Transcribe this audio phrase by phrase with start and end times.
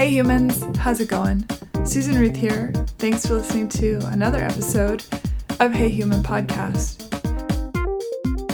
[0.00, 1.46] Hey humans, how's it going?
[1.84, 2.72] Susan Ruth here.
[2.96, 5.04] Thanks for listening to another episode
[5.60, 7.06] of Hey Human Podcast.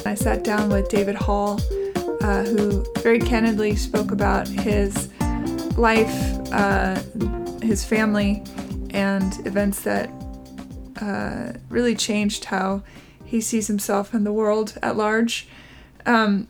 [0.04, 1.60] I sat down with David Hall,
[2.20, 5.08] uh, who very candidly spoke about his
[5.76, 6.10] life,
[6.52, 7.00] uh,
[7.62, 8.42] his family,
[8.90, 10.10] and events that
[11.00, 12.82] uh, really changed how
[13.24, 15.46] he sees himself and the world at large.
[16.06, 16.48] Um,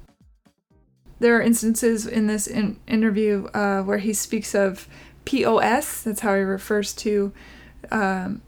[1.19, 4.89] there are instances in this in- interview uh, where he speaks of
[5.25, 6.03] POS.
[6.03, 7.33] That's how he refers to
[7.91, 8.43] um,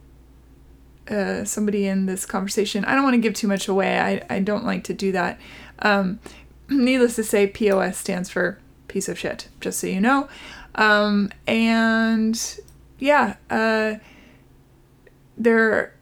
[1.08, 2.84] uh, somebody in this conversation.
[2.84, 3.98] I don't want to give too much away.
[3.98, 5.40] I, I don't like to do that.
[5.80, 6.20] Um,
[6.68, 10.28] needless to say, POS stands for piece of shit, just so you know.
[10.74, 12.60] Um, and
[12.98, 13.96] yeah, uh,
[15.36, 15.94] there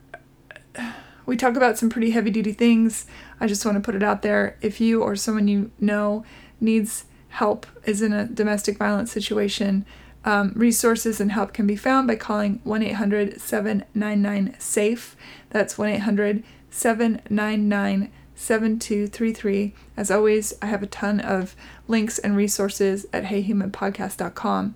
[1.26, 3.06] we talk about some pretty heavy duty things.
[3.40, 4.56] I just want to put it out there.
[4.60, 6.24] If you or someone you know
[6.60, 9.84] needs help, is in a domestic violence situation,
[10.24, 15.16] um, resources and help can be found by calling 1 800 799 SAFE.
[15.50, 19.74] That's 1 800 799 7233.
[19.96, 21.54] As always, I have a ton of
[21.88, 24.74] links and resources at heyhumanpodcast.com.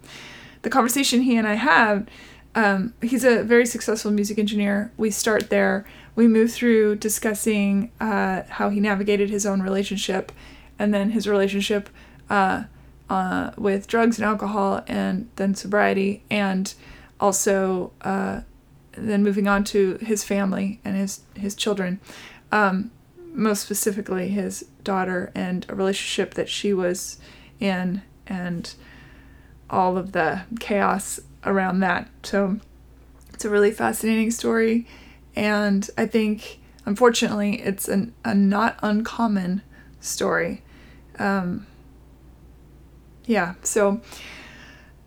[0.62, 2.06] The conversation he and I have,
[2.54, 4.92] um, he's a very successful music engineer.
[4.96, 5.84] We start there.
[6.14, 10.32] We move through discussing uh, how he navigated his own relationship
[10.80, 11.90] and then his relationship
[12.30, 12.64] uh,
[13.10, 16.74] uh, with drugs and alcohol and then sobriety and
[17.20, 18.40] also uh,
[18.92, 22.00] then moving on to his family and his, his children.
[22.50, 22.90] Um,
[23.32, 27.18] most specifically his daughter and a relationship that she was
[27.60, 28.74] in and
[29.68, 32.08] all of the chaos around that.
[32.22, 32.58] So
[33.34, 34.86] it's a really fascinating story
[35.36, 39.60] and I think unfortunately it's an, a not uncommon
[40.00, 40.62] story.
[41.20, 41.66] Um,
[43.26, 44.00] yeah, so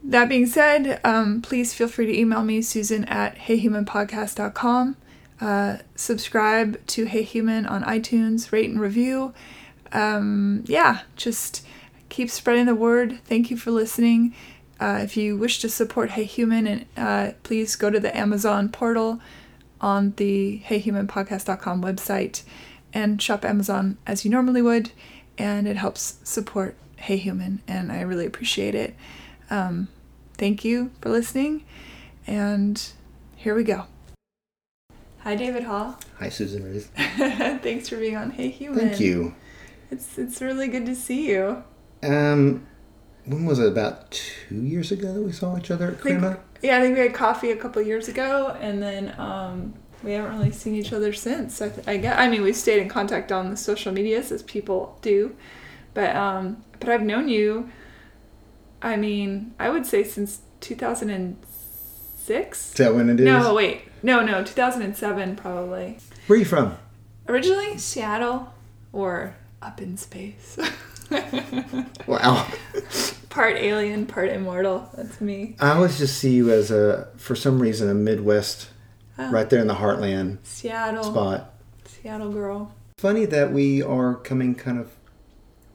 [0.03, 4.95] that being said, um, please feel free to email me, Susan at heyhumanpodcast.com.
[5.41, 9.33] Uh, subscribe to Hey Human on iTunes, rate and review.
[9.91, 11.65] Um, yeah, just
[12.09, 13.19] keep spreading the word.
[13.25, 14.33] Thank you for listening.
[14.79, 18.69] Uh, if you wish to support Hey Human, and uh, please go to the Amazon
[18.69, 19.19] portal
[19.81, 22.43] on the heyhumanpodcast.com website
[22.93, 24.91] and shop Amazon as you normally would,
[25.37, 28.95] and it helps support Hey Human, and I really appreciate it.
[29.49, 29.87] Um,
[30.37, 31.63] thank you for listening,
[32.25, 32.81] and
[33.35, 33.85] here we go.
[35.19, 35.99] Hi, David Hall.
[36.19, 36.91] Hi, Susan Ruth.
[36.95, 38.89] Thanks for being on Hey Human.
[38.89, 39.35] Thank you.
[39.89, 41.63] It's it's really good to see you.
[42.01, 42.67] Um,
[43.25, 43.67] when was it?
[43.67, 46.39] About two years ago that we saw each other at Crema.
[46.61, 49.73] Yeah, I think we had coffee a couple years ago, and then um,
[50.03, 51.61] we haven't really seen each other since.
[51.61, 52.17] I, th- I guess.
[52.17, 55.35] I mean, we've stayed in contact on the social medias as people do,
[55.93, 57.69] but um, but I've known you.
[58.81, 61.37] I mean, I would say since two thousand and
[62.17, 62.71] six.
[62.71, 63.25] Is that when it is?
[63.25, 65.97] No, wait, no, no, two thousand and seven probably.
[66.27, 66.77] Where are you from?
[67.27, 68.53] Originally Seattle
[68.91, 70.57] or up in space.
[72.07, 72.47] Wow.
[73.29, 74.89] part alien, part immortal.
[74.95, 75.55] That's me.
[75.59, 78.69] I always just see you as a, for some reason, a Midwest,
[79.17, 79.29] Oh.
[79.31, 81.03] right there in the heartland Seattle.
[81.03, 81.53] spot.
[81.85, 82.73] Seattle girl.
[82.97, 84.89] Funny that we are coming kind of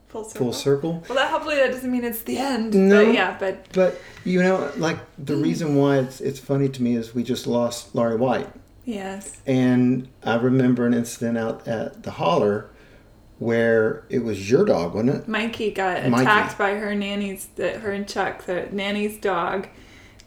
[0.08, 0.38] Full circle.
[0.46, 1.04] full circle.
[1.08, 2.72] Well, that hopefully that doesn't mean it's the end.
[2.74, 3.04] No.
[3.04, 5.42] But yeah, but But you know, like the mm.
[5.42, 8.48] reason why it's it's funny to me is we just lost Lari White,
[8.86, 9.40] yes.
[9.46, 12.70] and I remember an incident out at the holler
[13.38, 15.28] where it was your dog, wasn't it?
[15.28, 16.22] Mikey got Mikey.
[16.22, 19.68] attacked by her nanny's, her and Chuck, the nanny's dog,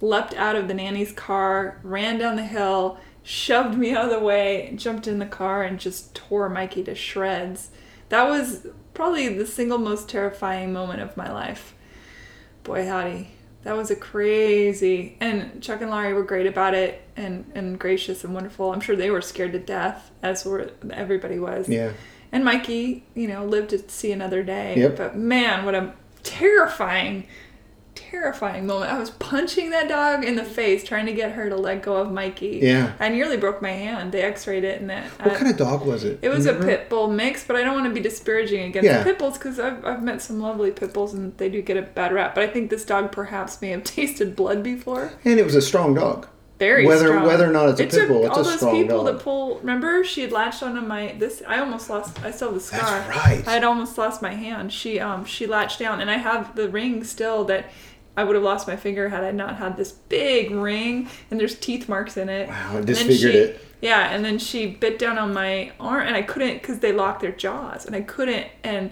[0.01, 4.19] leapt out of the nanny's car, ran down the hill, shoved me out of the
[4.19, 7.69] way, jumped in the car, and just tore Mikey to shreds.
[8.09, 11.75] That was probably the single most terrifying moment of my life.
[12.63, 13.31] Boy, howdy.
[13.63, 15.17] That was a crazy.
[15.19, 18.73] And Chuck and Lari were great about it and, and gracious and wonderful.
[18.73, 21.69] I'm sure they were scared to death, as were everybody was.
[21.69, 21.93] Yeah.
[22.31, 24.75] And Mikey, you know, lived to see another day.
[24.77, 24.97] Yep.
[24.97, 25.93] But man, what a
[26.23, 27.27] terrifying,
[28.11, 28.91] terrifying moment.
[28.91, 31.95] I was punching that dog in the face, trying to get her to let go
[31.95, 32.59] of Mikey.
[32.61, 32.91] Yeah.
[32.99, 34.11] I nearly broke my hand.
[34.11, 35.05] They x-rayed it and that.
[35.25, 36.19] What kind of dog was it?
[36.21, 39.03] It was a pit bull mix, but I don't want to be disparaging against Yeah.
[39.03, 41.81] pit bulls because I've, I've met some lovely pit bulls and they do get a
[41.81, 42.35] bad rap.
[42.35, 45.13] But I think this dog perhaps may have tasted blood before.
[45.23, 46.27] And it was a strong dog.
[46.59, 47.25] Very Whether- strong.
[47.25, 49.17] whether or not it's a it pit bull, it's all a those strong people dog.
[49.17, 49.57] to pull.
[49.61, 51.41] Remember, she had latched onto my this.
[51.47, 52.23] I almost lost.
[52.23, 52.81] I still have the scar.
[52.81, 53.47] That's right.
[53.47, 54.71] I had almost lost my hand.
[54.71, 57.65] She um she latched down, and I have the ring still that.
[58.17, 61.55] I would have lost my finger had I not had this big ring, and there's
[61.55, 62.49] teeth marks in it.
[62.49, 63.65] Wow, it disfigured she- it.
[63.81, 67.21] Yeah, and then she bit down on my arm, and I couldn't because they locked
[67.21, 68.47] their jaws, and I couldn't.
[68.63, 68.91] And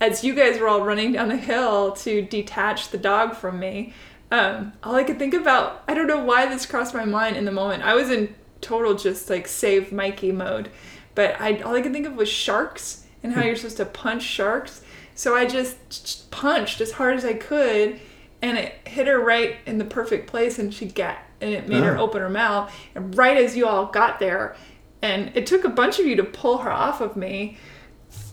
[0.00, 3.94] as you guys were all running down the hill to detach the dog from me,
[4.30, 7.44] um, all I could think about, I don't know why this crossed my mind in
[7.44, 7.82] the moment.
[7.82, 10.70] I was in total just like save Mikey mode,
[11.16, 14.22] but I all I could think of was sharks and how you're supposed to punch
[14.22, 14.82] sharks.
[15.14, 18.00] So I just punched as hard as I could,
[18.42, 21.82] and it hit her right in the perfect place, and she got, and it made
[21.84, 22.02] her Oh.
[22.02, 22.70] open her mouth.
[22.94, 24.54] And right as you all got there,
[25.00, 27.56] and it took a bunch of you to pull her off of me.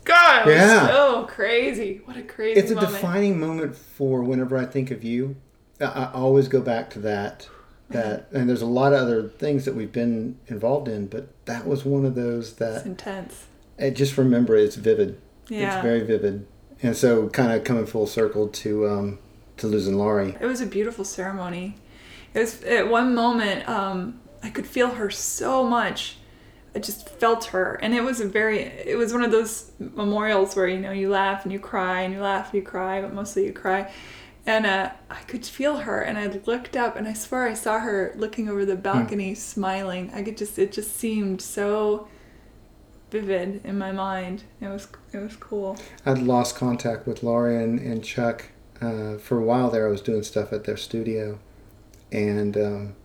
[0.05, 2.01] God, it was so crazy.
[2.05, 2.93] What a crazy It's a moment.
[2.93, 5.35] defining moment for whenever I think of you.
[5.79, 7.47] I, always go back to that.
[7.91, 11.65] That and there's a lot of other things that we've been involved in, but that
[11.65, 13.45] was one of those It's that intense.
[13.79, 14.55] I just remember.
[14.55, 15.19] It's vivid.
[15.47, 15.75] Yeah.
[15.75, 16.45] It's very vivid,
[16.83, 19.19] and so kind of coming full circle to um,
[19.59, 20.35] to losing Lari.
[20.39, 21.75] It was a beautiful ceremony.
[22.33, 26.17] It was at one moment um, I could feel her so much.
[26.75, 28.59] I just felt her, and it was a very.
[28.59, 32.13] It was one of those memorials where you know you laugh and you cry and
[32.13, 33.91] you laugh and you cry, but mostly you cry.
[34.45, 37.79] And uh, I could feel her, and I looked up, and I swear I saw
[37.79, 40.11] her looking over the balcony, smiling.
[40.13, 40.59] I could just.
[40.59, 42.07] It just seemed so
[43.09, 44.43] vivid in my mind.
[44.61, 44.87] It was.
[45.11, 45.75] It was cool.
[46.05, 48.45] I'd lost contact with Lari and, and Chuck
[48.81, 49.87] uh, for a while there.
[49.87, 51.39] I was doing stuff at their studio,
[52.11, 52.95] and um,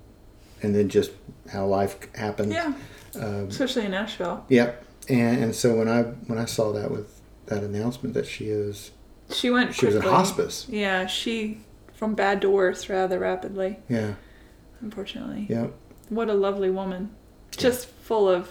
[0.63, 1.11] and then just
[1.53, 2.53] how life happened.
[2.53, 2.73] Yeah,
[3.17, 4.45] Um, especially in Nashville.
[4.49, 4.85] Yep.
[5.09, 8.91] And and so when I when I saw that with that announcement that she is
[9.31, 9.75] She went.
[9.75, 10.67] she was in hospice.
[10.69, 11.59] Yeah, she
[11.93, 14.15] from bad to worse rather rapidly, Yeah.
[14.81, 15.47] unfortunately.
[15.49, 15.73] Yep.
[16.09, 17.11] What a lovely woman.
[17.57, 18.49] Just full of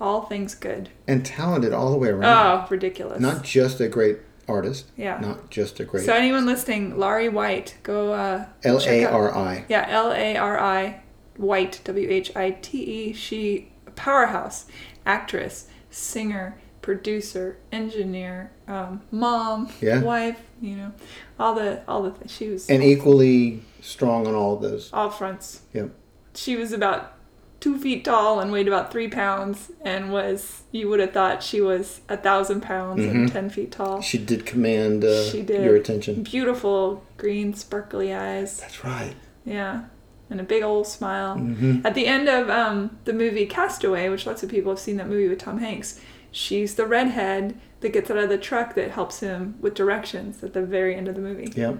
[0.00, 0.90] all things good.
[1.08, 2.24] And talented all the way around.
[2.64, 3.20] Oh, ridiculous.
[3.20, 4.86] Not just a great artist.
[4.96, 5.18] yeah.
[5.20, 9.64] Not just a great So anyone listening, Lari White, go uh L A R I.
[9.68, 11.00] Yeah, L A R I
[11.36, 13.12] White, W H I T E.
[13.12, 14.66] She powerhouse,
[15.04, 20.00] actress, singer, producer, engineer, um, mom, Yeah.
[20.02, 20.92] wife, you know,
[21.38, 24.90] all the all the th- she was And equally strong on all of those.
[24.92, 25.62] all fronts.
[25.72, 25.90] Yep.
[26.34, 27.12] She was about
[27.60, 31.60] two feet tall and weighed about three pounds, and was you would have thought she
[31.60, 33.32] was a thousand pounds and Mhm.
[33.32, 34.00] ten feet tall.
[34.02, 35.64] She did command uh, She did.
[35.64, 36.22] your attention.
[36.22, 39.14] Beautiful green sparkly eyes, That's right.
[39.44, 39.84] yeah,
[40.30, 41.36] and a big old smile.
[41.36, 44.96] hmm At the end of um, the movie Castaway, which lots of people have seen
[44.98, 45.98] that movie with Tom Hanks,
[46.30, 50.52] she's the redhead that gets out of the truck that helps him with directions at
[50.52, 51.52] the very end of the movie.
[51.56, 51.78] Yep.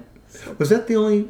[0.59, 1.29] Was that the only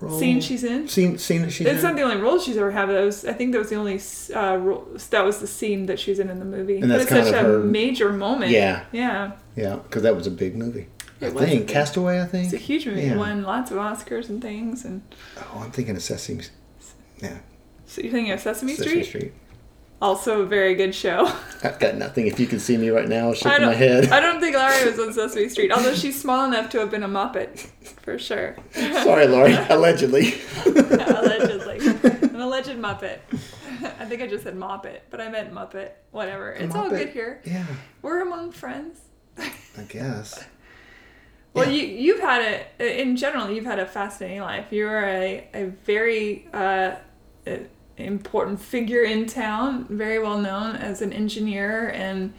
[0.00, 0.18] role?
[0.18, 0.88] Scene she's in.
[0.88, 1.82] Scene, scene that she's It's in?
[1.82, 2.86] not the only role she's ever had.
[2.86, 4.00] But that was, I think that was the only
[4.34, 6.74] uh, role, that was the scene that she was in in the movie.
[6.78, 8.50] And but that's it's such kind a her- major moment.
[8.50, 8.84] Yeah.
[8.92, 9.32] yeah.
[9.56, 10.88] Yeah, because that was a big movie.
[11.20, 11.66] I It was think.
[11.66, 12.44] big- Castaway, I think.
[12.46, 13.02] It's a huge movie.
[13.02, 13.16] Yeah.
[13.16, 14.84] Won lots of Oscars and things.
[14.84, 15.02] And
[15.38, 16.42] Oh, I'm thinking of Sesame,
[17.22, 17.38] yeah,
[17.86, 19.06] so you're thinking of Sesame, Sesame Street?
[19.06, 19.32] Street.
[20.02, 21.26] Also a very good show.
[21.62, 22.26] I've got nothing.
[22.26, 24.10] If you can see me right now, shaking my head.
[24.10, 27.02] I don't think Lari was on Sesame Street, although she's small enough to have been
[27.04, 27.60] a Muppet,
[28.02, 28.56] for sure.
[28.72, 29.54] Sorry, Lari.
[29.70, 30.34] Allegedly.
[30.66, 31.78] Allegedly.
[31.78, 33.18] An alleged Muppet.
[33.98, 35.92] I think I just said Muppet, but I meant Muppet.
[36.10, 36.52] Whatever.
[36.52, 37.40] It's all good here.
[37.44, 37.64] Yeah,
[38.02, 39.00] We're among friends.
[39.38, 40.44] I guess.
[41.54, 41.82] Well, Yeah.
[41.82, 44.66] you you've had a in general you've had a fascinating life.
[44.70, 46.96] You are a a very uh,
[47.96, 52.32] important figure in town, very well known as an engineer and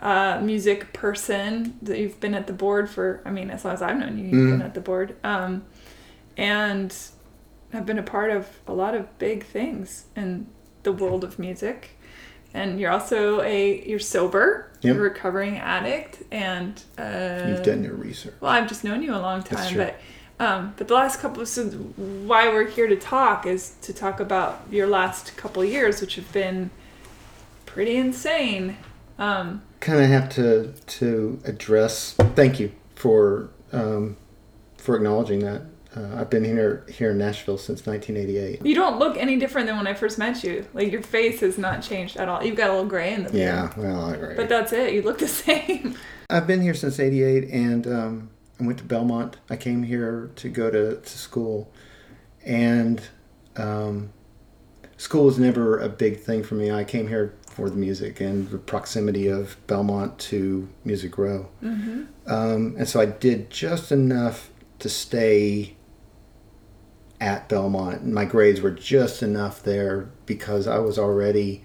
[0.00, 1.78] uh, music person.
[1.82, 4.24] That you've been at the board for I mean as long as I've known you,
[4.24, 4.50] you've Mhm.
[4.58, 5.64] been at the board, um,
[6.36, 6.94] and
[7.72, 10.46] have been a part of a lot of big things in
[10.82, 11.90] the world of music.
[12.52, 14.94] And you're also a you're sober, Yep.
[14.96, 18.34] you're a recovering addict, and uh, You've done your research.
[18.40, 20.00] well, I've just known you a long time, but
[20.40, 24.18] um, but the last couple of so why we're here to talk is to talk
[24.20, 26.70] about your last couple of years, which have been
[27.66, 28.78] pretty insane.
[29.18, 32.14] Um, Kind of have to to address.
[32.34, 34.16] Thank you for um,
[34.78, 35.62] for acknowledging that.
[35.94, 38.64] Uh, I've been here here in Nashville since 1988.
[38.64, 40.66] you don't look any different than when I first met you.
[40.72, 42.42] Like your face has not changed at all.
[42.42, 43.36] You've got a little gray in the.
[43.36, 44.36] Yeah, well, I agree.
[44.36, 44.94] But that's it.
[44.94, 45.96] You look the same.
[46.30, 48.30] I've been here since '88, and um,
[48.60, 49.36] I went to Belmont.
[49.48, 51.72] I came here to go to, to school,
[52.44, 53.00] and
[53.56, 54.12] um,
[54.96, 56.70] school was never a big thing for me.
[56.70, 62.04] I came here for the music and the proximity of Belmont to Music Row, hmm
[62.26, 65.76] um, and so I did just enough to stay
[67.20, 68.06] at Belmont.
[68.06, 71.64] My grades were just enough there because I was already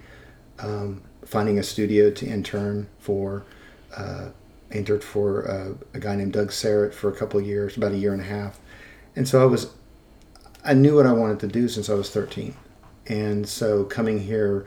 [0.60, 3.46] um, finding a studio to intern for.
[3.96, 4.30] Uh,
[4.75, 7.98] entered for uh, a guy named Doug Sarrett for a couple of years, about a
[7.98, 8.60] year and a half,
[9.15, 9.72] and so I was.
[10.63, 12.55] I knew what I wanted to do since I was 13,
[13.08, 14.65] and so coming here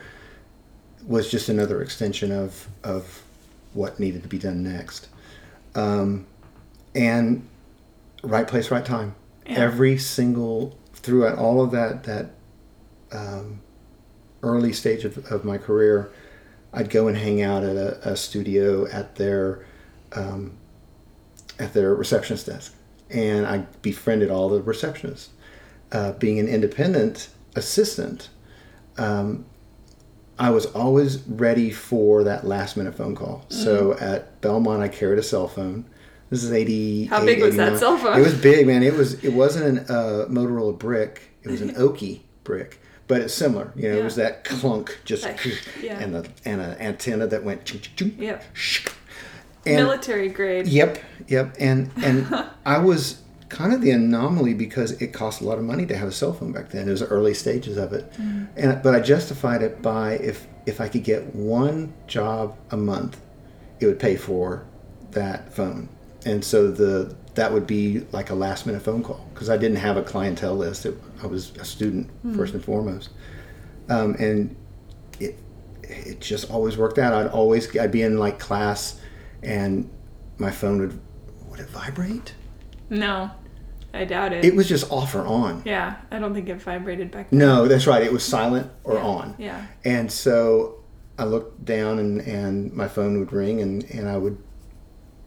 [1.07, 3.23] was just another extension of of
[3.73, 5.09] what needed to be done next.
[5.75, 6.27] Um,
[6.95, 7.47] and
[8.23, 9.15] right place, right time.
[9.47, 9.59] Yeah.
[9.59, 12.31] Every single throughout all of that that
[13.13, 13.61] um,
[14.43, 16.11] early stage of, of my career,
[16.73, 19.65] I'd go and hang out at a, a studio at their
[20.13, 20.57] um,
[21.59, 22.75] at their receptionist desk,
[23.11, 25.29] and I befriended all the receptionists.
[25.91, 28.29] Uh, being an independent assistant,
[28.99, 29.47] um,
[30.39, 33.45] I was always ready for that last minute phone call.
[33.49, 35.85] So at Belmont, I carried a cell phone.
[36.31, 37.07] This is eighty.
[37.07, 38.19] How big was that cell phone?
[38.19, 38.83] It was big, man.
[38.83, 39.23] It was.
[39.25, 41.23] It wasn't a uh, Motorola brick.
[41.43, 43.73] It was an Oki brick, but it's similar.
[43.75, 45.41] You know, it was that clunk, just That-
[45.83, 45.99] yeah.
[45.99, 47.73] and the and an antenna that went.
[47.99, 48.45] Yep.
[49.69, 50.67] And Military grade.
[50.67, 50.99] Yep,
[51.29, 51.55] yep.
[51.59, 55.87] And and I was kind of the anomaly because it cost a lot of money
[55.87, 56.89] to have a cell phone back then.
[56.89, 58.13] It was the early stages of it,
[58.57, 63.21] and but I justified it by if if I could get one job a month,
[63.81, 64.67] it would pay for
[65.13, 65.89] that phone,
[66.25, 69.77] and so the that would be like a last minute phone call because I didn't
[69.77, 70.87] have a clientele list.
[70.87, 73.11] It, I was a student first and foremost,
[73.89, 74.57] um, and
[75.21, 75.39] it
[75.83, 77.15] it just always worked out.
[77.15, 79.01] I'd always I'd be in like class,
[79.43, 79.89] and
[80.39, 81.01] my phone would
[81.49, 82.35] would it vibrate?
[82.91, 83.31] No,
[83.95, 84.45] I doubt it.
[84.45, 85.63] It was just off or on.
[85.65, 87.39] yeah, I don't think it vibrated back then.
[87.39, 88.03] No, that's right.
[88.03, 89.35] It was silent or on.
[89.39, 89.67] Yeah.
[89.85, 90.77] And so
[91.19, 94.39] I looked down and, and my phone would ring and, and I would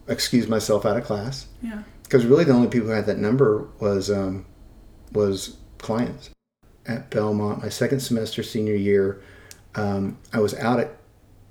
[0.08, 1.84] excuse myself out of class Yeah.
[2.03, 4.46] because really the only people who had that number was um,
[5.12, 6.30] was clients
[6.88, 7.62] at Belmont.
[7.62, 9.22] My second semester senior year,
[9.75, 10.98] um, I was out at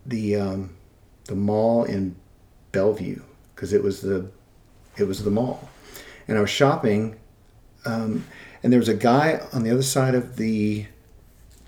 [0.07, 0.77] the um,
[1.25, 2.17] the mall in
[2.73, 3.23] Bellevue
[3.55, 4.31] because it was the
[4.97, 5.69] it was the mall,
[6.29, 7.17] and I was shopping,
[7.85, 8.25] um,
[8.63, 10.87] and there was a guy on the other side of the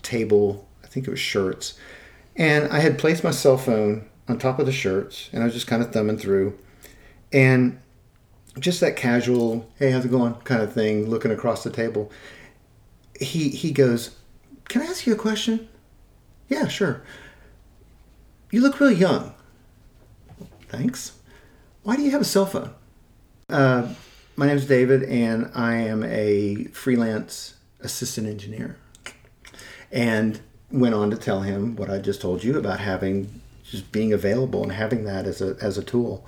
[0.02, 0.68] table.
[0.82, 1.78] I think it was shirts,
[2.36, 5.54] and I had placed my cell phone on top of the shirts, and I was
[5.54, 6.58] just kind of thumbing through,
[7.32, 7.78] and
[8.58, 12.10] just that casual, hey, how's it going, kind of thing, looking across the table.
[13.18, 14.16] He he goes,
[14.68, 15.68] can I ask you a question?
[16.48, 17.02] Yeah, sure.
[18.50, 19.34] You look really young.
[20.72, 21.12] Thanks.
[21.82, 22.70] Why do you have a cell phone?
[23.50, 23.92] Uh,
[24.36, 28.78] my name is David, and I am a freelance assistant engineer.
[29.90, 34.14] And went on to tell him what I just told you about having just being
[34.14, 36.26] available and having that as a as a tool,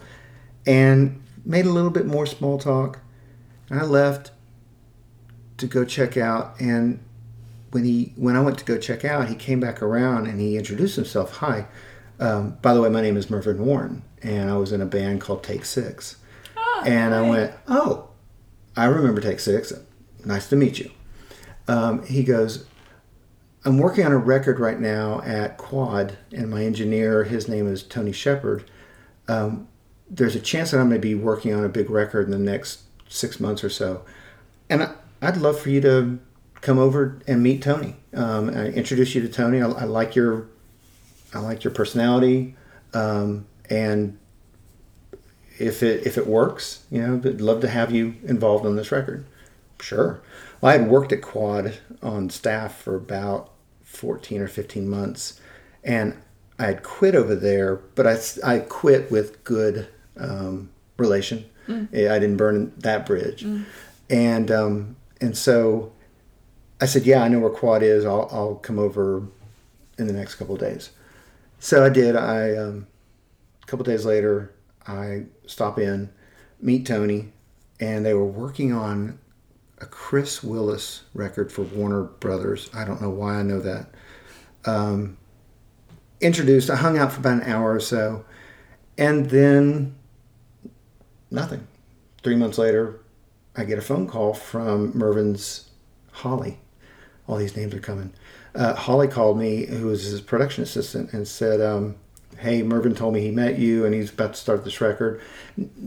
[0.66, 2.98] and made a little bit more small talk.
[3.70, 4.30] And I left
[5.56, 7.02] to go check out, and
[7.70, 10.58] when he when I went to go check out, he came back around and he
[10.58, 11.38] introduced himself.
[11.38, 11.66] Hi,
[12.20, 15.20] um, by the way, my name is Mervyn Warren, and I was in a band
[15.20, 16.16] called Take Six.
[16.84, 18.08] and I went, oh,
[18.76, 19.72] I remember Take Six.
[20.24, 20.90] Nice to meet you.
[21.68, 22.66] Um, he goes,
[23.64, 27.82] I'm working on a record right now at Quad, and my engineer, his name is
[27.82, 28.64] Tony Shepperd.
[29.28, 29.68] Um,
[30.10, 32.38] there's a chance that I'm going to be working on a big record in the
[32.38, 34.04] next six months or so,
[34.68, 36.18] and I, I'd love for you to
[36.60, 37.96] come over and meet Tony.
[38.14, 39.62] Um, I introduce you to Tony.
[39.62, 40.46] I, I like your,
[41.32, 42.56] I like your personality,
[42.92, 44.18] um, and
[45.58, 48.90] if it if it works, you know, I'd love to have you involved on this
[48.92, 49.26] record.
[49.80, 50.20] Sure.
[50.60, 53.50] Well, I had worked at Quad on staff for about
[53.82, 55.40] 14 or 15 months,
[55.82, 56.16] and
[56.58, 61.44] I had quit over there, but I, I quit with good um, relation.
[61.92, 63.42] I didn't burn that bridge.
[64.10, 65.92] And, um, and so
[66.80, 68.04] I said, yeah, I know where Quad is.
[68.04, 69.22] I'll, I'll come over
[69.98, 70.90] in the next couple of days.
[71.58, 72.16] So I did.
[72.16, 72.86] I, um,
[73.64, 74.54] a couple days later,
[74.86, 76.10] I stop in,
[76.60, 77.32] meet Tony,
[77.80, 79.18] and they were working on
[79.78, 82.68] a Chris Willis record for Warner Brothers.
[82.74, 83.88] I don't know why I know that.
[84.66, 85.16] Um,
[86.20, 88.24] introduced, I hung out for about an hour or so,
[88.98, 89.96] and then
[91.30, 91.66] nothing.
[92.22, 93.00] Three months later,
[93.56, 95.70] I get a phone call from Mervyn's
[96.12, 96.60] Holly.
[97.26, 98.12] All these names are coming.
[98.54, 101.96] Uh, Holly called me, who was his production assistant, and said, um,
[102.44, 105.20] "Hey, Mervyn told me he met you, and he's about to start this record.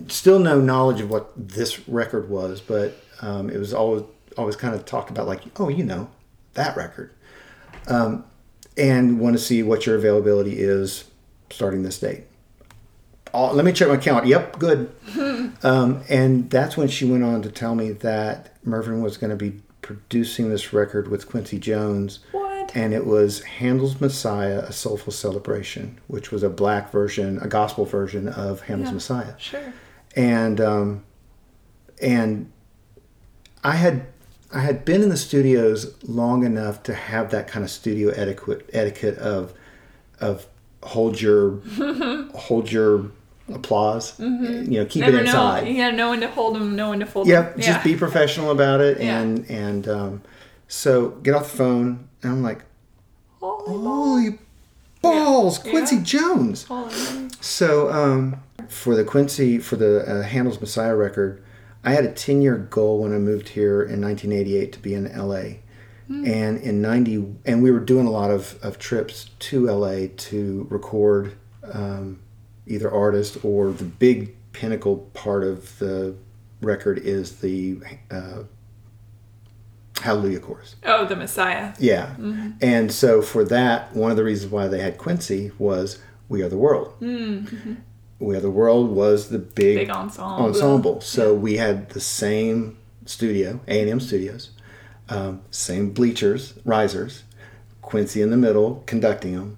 [0.08, 4.04] Still no knowledge of what this record was, but um, it was always
[4.38, 6.10] always kind of talked about, like, oh, you know,
[6.54, 7.12] that record,
[7.88, 8.24] um,
[8.78, 11.06] and want to see what your availability is
[11.50, 12.24] starting this date."
[13.34, 14.26] Let me check my count.
[14.26, 14.92] Yep, good.
[15.64, 19.36] Um, and that's when she went on to tell me that Mervyn was going to
[19.36, 22.20] be producing this record with Quincy Jones.
[22.32, 22.47] What?
[22.76, 27.86] And it was Handel's Messiah, A Soulful Celebration, which was a black version, a gospel
[27.86, 28.94] version of Handel's Yeah.
[28.94, 29.34] Messiah.
[29.40, 29.74] Sure.
[30.16, 31.04] And um,
[32.02, 32.52] and
[33.64, 34.06] I had
[34.54, 38.70] I had been in the studios long enough to have that kind of studio etiquette
[38.74, 39.54] etiquette of
[40.20, 40.48] of
[40.84, 41.60] hold your
[42.36, 43.12] hold your
[43.54, 44.20] applause.
[44.20, 45.64] You know, keep Never it inside.
[45.66, 45.70] know.
[45.70, 47.62] Yeah, no one to hold them, no one to fold Yep, them.
[47.62, 49.20] just be professional about it, Yeah.
[49.20, 50.22] and and um,
[50.68, 52.62] so get off the phone, and I'm like,
[53.40, 54.40] holy
[55.02, 56.04] balls, Quincy Yeah.
[56.04, 56.64] Jones.
[56.66, 61.44] Holy- So um, for the Quincy for the uh, Handel's Messiah record,
[61.84, 65.06] I had a 10 year goal when I moved here in 1988 to be in
[65.16, 65.44] LA.
[66.10, 70.66] And in 90, and we were doing a lot of, of trips to LA to
[70.70, 71.34] record
[71.74, 72.22] um,
[72.66, 76.16] either artists or the big pinnacle part of the
[76.62, 78.44] record is the uh,
[80.02, 80.76] Hallelujah Chorus.
[80.86, 81.74] Oh, the Messiah.
[81.80, 82.08] Yeah.
[82.18, 82.52] Mm-hmm.
[82.62, 86.00] And so for that, one of the reasons why they had Quincy was
[86.30, 86.94] We Are the World.
[87.02, 87.74] Mm, mm-hmm.
[88.20, 90.46] We Are the World was the big, Big ensemble.
[90.46, 91.02] ensemble.
[91.02, 94.52] So we had the same studio, A&M Studios,
[95.10, 97.24] um, same bleachers, risers,
[97.82, 99.58] Quincy in the middle conducting them.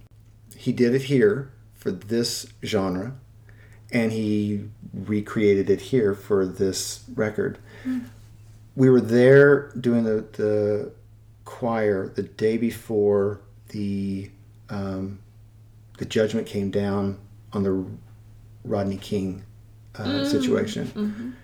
[0.55, 3.13] He did it here for this genre,
[3.91, 7.57] and he recreated it here for this record.
[7.85, 8.05] Mm.
[8.79, 10.93] We were there doing the, the
[11.43, 14.31] choir the day before the
[14.69, 15.19] um,
[15.97, 17.19] the judgment came down
[17.51, 17.85] on the
[18.63, 19.43] Rodney King
[19.95, 21.35] uh, situation.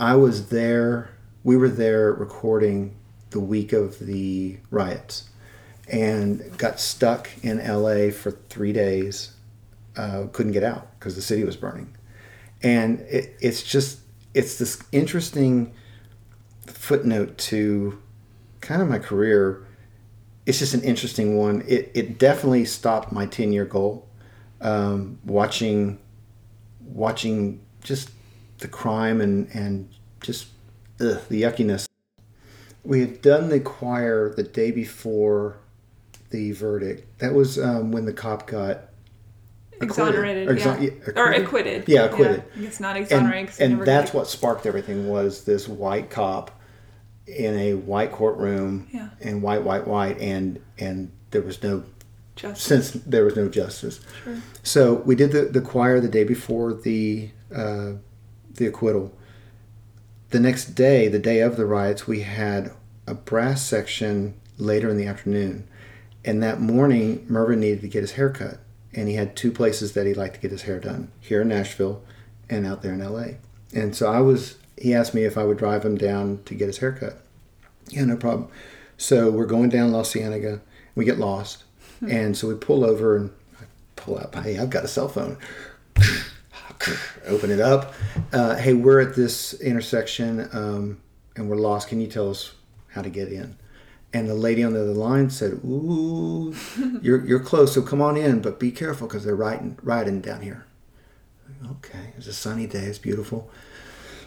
[0.00, 1.10] I was there.
[1.44, 2.96] We were there recording
[3.30, 5.28] the week of the riots,
[5.92, 8.10] and got stuck in L.A.
[8.10, 9.32] for three days.
[9.94, 11.94] Uh, couldn't get out because the city was burning,
[12.62, 14.00] and it, it's just
[14.32, 15.74] it's this interesting
[16.86, 18.00] footnote to
[18.60, 19.66] kind of my career.
[20.46, 21.64] It's just an interesting one.
[21.66, 24.06] It, it definitely stopped my 10 year goal.
[24.60, 25.98] Um, watching,
[26.80, 28.10] watching just
[28.58, 29.88] the crime and, and
[30.20, 30.46] just
[31.00, 31.86] ugh, the yuckiness.
[32.84, 35.58] We had done the choir the day before
[36.30, 37.18] the verdict.
[37.18, 38.90] That was um, when the cop got
[39.80, 40.48] Exonerated.
[40.48, 40.64] Or yeah.
[40.64, 41.42] exon- yeah, Or acquitted?
[41.42, 41.88] acquitted.
[41.88, 42.44] Yeah, acquitted.
[42.56, 43.54] It's not and, exonerated.
[43.60, 46.52] and that's get- what sparked everything was this white cop
[47.26, 49.08] in a white courtroom Yeah.
[49.20, 51.84] and white white white and and there was no
[52.36, 52.62] Justice.
[52.92, 54.36] since there was no justice Sure.
[54.62, 57.92] so we did the, the choir the day before the uh,
[58.54, 59.16] the acquittal
[60.30, 62.72] the next day the day of the riots we had
[63.06, 65.66] a brass section later in the afternoon
[66.24, 68.58] and that morning mervyn needed to get his hair cut
[68.92, 71.48] and he had two places that he liked to get his hair done here in
[71.48, 72.02] nashville
[72.50, 73.24] and out there in la
[73.74, 76.66] and so i was he asked me if i would drive him down to get
[76.66, 77.22] his hair cut
[77.88, 78.48] yeah no problem.
[78.96, 80.60] So we're going down la cienega.
[80.94, 81.64] We get lost.
[82.08, 83.64] And so we pull over and I
[83.96, 85.38] pull out hey i've got a cell phone.
[87.26, 87.94] Open it up.
[88.32, 91.00] Uh, hey we're at this intersection um,
[91.36, 91.88] and we're lost.
[91.88, 92.52] Can you tell us
[92.88, 93.56] how to get in?
[94.12, 96.54] And the lady on the other line said ooh
[97.02, 100.42] you're, you're close so come on in but be careful because they're riding riding down
[100.42, 100.66] here.
[101.70, 102.84] Okay it's a sunny day.
[102.84, 103.50] It's beautiful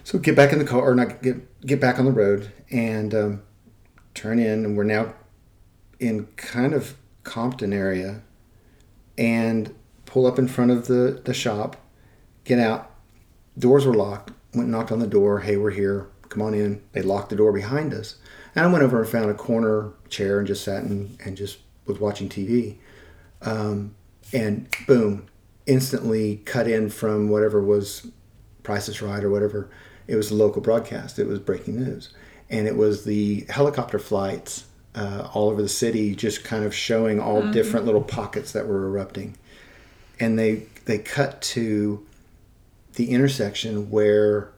[0.09, 3.13] so get back in the car or not get get back on the road and
[3.13, 3.43] um,
[4.15, 5.13] turn in and we're now
[5.99, 8.23] in kind of compton area
[9.19, 9.75] and
[10.07, 11.77] pull up in front of the, the shop
[12.43, 12.89] get out.
[13.59, 15.41] Doors were locked went knocked on the door.
[15.41, 16.09] Hey we're here.
[16.29, 16.81] Come on in.
[16.93, 18.15] They locked the door behind us.
[18.55, 21.59] And i went over and found a corner chair and just sat and, and just
[21.85, 22.77] was watching tv
[23.43, 23.93] um,
[24.33, 25.27] and boom
[25.67, 28.07] instantly cut in from whatever was
[28.63, 29.69] price is right or whatever
[30.09, 31.19] it was the local broadcast.
[31.19, 32.09] It was breaking news.
[32.49, 37.19] And it was the helicopter flights uh, all over the city just kind of showing
[37.19, 39.37] all different little pockets that were erupting.
[40.19, 42.05] And they they cut to
[42.93, 44.51] the intersection where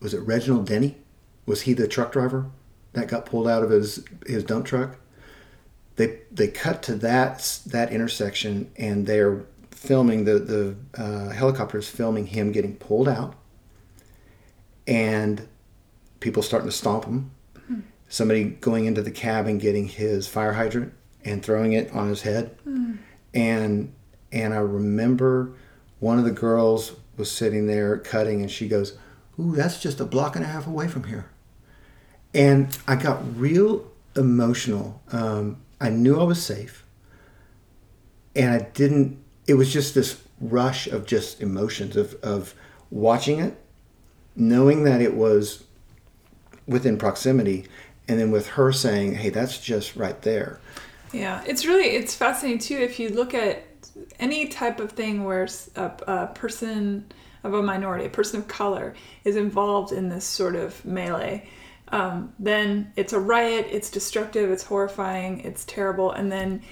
[0.00, 0.96] was it Reginald Denny?
[1.46, 2.50] Was he the truck driver
[2.92, 4.96] that got pulled out of his his dump truck?
[5.94, 12.26] They they cut to that that intersection and they're filming the the uh, helicopters filming
[12.26, 13.36] him getting pulled out
[14.90, 15.48] and
[16.18, 17.30] people starting to stomp him.
[18.08, 20.92] Somebody going into the cab and getting his fire hydrant
[21.24, 22.56] and throwing it on his head.
[23.32, 23.94] And
[24.32, 25.52] and I remember
[26.00, 28.98] one of the girls was sitting there cutting and she goes,
[29.38, 31.30] Ooh, that's just a block and a half away from here.
[32.34, 35.00] And I got real emotional.
[35.12, 36.84] Um, I knew I was safe.
[38.34, 42.54] And I didn't, it was just this rush of just emotions of, of
[42.90, 43.56] watching it,
[44.36, 45.64] knowing that it was
[46.66, 47.66] within proximity,
[48.08, 50.58] and then with her saying, hey, that's just right there.
[51.12, 53.64] Yeah, it's really it's fascinating too if you look at
[54.18, 57.12] any type of thing where a person
[57.42, 61.48] of a minority, a person of color, is involved in this sort of melee.
[61.88, 63.66] Um, then it's a riot.
[63.70, 64.50] It's destructive.
[64.50, 65.40] It's horrifying.
[65.40, 66.12] It's terrible.
[66.12, 66.62] And then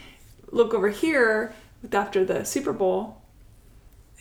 [0.50, 1.54] look over here
[1.92, 3.17] after the Super Bowl,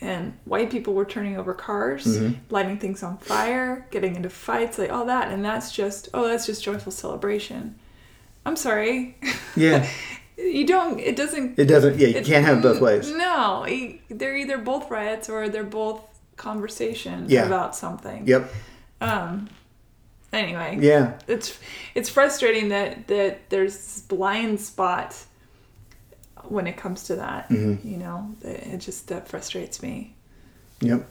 [0.00, 2.34] and white people were turning over cars, Mm-hmm.
[2.50, 6.46] lighting things on fire, getting into fights, like all that, and that's just oh, that's
[6.46, 7.74] just joyful celebration.
[8.46, 9.16] I'm sorry,
[9.56, 9.86] Yeah.
[10.36, 10.98] you don't.
[11.00, 11.58] It doesn't.
[11.58, 11.98] It doesn't.
[11.98, 13.10] Yeah, you it- can't have both ways.
[13.10, 13.66] No,
[14.08, 16.00] they're either both riots or they're both
[16.36, 17.46] conversations Yeah.
[17.46, 18.26] about something.
[18.26, 18.50] Yep.
[19.00, 19.48] Um.
[20.32, 21.14] Anyway, Yeah.
[21.26, 21.58] it's
[21.94, 25.16] it's frustrating that that there's this blind spot
[26.50, 27.48] when it comes to that.
[27.48, 27.86] Mm-hmm.
[27.88, 30.14] You know, it it just that frustrates me.
[30.80, 31.06] Yep.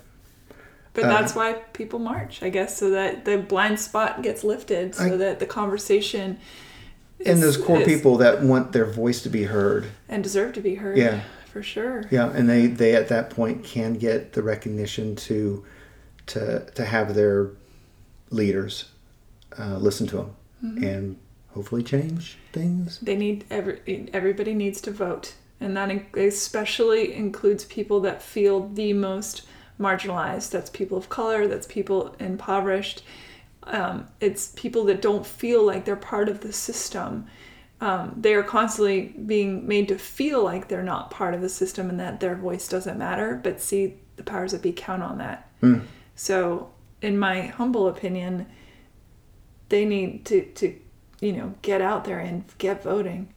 [0.94, 4.96] But Uh, that's why people march, I guess, so that the blind spot gets lifted,
[4.96, 6.38] so I- that the conversation
[7.26, 9.86] And those core is- people that want their voice to be heard.
[10.10, 10.98] and deserve to be heard.
[10.98, 11.22] Yeah.
[11.54, 12.04] for sure.
[12.12, 15.64] Yeah, and they they at that point can get the recognition to
[16.28, 17.48] to to have their
[18.30, 18.86] leaders
[19.58, 20.30] uh, listen to them
[20.64, 20.84] Mm-hmm.
[20.84, 21.16] and
[21.58, 23.00] hopefully change things.
[23.00, 28.94] They need every everybody needs to vote, and that especially includes people that feel the
[28.94, 29.42] most
[29.80, 30.52] marginalized.
[30.52, 31.48] That's people of color.
[31.48, 33.02] That's people impoverished.
[33.64, 37.26] Um, it's people that don't feel like they're part of the system.
[37.82, 41.90] Um, they are constantly being made to feel like they're not part of the system
[41.90, 43.40] and that their voice doesn't matter.
[43.44, 45.50] But see, the powers that be count on that.
[46.16, 48.46] So, in my humble opinion,
[49.70, 50.76] they need to, to
[51.20, 53.34] you know get out there and get voting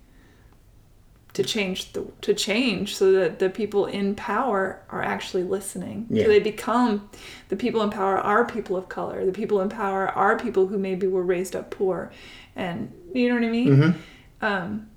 [1.32, 6.06] to change the to change so that the people in power are actually listening.
[6.10, 6.24] Yeah.
[6.24, 7.08] so they become
[7.48, 9.24] the people in power are people of color.
[9.24, 12.10] The people in power are people who maybe were raised up poor.
[12.56, 13.94] And you know what i mean?
[14.42, 14.88] Um,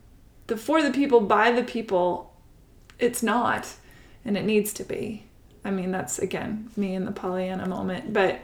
[0.48, 2.34] the for the people by the people
[2.98, 3.74] it's not
[4.26, 5.26] and it needs to be.
[5.63, 8.41] I mean that's again me in the pollyanna moment but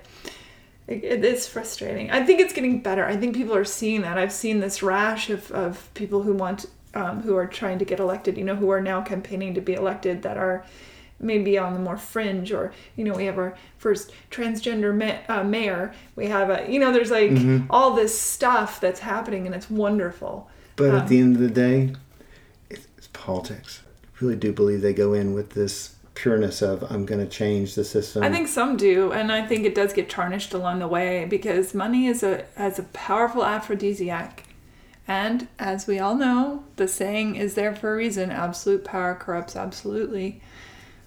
[0.89, 2.09] it, it is frustrating.
[2.11, 3.05] I think it's getting better.
[3.05, 4.17] I think people are seeing that.
[4.17, 7.99] I've seen this rash of, of people who want, um, who are trying to get
[7.99, 10.65] elected, you know, who are now campaigning to be elected that are
[11.21, 15.43] maybe on the more fringe or, you know, we have our first transgender ma- uh,
[15.43, 15.93] mayor.
[16.15, 17.31] We have a, you know, there's like
[17.69, 20.49] all this stuff that's happening and it's wonderful.
[20.75, 21.93] But Um, at the end of the day,
[22.69, 23.81] it's, it's politics.
[24.05, 27.75] I really do believe they go in with this pureness of I'm going to change
[27.75, 28.23] the system.
[28.23, 31.73] I think some do, and I think it does get tarnished along the way because
[31.73, 34.43] money is a has a powerful aphrodisiac.
[35.07, 39.55] And as we all know, the saying is there for a reason: absolute power corrupts
[39.55, 40.41] absolutely.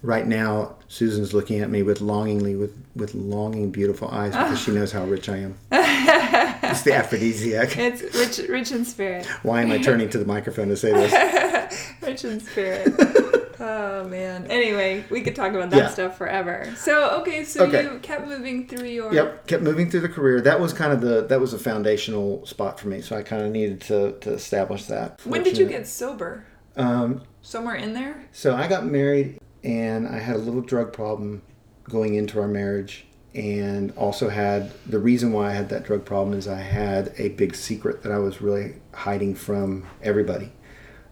[0.01, 4.71] right now Susan's looking at me with longingly with with longing beautiful eyes because she
[4.71, 5.55] knows how rich I am.
[5.71, 7.77] it's the aphrodisiac.
[7.77, 11.93] It's rich, rich in spirit, Why am I turning to the microphone to say this?
[12.01, 12.93] rich in spirit.
[13.63, 14.45] oh man.
[14.49, 15.89] Anyway, we could talk about that Yeah.
[15.89, 16.67] stuff forever.
[16.75, 17.83] So okay, so Okay.
[17.83, 19.13] you kept moving through your.
[19.13, 20.41] Yep, kept moving through the career.
[20.41, 23.01] That was kind of the that was a foundational spot for me.
[23.01, 25.19] So I kind of needed to to establish that.
[25.25, 26.45] When did you get sober?
[26.75, 28.15] Um, Somewhere in there.
[28.31, 31.41] so I got married, and I had a little drug problem
[31.87, 36.37] going into our marriage, and also had the reason why I had that drug problem
[36.37, 40.51] is I had a big secret that I was really hiding from everybody,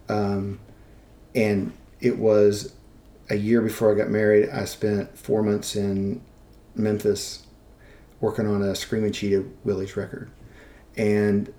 [0.10, 0.60] um,
[1.36, 2.74] and it was
[3.30, 4.50] a year before I got married.
[4.50, 6.22] I spent four months in
[6.76, 7.46] Memphis
[8.20, 10.32] working on a Screaming Cheetah Wheelies record,
[10.98, 11.54] and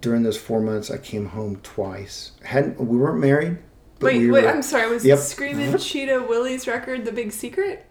[0.00, 2.32] during those four months, I came home twice.
[2.44, 3.58] hadn't We weren't married.
[4.00, 4.46] Wait, we wait.
[4.46, 4.90] I'm sorry.
[4.90, 5.18] Was Yep.
[5.18, 7.86] Screaming Cheetah Wheelies record the big secret?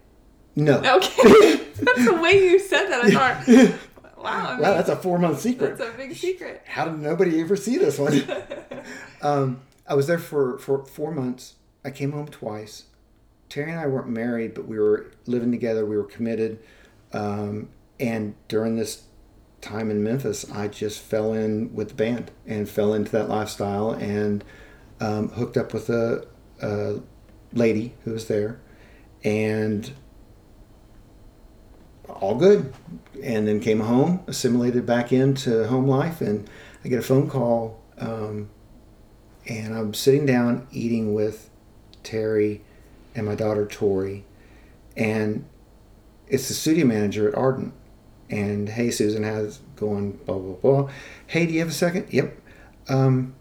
[0.54, 0.78] No.
[0.84, 3.04] Okay, that's the way you said that.
[3.04, 3.48] I thought,
[4.18, 5.78] wow, I mean, Wow, that's a four month secret.
[5.78, 6.62] that's a big secret.
[6.66, 8.22] How did nobody ever see this one?
[9.22, 11.54] um, I was there for, for four months.
[11.84, 12.84] I came home twice.
[13.48, 15.84] Terry and I weren't married, but we were living together.
[15.84, 16.58] We were committed.
[17.12, 17.68] Um,
[18.00, 19.04] and during this
[19.60, 23.90] time in Memphis, I just fell in with the band and fell into that lifestyle
[23.92, 24.44] and
[25.00, 26.26] um, hooked up with a,
[26.60, 27.00] a
[27.52, 28.60] lady who was there.
[29.24, 29.92] And
[32.08, 32.72] all good.
[33.22, 36.48] And then came home, assimilated back into home life, and
[36.84, 37.82] I get a phone call.
[37.98, 38.50] Um,
[39.46, 41.50] and I'm sitting down eating with
[42.02, 42.62] Terry
[43.14, 44.24] and my daughter Tori,
[44.96, 45.44] and
[46.28, 47.74] it's the studio manager at Ardent.
[48.30, 50.12] And hey, Susan, how's it going?
[50.12, 50.90] Blah blah blah.
[51.26, 52.06] Hey, do you have a second?
[52.10, 52.40] Yep.
[52.88, 53.34] Um,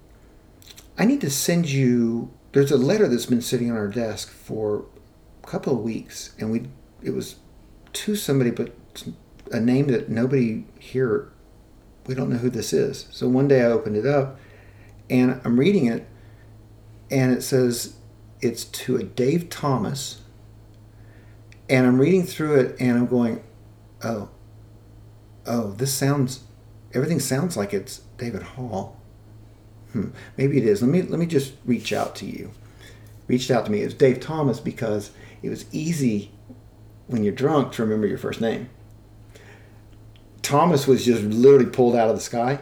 [0.97, 2.31] I need to send you.
[2.51, 4.85] There's a letter that's been sitting on our desk for
[5.43, 6.67] a couple of weeks, and we
[7.01, 7.37] it was
[7.93, 8.73] to somebody, but
[9.51, 11.31] a name that nobody here,
[12.07, 13.07] we don't know who this is.
[13.11, 14.39] So one day I opened it up
[15.09, 16.07] and I'm reading it,
[17.09, 17.95] and it says
[18.41, 20.21] it's to a Dave Thomas.
[21.69, 23.43] And I'm reading through it and I'm going,
[24.03, 24.29] oh,
[25.45, 26.43] oh, this sounds,
[26.93, 28.99] everything sounds like it's David Hall.
[29.93, 30.81] Hmm, maybe it is.
[30.81, 32.51] Let me let me just reach out to you.
[33.27, 33.81] Reached out to me.
[33.81, 36.31] It's Dave Thomas because it was easy
[37.07, 38.69] when you're drunk to remember your first name.
[40.41, 42.61] Thomas was just literally pulled out of the sky.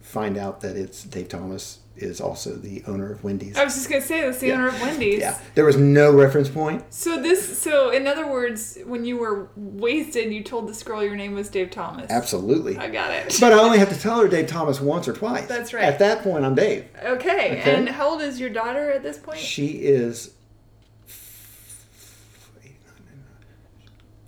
[0.00, 3.56] Find out that it's Dave Thomas is also the owner of Wendy's.
[3.56, 4.54] I was just gonna say that's the Yeah.
[4.54, 5.20] owner of Wendy's.
[5.20, 6.84] Yeah, there was no reference point.
[6.90, 11.16] So this, so in other words, when you were wasted, you told this girl your
[11.16, 12.10] name was Dave Thomas.
[12.10, 12.78] Absolutely.
[12.78, 13.36] I got it.
[13.40, 15.46] But I only have to tell her Dave Thomas once or twice.
[15.46, 15.84] That's right.
[15.84, 16.86] At that point, I'm Dave.
[17.02, 17.58] okay.
[17.60, 17.74] Okay.
[17.74, 19.38] And how old is your daughter at this point?
[19.38, 20.32] She is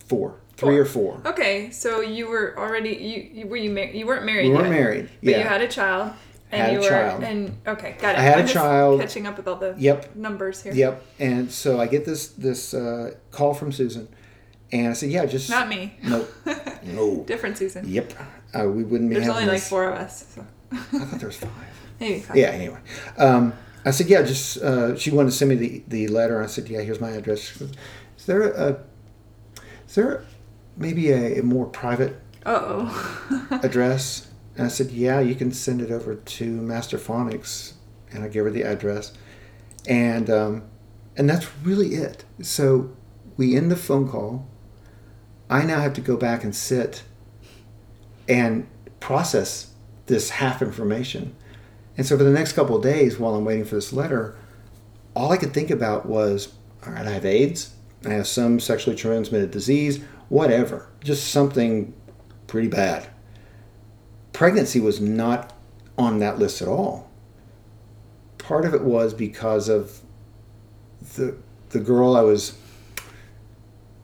[0.06, 1.20] four three or four.
[1.24, 4.48] Okay, so you were already you, you were you mar- you weren't married.
[4.48, 5.09] We weren't yet, married.
[5.22, 5.38] but yeah.
[5.38, 6.12] you had a child.
[6.52, 7.22] And Had you a were child.
[7.22, 8.18] and okay, got it.
[8.18, 9.00] I had I'm a child.
[9.00, 10.16] Catching up with all the Yep.
[10.16, 10.72] numbers here.
[10.72, 11.02] Yep.
[11.20, 14.08] And so I get this this uh, call from Susan,
[14.72, 15.94] and I said, "Yeah, just Not me.
[16.02, 16.26] no,
[16.84, 17.84] no, Different season.
[17.88, 18.12] yep,
[18.52, 20.24] uh, we wouldn't be There's only like four of us.
[20.34, 20.44] So.
[20.72, 21.50] I thought there was five.
[22.00, 22.36] Maybe five.
[22.36, 22.48] Yeah.
[22.48, 22.78] Anyway,
[23.16, 23.52] um,
[23.84, 26.42] I said, "Yeah, just." Uh, she wanted to send me the the letter.
[26.42, 27.70] I said, "Yeah, here's my address." She goes,
[28.18, 28.78] Is there a
[29.86, 30.24] is there
[30.76, 33.58] maybe a, a more private Uh oh.
[33.62, 34.26] address?
[34.56, 37.74] And I said, yeah, you can send it over to Masterfonics.
[38.12, 39.12] And I gave her the address.
[39.86, 40.64] And, um,
[41.16, 42.24] and that's really it.
[42.42, 42.94] So
[43.36, 44.48] we end the phone call.
[45.48, 47.02] I now have to go back and sit
[48.28, 48.66] and
[49.00, 49.72] process
[50.06, 51.34] this half information.
[51.96, 54.36] And so for the next couple of days while I'm waiting for this letter,
[55.14, 56.52] all I could think about was,
[56.84, 57.74] all right, I have AIDS.
[58.04, 61.92] I have some sexually transmitted disease, whatever, just something
[62.46, 63.08] pretty bad
[64.33, 65.53] pregnancy was not
[65.99, 67.11] on that list at all.
[68.38, 70.01] Part of it was because of
[71.16, 71.37] the
[71.71, 72.57] the girl I was.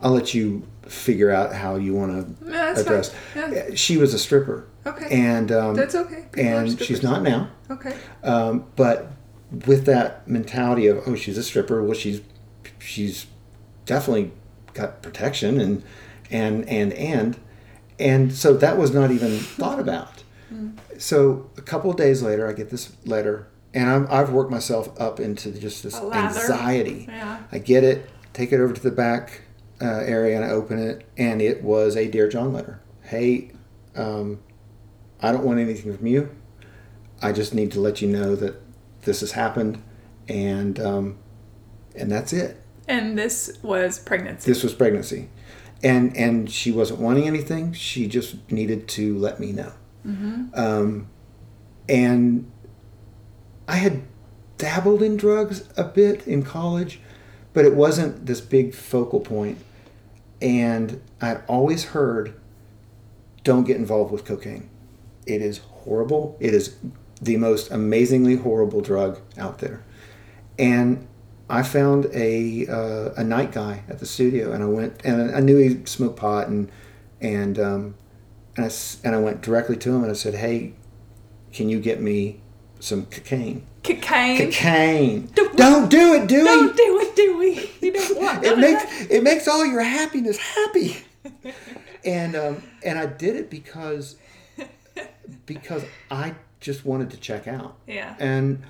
[0.01, 3.15] I'll let you figure out how you want to address.
[3.35, 3.75] Yeah.
[3.75, 5.07] She was a stripper, Okay.
[5.11, 6.27] and um, That's okay.
[6.31, 7.51] People and she's not now.
[7.71, 7.97] Okay.
[8.23, 9.11] Um, but
[9.67, 12.21] with that mentality of oh she's a stripper, well she's
[12.79, 13.27] she's
[13.87, 14.33] definitely
[14.75, 15.83] got protection and
[16.31, 17.37] and and and
[17.99, 20.16] and so that was not even thought about.
[20.99, 24.89] So a couple of days later, I get this letter, and I'm, I've worked myself
[25.01, 27.07] up into just this anxiety.
[27.09, 27.43] Yeah.
[27.53, 29.43] I get it, take it over to the back
[29.81, 32.81] uh, area, and I open it, and it was a Dear John letter.
[33.03, 33.53] Hey,
[33.95, 34.41] um,
[35.21, 36.31] I don't want anything from you.
[37.23, 38.61] I just need to let you know that
[39.03, 39.83] this has happened,
[40.29, 41.19] and um,
[41.95, 42.63] and that's it.
[42.89, 44.51] And this was pregnancy.
[44.51, 45.29] This was pregnancy,
[45.83, 47.73] and and she wasn't wanting anything.
[47.73, 49.73] She just needed to let me know.
[50.55, 51.09] Um,
[51.89, 52.51] and
[53.69, 54.03] I had
[54.59, 57.01] dabbled in drugs a bit in college,
[57.53, 59.59] but it wasn't this big focal point.
[60.41, 62.35] And I'd always heard,
[63.45, 64.69] don't get involved with cocaine.
[65.27, 66.37] It is horrible.
[66.41, 66.77] It is
[67.21, 69.83] the most amazingly horrible drug out there.
[70.59, 71.07] And
[71.49, 75.41] I found a uh, a night guy at the studio, and I went and I
[75.41, 76.71] knew he smoked pot, and
[77.21, 77.95] and um,
[78.57, 78.71] and I
[79.05, 80.75] and I went directly to him and I said, "Hey,
[81.53, 82.41] can you get me
[82.81, 84.39] some cocaine?" Cocaine.
[84.39, 85.29] Cocaine.
[85.35, 86.45] Don't- Don't do it, Dewey.
[86.45, 87.71] Don't do it, Dewey.
[87.81, 89.11] You don't want it makes that.
[89.11, 90.97] it makes all your happiness happy.
[92.05, 94.17] and um, and I did it because
[95.47, 97.77] because I just wanted to check out.
[97.87, 98.17] Yeah.
[98.19, 98.63] And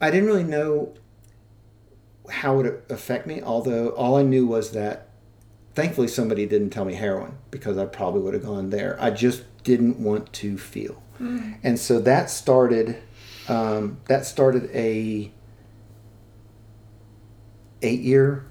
[0.00, 0.94] I didn't really know
[2.30, 5.08] how it would affect me, although all I knew was that
[5.74, 8.96] thankfully somebody didn't tell me heroin because I probably would have gone there.
[9.00, 11.02] I just didn't want to feel.
[11.62, 12.96] And so that started
[13.46, 15.30] um, that started a
[17.82, 18.46] eight year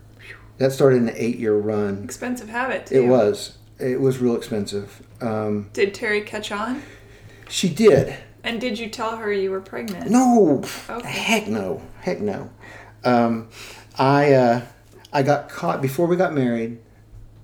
[0.57, 2.03] that started an eight year run.
[2.03, 2.87] Expensive habit.
[2.87, 2.95] Too.
[3.03, 3.57] It was.
[3.79, 5.01] It was real expensive.
[5.21, 6.81] Um, Did Terry catch on?
[7.47, 8.13] she did.
[8.43, 10.09] And did you tell her you were pregnant?
[10.11, 11.07] No, Okay.
[11.09, 12.49] heck no, heck no.
[13.03, 13.49] Um,
[13.97, 14.61] I uh,
[15.11, 16.79] I got caught before we got married.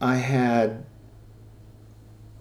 [0.02, 0.86] I had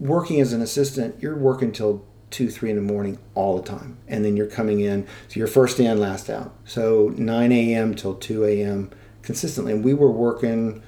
[0.01, 1.17] working as an assistant.
[1.21, 4.81] You're working till two, three in the morning all the time, and then you're coming
[4.81, 5.07] in.
[5.29, 6.53] So you're first in, last out.
[6.65, 7.95] So 9 a.m.
[7.95, 8.91] till 2 a.m.
[9.23, 10.83] consistently, and we were working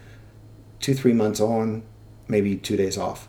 [0.81, 1.83] two, three months on,
[2.29, 3.29] maybe two days off,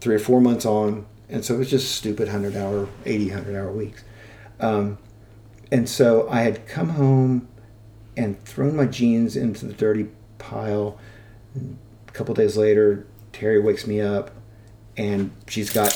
[0.00, 3.56] three or four months on, and so it was just stupid hundred hour, 80, 100
[3.56, 4.04] hour weeks.
[4.58, 4.98] Um,
[5.70, 7.48] and so I had come home
[8.16, 10.98] and thrown my jeans into the dirty pile.
[12.20, 14.30] Couple days later, Terry wakes me up
[14.94, 15.90] and she's got,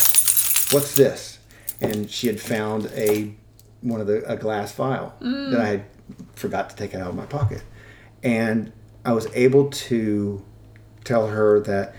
[0.72, 1.38] what's this?
[1.82, 3.34] And she had found a
[3.82, 5.50] one of the a glass vial mm.
[5.50, 5.84] that I had
[6.34, 7.62] forgot to take it out of my pocket.
[8.22, 8.72] And
[9.04, 10.42] I was able to
[11.04, 11.94] tell her that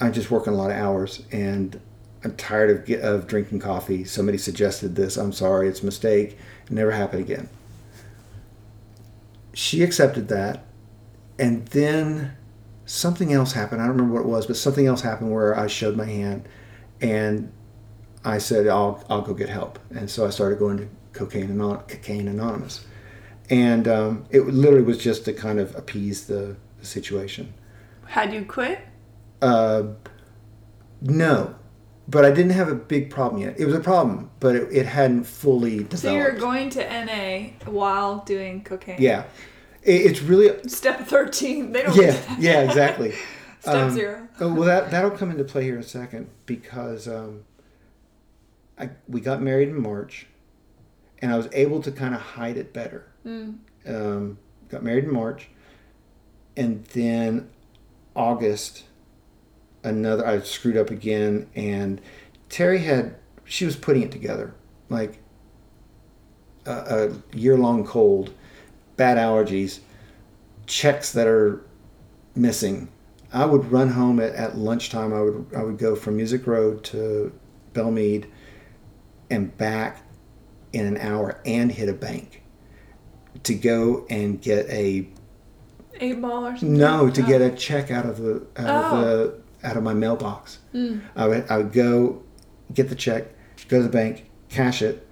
[0.00, 1.80] I'm just working a lot of hours and
[2.24, 4.02] I'm tired of get, of drinking coffee.
[4.02, 5.16] Somebody suggested this.
[5.16, 6.36] I'm sorry, it's a mistake.
[6.64, 7.48] It never happened again.
[9.54, 10.64] She accepted that,
[11.38, 12.35] and then
[12.86, 13.82] something else happened.
[13.82, 16.48] I don't remember what it was, but something else happened where I showed my hand,
[17.00, 17.52] and
[18.24, 21.82] I said, "I'll I'll go get help." And so I started going to cocaine Anon-
[21.88, 22.86] cocaine anonymous,
[23.50, 27.52] and um, it literally was just to kind of appease the, the situation.
[28.06, 28.80] Had you quit?
[29.42, 29.82] Uh,
[31.02, 31.54] no,
[32.08, 33.58] but I didn't have a big problem yet.
[33.58, 35.98] It was a problem, but it, it hadn't fully developed.
[35.98, 38.96] So you're going to NA while doing cocaine.
[39.00, 39.24] yeah,
[39.86, 41.72] it's really Step thirteen.
[41.72, 41.96] They don't.
[41.96, 43.14] yeah yeah exactly.
[43.60, 44.28] Step Um, zero.
[44.38, 47.44] Oh, well, that that'll come into play here in a second because um,
[48.78, 50.26] I we got married in March,
[51.20, 53.06] and I was able to kind of hide it better.
[53.26, 53.56] Mm.
[53.86, 55.48] Um, got married in March,
[56.56, 57.48] and then
[58.14, 58.84] August,
[59.82, 62.00] another I screwed up again, and
[62.48, 64.54] Terry had she was putting it together
[64.88, 65.18] like
[66.66, 66.70] a,
[67.32, 68.32] a year long cold,
[68.96, 69.80] bad allergies,
[70.66, 71.64] checks that are
[72.34, 72.88] missing.
[73.32, 75.12] I would run home at, at lunchtime.
[75.12, 77.32] I would I would go from Music Row to
[77.72, 78.26] Belle Meade
[79.30, 80.02] and back
[80.72, 82.42] in an hour and hit a bank
[83.42, 85.08] to go and get a
[85.98, 86.74] Eight ball or something.
[86.76, 87.26] no to Oh.
[87.26, 89.00] get a check out of the out of Oh.
[89.02, 89.34] the
[89.68, 90.58] out of my mailbox.
[90.74, 91.00] Mm.
[91.16, 92.22] I would I would go
[92.72, 93.26] get the check,
[93.68, 95.05] go to the bank, cash it,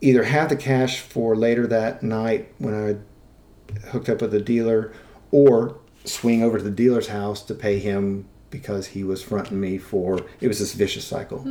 [0.00, 4.92] either have the cash for later that night when I hooked up with the dealer,
[5.30, 9.78] or swing over to the dealer's house to pay him because he was fronting me
[9.78, 11.44] for it was this vicious cycle.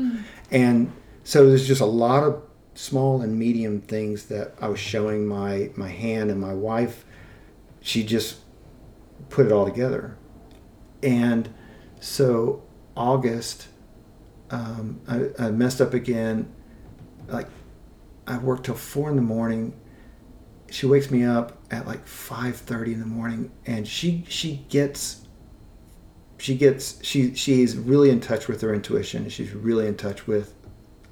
[0.52, 0.92] And
[1.24, 2.42] so there's just a lot of
[2.74, 7.06] small and medium things that I was showing my my hand and my wife
[7.82, 8.40] she just
[9.30, 10.18] put it all together.
[11.02, 11.50] And
[12.00, 12.64] so
[12.96, 13.68] August,
[14.50, 16.52] um, I, I messed up again.
[17.28, 17.48] Like
[18.30, 19.74] I work till four in the morning.
[20.70, 25.26] She wakes me up at like five thirty in the morning, and she she gets
[26.38, 29.28] she gets she she's really in touch with her intuition.
[29.30, 30.54] She's really in touch with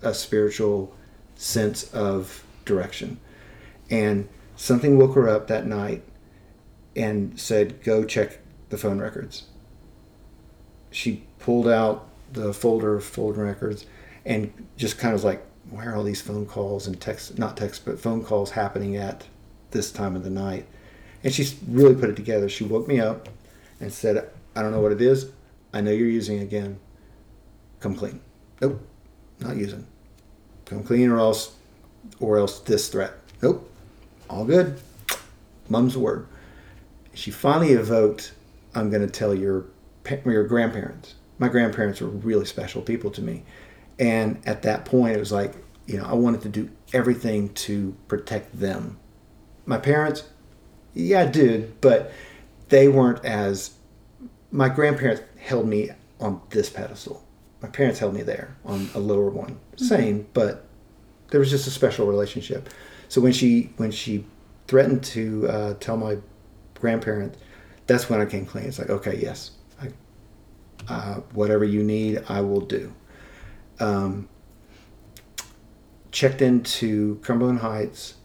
[0.04, 0.96] a spiritual
[1.36, 3.20] sense of direction,
[3.90, 6.04] and something woke her up that night
[6.96, 9.46] and said, "Go check the phone records."
[10.92, 13.86] She pulled out the folder of phone records
[14.26, 17.58] and just kind of was like, "Why are all these phone calls and text, not
[17.58, 19.26] text, but phone calls happening at
[19.72, 20.66] this time of the night?"
[21.24, 22.48] And she really put it together.
[22.50, 23.30] She woke me up
[23.80, 25.28] and said, "I don't know what it is.
[25.74, 26.80] I know you're using again.
[27.80, 28.22] Come clean."
[28.62, 28.82] Nope,
[29.40, 29.86] not using.
[30.66, 31.56] Come clean, or else,
[32.20, 33.14] or else this threat.
[33.42, 33.70] Nope,
[34.30, 34.80] all good.
[35.70, 36.28] Mum's word
[37.18, 38.32] she finally evoked
[38.76, 39.66] i'm going to tell your
[40.26, 43.44] your grandparents my grandparents were really special people to me
[44.00, 45.54] and at that point it was like
[45.86, 48.98] you know i wanted to do everything to protect them.
[49.66, 50.24] My parents
[50.94, 52.12] yeah i did but
[52.70, 53.72] they weren't as
[54.52, 57.24] my grandparents held me on this pedestal.
[57.62, 59.60] My parents held me there on a lower one.
[59.76, 60.66] Same but
[61.30, 62.70] there was just a special relationship.
[63.10, 64.26] So when she when she
[64.68, 66.18] threatened to uh, tell my
[66.76, 67.38] grandparents,
[67.88, 68.66] that's when I came clean.
[68.66, 69.90] It's like, okay, yes, I,
[70.94, 72.94] uh, whatever you need, I will do.
[73.80, 74.30] Um,
[76.12, 78.16] checked into Cumberland Heights,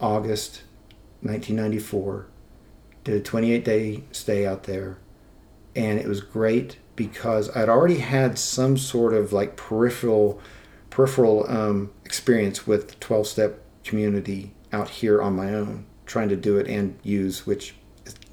[0.00, 0.62] August
[1.20, 2.26] 1994.
[3.04, 4.98] Did a 28 day stay out there,
[5.74, 10.40] and it was great because I'd already had some sort of like peripheral
[10.90, 16.58] peripheral um, experience with 12 step community out here on my own trying to do
[16.58, 17.74] it and use, which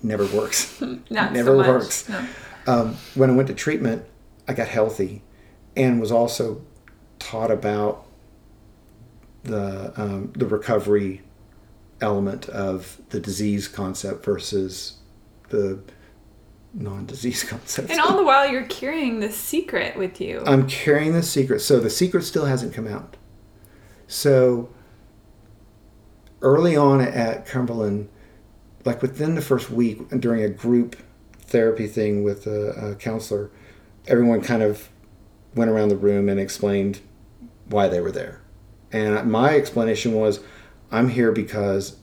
[0.02, 0.82] never works.
[1.12, 2.10] Never so works.
[2.10, 2.28] No.
[2.66, 4.04] Um, when I went to treatment,
[4.48, 5.22] I got healthy
[5.78, 6.62] and was also
[7.20, 8.06] taught about
[9.44, 11.22] the um, the recovery
[12.02, 14.98] element of the disease concept versus
[15.50, 15.80] the
[16.74, 17.90] non-disease concept.
[17.90, 20.44] And all the while, you're carrying the secret with you.
[20.46, 21.62] I'm carrying the secret.
[21.62, 23.16] So the secret still hasn't come out.
[24.08, 24.70] So
[26.42, 28.10] early on at Cumberland,
[28.86, 30.98] like within the first week during a group
[31.40, 33.50] therapy thing with a, a counselor,
[34.08, 34.90] everyone kind of
[35.56, 37.02] went around the room and explained
[37.66, 38.42] why they were there.
[38.92, 40.40] And my explanation was
[40.92, 41.98] I'm here because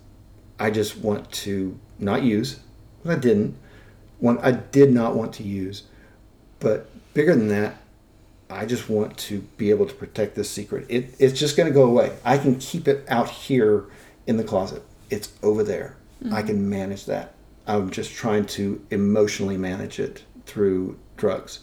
[0.58, 2.60] I just want to not use.
[3.06, 3.56] I didn't.
[4.18, 5.84] One, I did not want to use.
[6.60, 7.76] But bigger than that,
[8.50, 10.86] I just want to be able to protect this secret.
[10.88, 12.16] It, it's just going to go away.
[12.24, 13.84] I can keep it out here
[14.26, 14.82] in the closet.
[15.10, 15.96] It's over there.
[16.24, 16.46] I mm-hmm.
[16.46, 17.34] can manage that.
[17.66, 21.60] I'm just trying to emotionally manage it through drugs.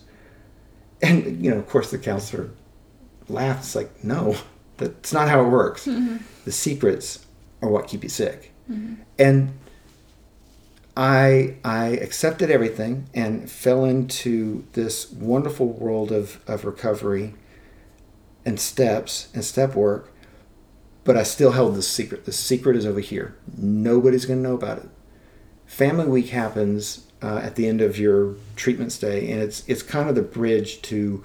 [1.02, 2.52] And, you know, of course, the counselor
[3.28, 3.62] laughed.
[3.62, 4.36] It's like, no,
[4.78, 5.86] that's not how it works.
[5.86, 6.18] Mm-hmm.
[6.46, 7.26] The secrets
[7.62, 8.52] are what keep you sick.
[8.70, 8.96] Mm-hmm.
[9.18, 9.54] And
[10.96, 17.34] I I accepted everything and fell into this wonderful world of, of recovery
[18.46, 20.12] and steps and step work,
[21.04, 22.26] but I still held the secret.
[22.26, 23.36] The secret is over here.
[23.56, 24.90] Nobody's going to know about it.
[25.66, 30.10] Family Week happens uh, at the end of your treatment stay, and it's it's kind
[30.10, 31.24] of the bridge to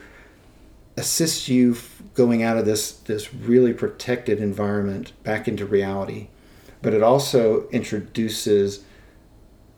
[0.97, 1.77] assist you
[2.15, 6.29] going out of this this really protected environment back into reality.
[6.83, 8.85] But it also introduces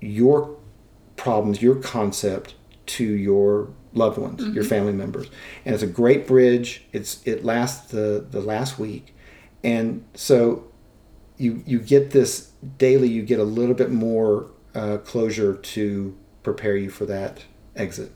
[0.00, 0.56] your
[1.16, 2.54] problems, your concept
[2.86, 4.54] to your loved ones, mm-hmm.
[4.54, 5.28] your family members,
[5.64, 6.84] and it's a great bridge.
[6.92, 9.14] It's it lasts the the last week,
[9.62, 10.64] and so
[11.36, 13.08] you you get this daily.
[13.08, 17.44] You get a little bit more uh, closure to prepare you for that
[17.76, 18.12] exit.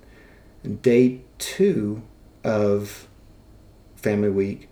[0.83, 2.03] Day two
[2.45, 3.09] of
[3.97, 4.69] Family Week,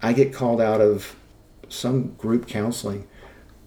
[0.00, 1.16] I get called out of
[1.68, 3.08] some group counseling,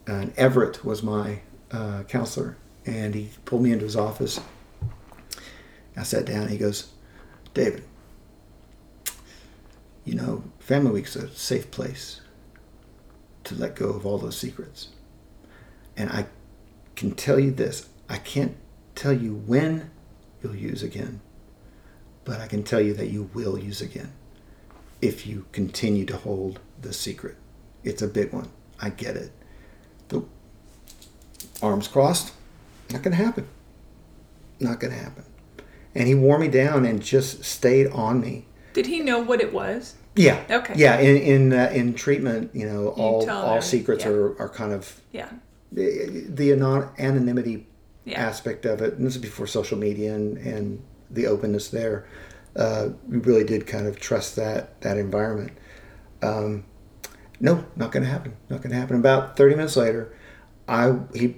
[0.08, 1.42] and Everett was my
[1.72, 4.40] uh, counselor, and he pulled me into his office.
[5.98, 6.50] I sat down.
[6.50, 6.92] he goes,
[7.54, 7.84] "David,
[10.04, 12.22] you know, Family Week's a safe place
[13.46, 14.90] to let go of all those secrets,
[15.96, 16.28] and I
[16.96, 18.56] can tell you this: I can't
[18.96, 19.92] tell you when
[20.42, 21.22] you'll use again,
[22.24, 24.14] but I can tell you that you will use again
[25.02, 27.36] if you continue to hold the secret.
[27.84, 28.50] It's a big one.
[28.82, 29.32] I get it.
[30.10, 30.24] The
[31.62, 32.34] arms crossed,
[32.92, 33.48] not going to happen.
[34.60, 35.26] Not going to happen.
[35.94, 38.46] And he wore me down and just stayed on me.
[38.74, 39.96] Did he know what it was?
[40.16, 40.44] Yeah.
[40.50, 40.74] Okay.
[40.76, 41.00] Yeah.
[41.00, 44.12] In in uh, in treatment, you know, all all secrets yeah.
[44.12, 45.30] are, are kind of yeah
[45.76, 47.68] the, the anonymity
[48.06, 48.20] yeah.
[48.20, 48.94] aspect of it.
[48.96, 52.08] And this is before social media and and the openness there.
[52.56, 55.52] Uh, we really did kind of trust that that environment.
[56.22, 56.66] Um,
[57.40, 58.36] no, not going to happen.
[58.50, 58.96] Not going to happen.
[58.96, 60.16] About 30 minutes later,
[60.68, 61.36] I he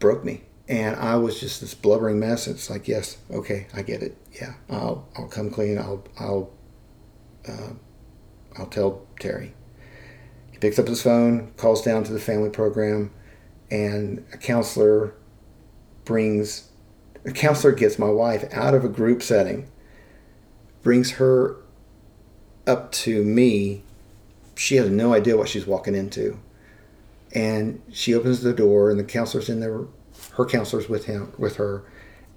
[0.00, 2.48] broke me, and I was just this blubbering mess.
[2.48, 4.16] It's like, yes, okay, I get it.
[4.32, 5.78] Yeah, I'll I'll come clean.
[5.78, 6.50] I'll I'll
[7.48, 7.74] uh,
[8.58, 9.54] I'll tell Terry.
[10.50, 13.12] He picks up his phone, calls down to the family program,
[13.70, 15.14] and a counselor
[16.04, 16.70] brings
[17.24, 19.70] a counselor gets my wife out of a group setting,
[20.82, 21.56] brings her
[22.66, 23.82] up to me.
[24.56, 26.38] She has no idea what she's walking into
[27.32, 29.80] and she opens the door, and the counselor's in there.
[30.36, 31.84] Her counselor's with him, with her,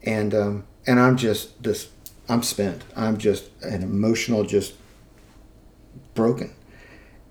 [0.03, 1.89] and um, and I'm just this.
[2.29, 2.83] I'm spent.
[2.95, 4.75] I'm just an emotional, just
[6.13, 6.53] broken.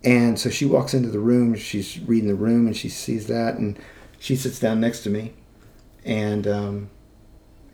[0.04, 1.54] And so she walks into the room.
[1.54, 3.78] She's reading the room, and she sees that, and
[4.22, 5.32] she sits down next to me,
[6.04, 6.90] and um,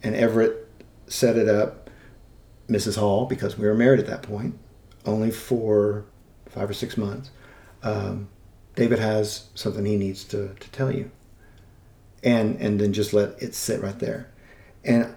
[0.03, 0.67] and Everett
[1.07, 1.91] set it up,
[2.71, 2.97] Mrs.
[2.97, 4.59] Hall, because we were married at that point,
[5.05, 6.07] only for
[6.47, 7.31] five or six months.
[7.83, 8.29] Um,
[8.77, 11.11] David has something he needs to, to tell you.
[12.25, 14.31] And and then just let it sit right there.
[14.83, 15.15] And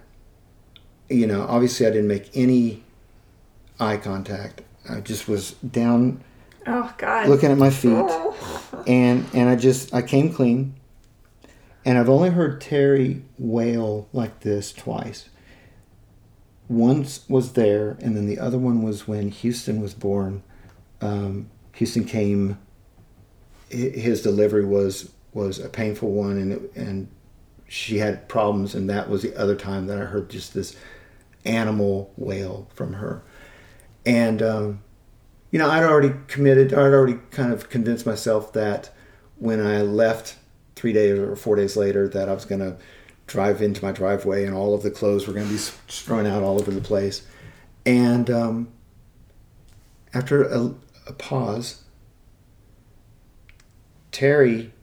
[1.09, 2.83] you know, obviously I didn't make any
[3.79, 4.63] eye contact.
[4.89, 6.23] I just was down
[6.67, 7.29] Oh God.
[7.29, 7.93] Looking at my feet.
[7.95, 8.83] Oh.
[8.85, 10.75] And and I just I came clean.
[11.83, 15.29] And I've only heard Terry wail like this twice.
[16.67, 20.43] Once was there, and then the other one was when Houston was born.
[21.01, 22.57] Um, Houston came
[23.71, 27.07] his delivery was was a painful one, and it, and
[27.67, 30.75] she had problems, and that was the other time that I heard just this
[31.45, 33.23] animal wail from her,
[34.05, 34.83] and um,
[35.51, 38.93] you know I'd already committed, I'd already kind of convinced myself that
[39.37, 40.35] when I left
[40.75, 42.77] three days or four days later that I was going to
[43.27, 46.43] drive into my driveway and all of the clothes were going to be strewn out
[46.43, 47.25] all over the place,
[47.85, 48.67] and um,
[50.13, 50.73] after a,
[51.07, 51.83] a pause
[54.11, 54.73] Terry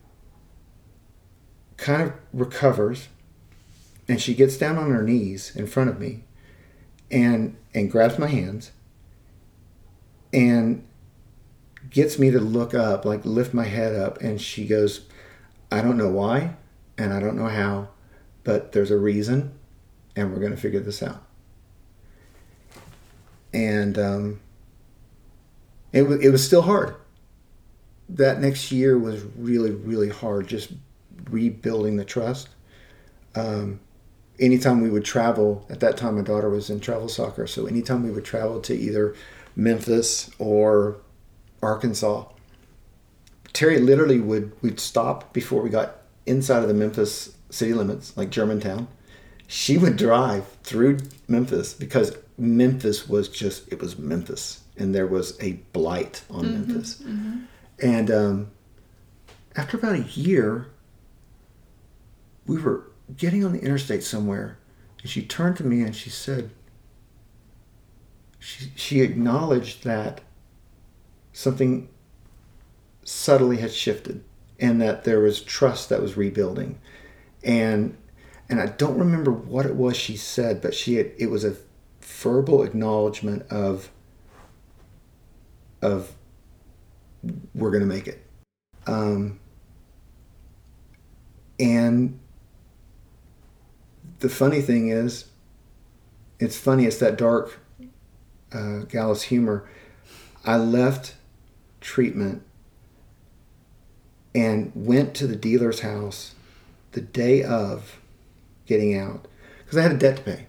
[1.77, 3.09] kind of recovers
[4.09, 6.25] and she gets down on her knees in front of me
[7.11, 8.73] and and grabs my hands
[10.33, 10.85] and
[11.91, 15.01] gets me to look up like lift my head up and she goes
[15.71, 16.55] i don't know why
[16.97, 17.89] and i don't know how
[18.45, 19.53] but there's a reason
[20.17, 21.23] and we're going to figure this out
[23.53, 24.41] and um,
[25.93, 26.97] it, w- it was still hard
[28.09, 30.73] that next year was really, really hard, just
[31.31, 32.49] rebuilding the trust.
[33.35, 33.81] Um,
[34.41, 38.03] anytime we would travel, at that time my daughter was in travel soccer, so anytime
[38.03, 39.15] we would travel to either
[39.55, 40.99] Memphis or
[41.63, 42.25] Arkansas,
[43.53, 48.31] Terry literally would we'd stop before we got inside of the Memphis city limits, like
[48.31, 48.89] Germantown.
[49.47, 55.37] She would drive through Memphis because Memphis was just it was Memphis, and there was
[55.43, 57.03] a blight on mm-hmm, Memphis.
[57.03, 57.39] Mm-hmm.
[57.81, 58.51] And um,
[59.57, 60.69] after about a year,
[62.47, 64.59] we were getting on the interstate somewhere,
[65.01, 66.51] and she turned to me and she said,
[68.39, 70.21] she, she acknowledged that
[71.33, 71.89] something
[73.09, 74.23] subtly had shifted
[74.61, 76.79] and that there was trust that was rebuilding.
[77.43, 77.97] And
[78.51, 81.57] and I don't remember what it was she said, but she had, it was a
[82.01, 83.91] verbal acknowledgement of
[85.81, 86.13] of
[87.55, 88.25] we're going to make it.
[88.87, 89.41] Um,
[91.59, 92.19] and
[94.21, 95.27] the funny thing is,
[96.39, 97.61] it's funny, it's that dark
[98.53, 99.69] uh, gallows humor.
[100.45, 101.15] I left
[101.81, 102.43] treatment
[104.35, 106.35] and went to the dealer's house
[106.93, 107.99] the day of
[108.67, 109.27] getting out
[109.59, 110.47] because I had a debt to pay.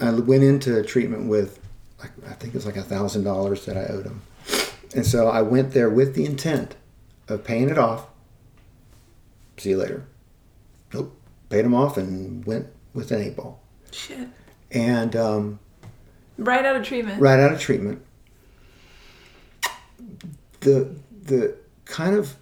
[0.00, 1.60] I went into treatment with,
[2.00, 4.22] I think it was like a thousand dollars that I owed him,
[4.94, 6.76] and so I went there with the intent
[7.28, 8.06] of paying it off.
[9.56, 10.06] See you later.
[10.92, 11.14] Nope,
[11.48, 13.60] paid him off and went with an eight ball.
[13.90, 14.28] Shit.
[14.70, 15.58] And um,
[16.36, 17.20] right out of treatment.
[17.20, 18.02] Right out of treatment.
[20.60, 20.94] The
[21.24, 22.36] the kind of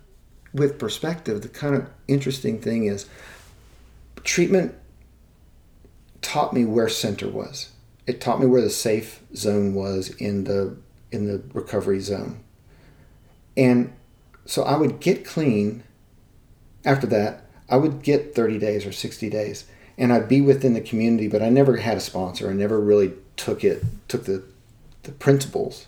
[0.57, 3.07] with perspective, the kind of interesting thing is
[4.25, 4.75] treatment
[6.23, 7.71] taught me where center was.
[8.07, 10.77] It taught me where the safe zone was in the
[11.13, 12.41] in the recovery zone.
[13.57, 13.93] And
[14.45, 15.83] so I would get clean
[16.85, 17.45] after that.
[17.69, 19.67] I would get 30 days or 60 days
[19.99, 22.51] and I'd be within the community, but I never had a sponsor.
[22.51, 24.45] I never really took it, took the,
[25.05, 25.87] the principles.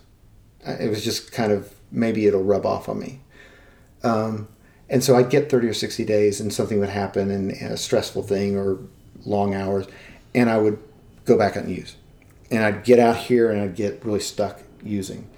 [0.66, 3.20] It was just kind of maybe it'll rub off on me.
[4.02, 4.48] Um,
[4.90, 7.76] and so I'd get 30 or 60 days and something would happen and, and a
[7.76, 8.78] stressful thing or
[9.24, 9.86] long hours
[10.34, 10.78] and I would
[11.24, 11.96] go back and use.
[12.50, 15.28] And I'd get out here and I'd get really stuck using.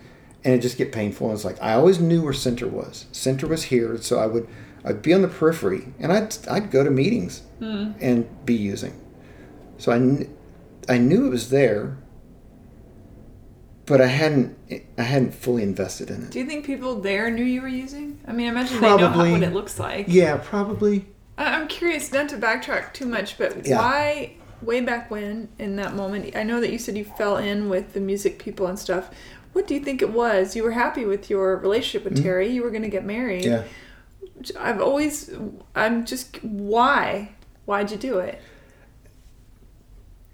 [0.44, 1.28] And it just get painful.
[1.28, 3.06] And it's like I always knew where center was.
[3.12, 4.48] Center was here, so I would
[4.84, 7.94] I'd be on the periphery and I'd I'd go to meetings mm.
[8.00, 8.98] and be using.
[9.78, 10.36] So I kn-
[10.88, 11.98] I knew it was there,
[13.90, 14.56] but I hadn't
[14.96, 16.30] I hadn't fully invested in it.
[16.30, 18.20] Do you think people there knew you were using?
[18.26, 20.06] I mean, I imagine probably, they know how, what it looks like.
[20.08, 21.06] Yeah, probably.
[21.36, 23.78] I'm curious, not to backtrack too much, but yeah.
[23.78, 26.36] why way back when in that moment?
[26.36, 29.10] I know that you said you fell in with the music people and stuff.
[29.54, 30.54] What do you think it was?
[30.54, 32.22] You were happy with your relationship with mm-hmm.
[32.22, 32.48] Terry.
[32.48, 33.44] You were going to get married.
[33.44, 33.64] Yeah.
[34.56, 35.34] I've always,
[35.74, 37.32] I'm just, why?
[37.64, 38.40] Why'd you do it?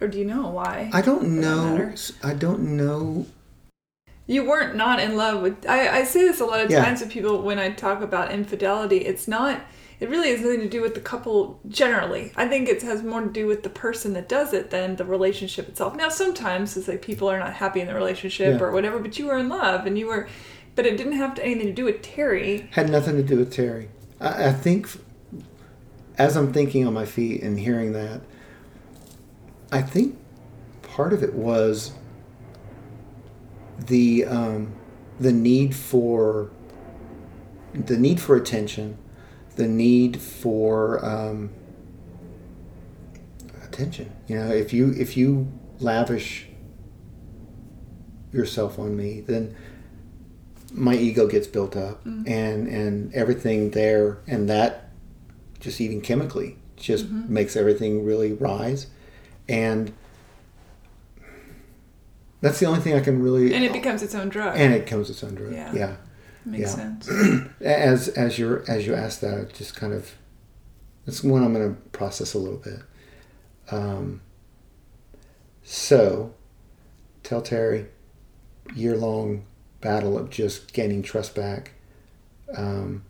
[0.01, 0.91] Or do you know why?
[0.93, 1.95] I don't know.
[2.23, 3.25] I don't know.
[4.27, 5.67] You weren't not in love with.
[5.69, 6.85] I, I say this a lot of yeah.
[6.85, 8.99] times with people when I talk about infidelity.
[8.99, 9.63] It's not
[9.99, 12.33] it really has nothing to do with the couple generally.
[12.37, 15.05] I think it has more to do with the person that does it than the
[15.05, 15.97] relationship itself.
[15.97, 18.67] Now, sometimes it's like people are not happy in the relationship yeah.
[18.67, 20.29] or whatever, but you were in love and you were,
[20.75, 22.69] but it didn't have to, anything to do with Terry.
[22.73, 23.89] Had nothing to do with Terry.
[24.21, 24.89] I, I think,
[26.19, 28.21] as I'm thinking on my feet and hearing that,
[29.73, 30.19] I think
[30.83, 31.93] part of it was
[33.79, 34.75] the um,
[35.19, 36.51] the need for
[37.75, 38.99] the need for attention
[39.57, 41.51] the need for um,
[43.65, 44.13] attention.
[44.29, 45.51] You know, if you if you
[45.81, 46.47] lavish
[48.33, 49.57] yourself on me, then
[50.73, 52.31] my ego gets built up, mm-hmm.
[52.31, 54.91] and and everything there, and that
[55.59, 57.33] just even chemically just mm-hmm.
[57.33, 58.89] makes everything really rise,
[59.49, 59.93] and
[62.47, 63.53] that's the only thing I can really.
[63.53, 64.57] And it becomes its own drug.
[64.57, 65.53] And it becomes its own drug.
[65.53, 65.73] Yeah.
[65.75, 65.97] yeah.
[66.45, 66.99] Makes yeah.
[66.99, 67.09] sense.
[67.61, 70.15] as as you as you asked that, it just kind of
[71.07, 72.81] it's one I'm going to process a little bit.
[73.71, 74.21] Um,
[75.65, 76.35] so,
[77.25, 77.87] tell Terry,
[78.77, 79.45] year long
[79.81, 81.73] battle of just gaining trust back.
[82.57, 83.05] Um,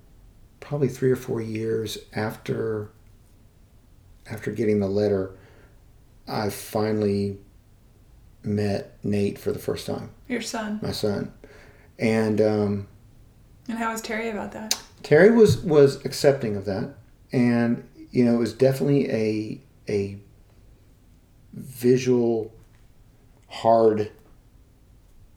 [0.60, 2.90] probably three or four years after
[4.30, 5.36] after getting the letter,
[6.26, 7.38] I finally
[8.46, 10.10] met Nate for the first time.
[10.28, 10.78] Your son.
[10.82, 11.32] My son,
[11.98, 12.88] and um,
[13.68, 14.78] and how was Terry about that?
[15.02, 16.94] Terry was was accepting of that,
[17.32, 20.18] and you know it was definitely a a
[21.52, 22.52] visual
[23.48, 24.10] hard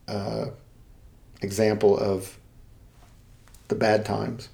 [0.07, 0.45] uh,
[1.41, 2.38] example of
[3.70, 4.49] the bad times.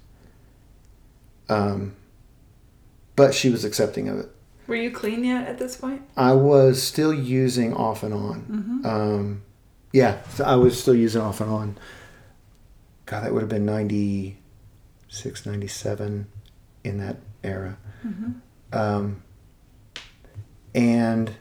[1.48, 1.94] Um,
[3.14, 4.35] but she was accepting of it.
[4.66, 6.02] Were you clean yet at this point?
[6.16, 8.40] I was still using off and on.
[8.42, 8.86] Mm-hmm.
[8.86, 9.42] Um,
[9.92, 11.78] yeah, I was still using off and on.
[13.06, 16.26] God, that would have been 96, 97
[16.82, 17.78] in that era.
[18.04, 18.32] Mm-hmm.
[18.72, 19.22] Um,
[20.74, 21.32] and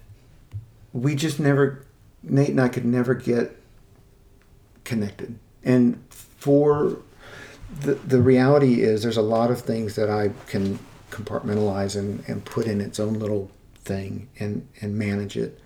[0.93, 1.85] we just never,
[2.21, 3.59] Nate and I could never get
[4.83, 5.39] connected.
[5.63, 6.99] And for
[7.81, 10.79] the, the reality is, there's a lot of things that I can
[11.15, 15.59] compartmentalize and, and put in its own little thing and, and manage it.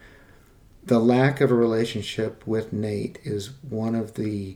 [0.83, 4.55] The lack of a relationship with Nate is one of the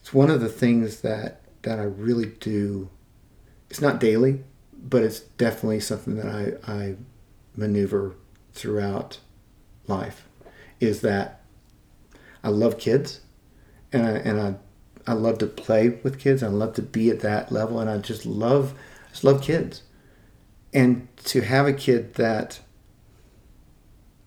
[0.00, 2.90] it's one of the things that that I really do.
[3.70, 6.96] It's not daily, but it's definitely something that I, I
[7.56, 8.14] maneuver
[8.52, 9.18] throughout
[9.86, 10.28] life.
[10.80, 11.40] Is that
[12.42, 13.20] I love kids,
[13.92, 14.54] and I, and I
[15.06, 16.42] I love to play with kids.
[16.42, 18.74] I love to be at that level, and I just love
[19.14, 19.82] just love kids.
[20.72, 22.58] And to have a kid that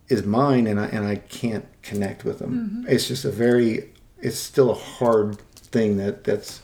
[0.08, 2.86] is mine, and I and I can't connect with them, mm-hmm.
[2.88, 6.62] it's just a very it's still a hard thing that that's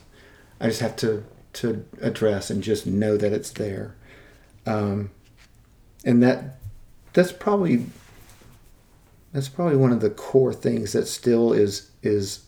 [0.61, 3.97] I just have to to address and just know that it's there.
[4.65, 5.11] Um,
[6.05, 6.59] and that
[7.11, 7.87] that's probably
[9.33, 12.45] that's probably one of the core things that still is is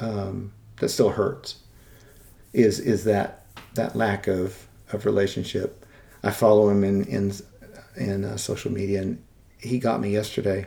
[0.00, 1.56] um, that still hurts
[2.54, 3.41] is is that
[3.74, 5.86] that lack of of relationship.
[6.22, 7.32] I follow him in in
[7.96, 9.22] in uh, social media, and
[9.58, 10.66] he got me yesterday.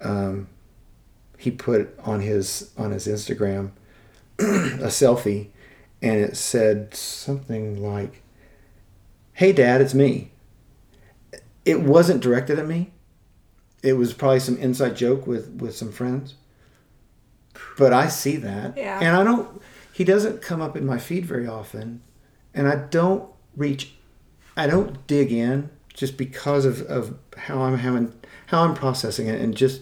[0.00, 0.48] Um,
[1.38, 3.70] he put on his on his Instagram
[4.38, 5.48] a selfie,
[6.02, 8.22] and it said something like,
[9.34, 10.32] "Hey, Dad, it's me."
[11.64, 12.92] It wasn't directed at me.
[13.82, 16.34] It was probably some inside joke with with some friends.
[17.78, 18.98] But I see that, yeah.
[19.00, 19.62] and I don't.
[19.96, 22.02] He doesn't come up in my feed very often,
[22.52, 23.94] and I don't reach.
[24.54, 28.12] I don't dig in just because of, of how I'm having
[28.48, 29.80] how I'm processing it, and just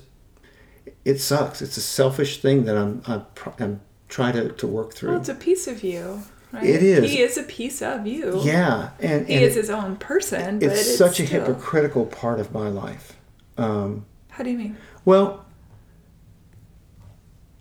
[1.04, 1.60] it sucks.
[1.60, 3.26] It's a selfish thing that I'm I'm,
[3.58, 5.10] I'm trying to, to work through.
[5.10, 6.22] Well, it's a piece of you.
[6.52, 6.62] Right?
[6.62, 7.10] It is.
[7.10, 8.40] He is a piece of you.
[8.44, 10.62] Yeah, and, he and is his own person.
[10.62, 13.16] It's, it's such a hypocritical part of my life.
[13.58, 14.76] Um, How do you mean?
[15.04, 15.43] Well,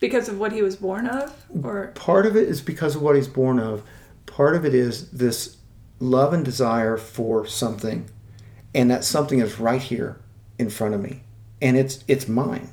[0.03, 1.33] because of what he was born of,
[1.63, 1.93] or?
[1.95, 3.83] Part of it is because of what he's born of.
[4.25, 5.55] Part of it is this
[5.97, 8.09] love and desire for something,
[8.75, 10.19] and that something is right here
[10.59, 11.21] in front of me,
[11.61, 12.67] and it's it's mine.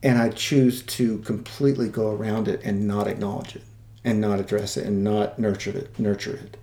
[0.00, 3.64] And I choose to completely go around it and not acknowledge it
[4.04, 6.56] and not address it and not nurture it nurture it.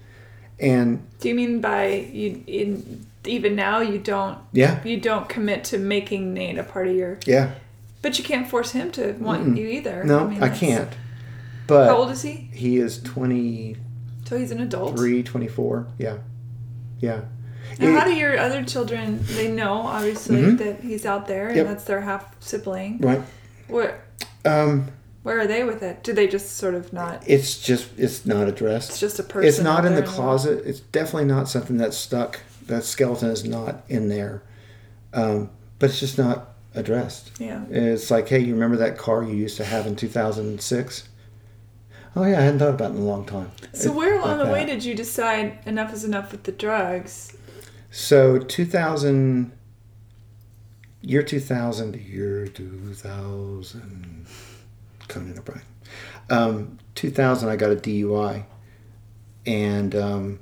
[0.57, 4.81] And do you mean by you in even now you don't yeah.
[4.85, 7.55] you don't commit to making Nate a part of your yeah
[8.01, 9.57] but you can't force him to want Mm-mm.
[9.57, 10.91] you either no I, mean, I can't
[11.67, 13.77] but how old is he he is 20
[14.25, 16.17] so he's an adult 3 24 yeah
[16.99, 17.21] yeah
[17.77, 19.19] and how do your other children?
[19.21, 20.55] They know obviously mm-hmm.
[20.57, 21.67] that he's out there, and yep.
[21.67, 22.97] that's their half sibling.
[22.99, 23.21] Right.
[23.67, 24.03] Where?
[24.45, 24.91] Um.
[25.21, 26.01] Where are they with it?
[26.03, 27.23] Do they just sort of not?
[27.27, 28.91] It's just it's not addressed.
[28.91, 29.47] It's just a person.
[29.47, 30.63] It's not in the closet.
[30.65, 32.39] It's definitely not something that's stuck.
[32.65, 34.43] That skeleton is not in there,
[35.13, 37.31] um, but it's just not addressed.
[37.39, 37.65] Yeah.
[37.69, 41.09] It's like, hey, you remember that car you used to have in two thousand six?
[42.15, 43.51] Oh yeah, I hadn't thought about it in a long time.
[43.73, 44.53] So it, where along like the that.
[44.53, 47.35] way did you decide enough is enough with the drugs?
[47.91, 49.51] So 2000,
[51.01, 54.27] year 2000, year 2000,
[55.07, 55.61] Conan O'Brien.
[56.29, 58.45] Um, 2000, I got a DUI,
[59.45, 60.39] and um,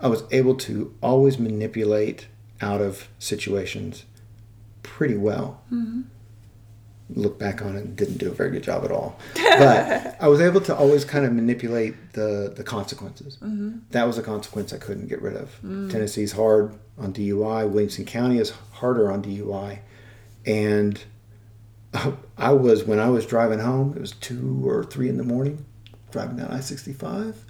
[0.00, 2.28] I was able to always manipulate
[2.60, 4.04] out of situations
[4.88, 5.62] pretty well.
[5.72, 6.02] Mm-hmm
[7.14, 9.18] look back on it didn't do a very good job at all.
[9.34, 13.36] But I was able to always kind of manipulate the the consequences.
[13.36, 13.78] Mm-hmm.
[13.90, 15.58] That was a consequence I couldn't get rid of.
[15.62, 15.90] Mm.
[15.90, 17.68] Tennessee's hard on DUI.
[17.68, 19.80] Williamson County is harder on DUI,
[20.46, 21.02] and
[22.38, 23.94] I was when I was driving home.
[23.96, 25.64] It was two or three in the morning,
[26.10, 27.44] driving down I sixty five,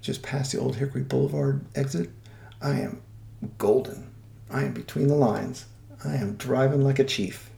[0.00, 2.10] just past the old Hickory Boulevard exit.
[2.60, 3.02] I am
[3.58, 4.10] golden.
[4.50, 5.66] I am between the lines.
[6.04, 7.50] I am driving like a chief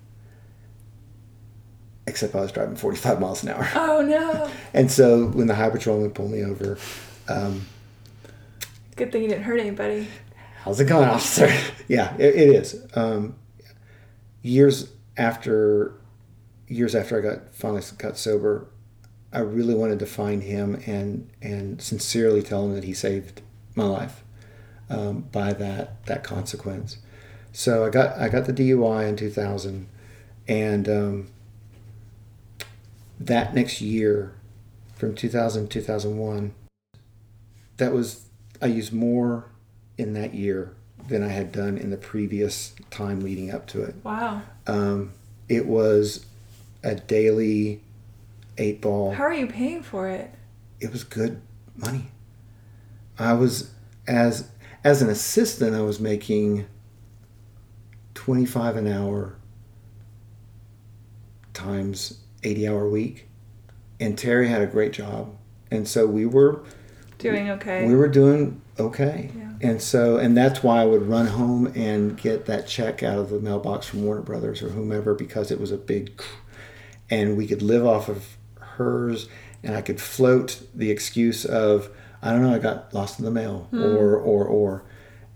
[2.06, 3.68] except I was driving 45 miles an hour.
[3.74, 4.50] Oh no!
[4.74, 6.78] and so when the high patrolman pulled me over,
[7.28, 7.66] um,
[8.94, 10.08] good thing you didn't hurt anybody.
[10.62, 11.52] How's it going, officer?
[11.88, 12.86] yeah, it, it is.
[12.94, 13.36] Um,
[14.42, 15.94] years after,
[16.68, 18.68] years after I got finally got sober,
[19.32, 23.42] I really wanted to find him and and sincerely tell him that he saved
[23.74, 24.24] my life
[24.88, 26.98] um, by that that consequence.
[27.56, 29.88] So I got I got the DUI in 2000,
[30.46, 31.28] and um,
[33.18, 34.34] that next year,
[34.94, 36.54] from 2000 to 2001,
[37.78, 38.26] that was,
[38.60, 39.46] I used more
[39.96, 40.74] in that year
[41.08, 43.94] than I had done in the previous time leading up to it.
[44.04, 44.42] Wow.
[44.66, 45.14] Um,
[45.48, 46.26] it was
[46.84, 47.80] a daily
[48.58, 49.12] eight ball.
[49.12, 50.30] How are you paying for it?
[50.78, 51.40] It was good
[51.74, 52.08] money.
[53.18, 53.70] I was
[54.06, 54.50] as
[54.84, 56.66] as an assistant, I was making
[58.26, 59.36] twenty five an hour
[61.54, 63.28] times 80 hour week
[63.98, 65.34] and terry had a great job
[65.70, 66.62] and so we were
[67.18, 67.86] doing okay.
[67.86, 69.30] we were doing okay.
[69.36, 69.42] Yeah.
[69.60, 73.30] And so, and that's why I would run home and get that check out of
[73.30, 76.22] the mailbox from Warner Brothers or whomever because it was a big,
[77.10, 79.28] and we could live off of hers,
[79.62, 81.90] and I could float the excuse of
[82.22, 84.84] I don't know I got lost in the mail or or or,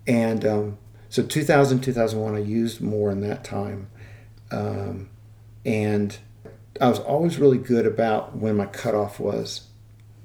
[0.07, 0.79] and um,
[1.11, 3.89] so 2000 2001 I used more in that time,
[4.51, 5.11] um,
[5.67, 6.17] and
[6.81, 9.67] I was always really good about when my cutoff was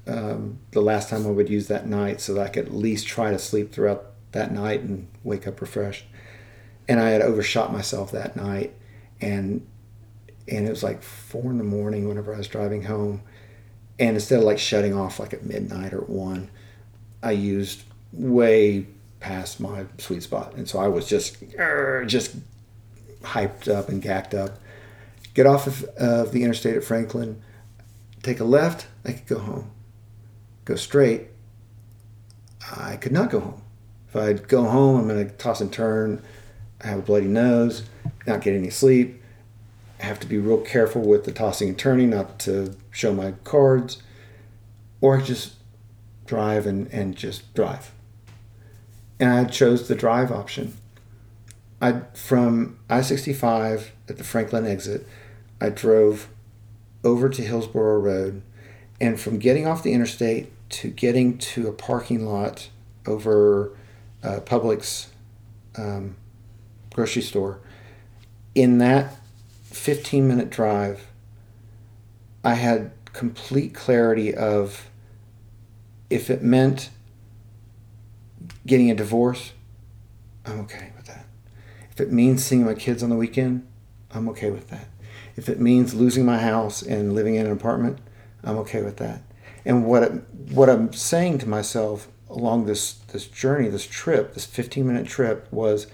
[0.06, 3.06] um, the last time I would use that night so that I could at least
[3.06, 6.06] try to sleep throughout that night and wake up refreshed.
[6.88, 8.72] And I had overshot myself that night
[9.20, 9.66] and
[10.48, 13.22] and it was like four in the morning whenever I was driving home.
[13.98, 16.50] And instead of like shutting off like at midnight or one,
[17.20, 17.82] I used
[18.12, 18.86] way
[19.26, 20.54] past my sweet spot.
[20.54, 21.36] And so I was just
[22.06, 22.36] just
[23.22, 24.58] hyped up and gacked up.
[25.34, 27.42] Get off of, of the interstate at Franklin,
[28.22, 29.70] take a left, I could go home
[30.66, 31.28] go straight,
[32.76, 33.62] I could not go home.
[34.08, 36.22] If I'd go home, I'm going to toss and turn.
[36.82, 37.84] I have a bloody nose,
[38.26, 39.22] not get any sleep.
[40.00, 43.32] I have to be real careful with the tossing and turning, not to show my
[43.44, 44.02] cards.
[45.00, 45.54] Or just
[46.26, 47.92] drive and, and just drive.
[49.18, 50.76] And I chose the drive option.
[51.80, 55.06] I from I 65 at the Franklin exit,
[55.60, 56.28] I drove
[57.04, 58.42] over to Hillsboro Road,
[59.00, 62.70] and from getting off the interstate to getting to a parking lot
[63.06, 63.76] over
[64.22, 65.08] uh, Publix
[65.76, 66.16] um,
[66.92, 67.60] grocery store,
[68.54, 69.14] in that
[69.64, 71.06] 15 minute drive,
[72.42, 74.90] I had complete clarity of
[76.10, 76.90] if it meant
[78.66, 79.52] getting a divorce,
[80.44, 81.26] I'm okay with that.
[81.90, 83.66] If it means seeing my kids on the weekend,
[84.10, 84.88] I'm okay with that.
[85.36, 87.98] If it means losing my house and living in an apartment,
[88.42, 89.22] I'm okay with that.
[89.64, 90.10] And what
[90.50, 95.48] what I'm saying to myself along this this journey, this trip, this 15 minute trip
[95.50, 95.86] was,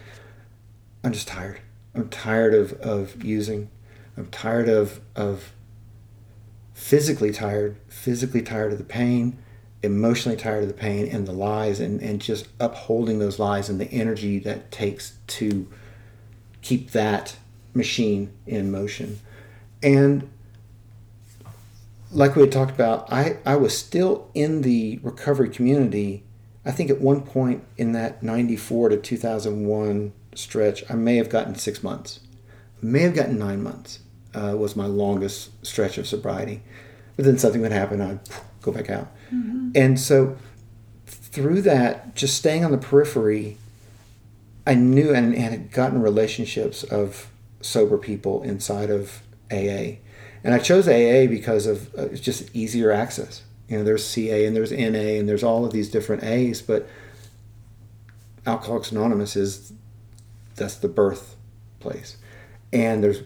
[1.03, 1.61] I'm just tired.
[1.95, 3.71] I'm tired of, of using.
[4.17, 5.53] I'm tired of of
[6.75, 9.39] physically tired, physically tired of the pain,
[9.83, 13.81] emotionally tired of the pain and the lies and, and just upholding those lies and
[13.81, 15.69] the energy that takes to
[16.61, 17.37] keep that
[17.75, 19.19] machine in motion.
[19.83, 20.31] And
[22.13, 26.23] like we had talked about, I, I was still in the recovery community.
[26.65, 31.57] I think at one point in that 94 to 2001 stretch, I may have gotten
[31.57, 32.21] six months,
[32.81, 34.01] may have gotten nine months,
[34.35, 36.63] uh, was my longest stretch of sobriety.
[37.17, 38.21] But then something would happen, I'd
[38.63, 39.09] go back out.
[39.77, 40.37] And so
[41.07, 43.57] through that, just staying on the periphery,
[44.67, 49.99] I knew and, and had gotten relationships of sober people inside of AA.
[50.45, 53.43] And I chose AA because of uh, it's just easier access.
[53.69, 56.89] You know, there's CA and there's NA and there's all of these different A's, but
[58.47, 59.73] Alcoholics Anonymous is
[60.57, 62.17] that's the birthplace.
[62.73, 63.23] And there's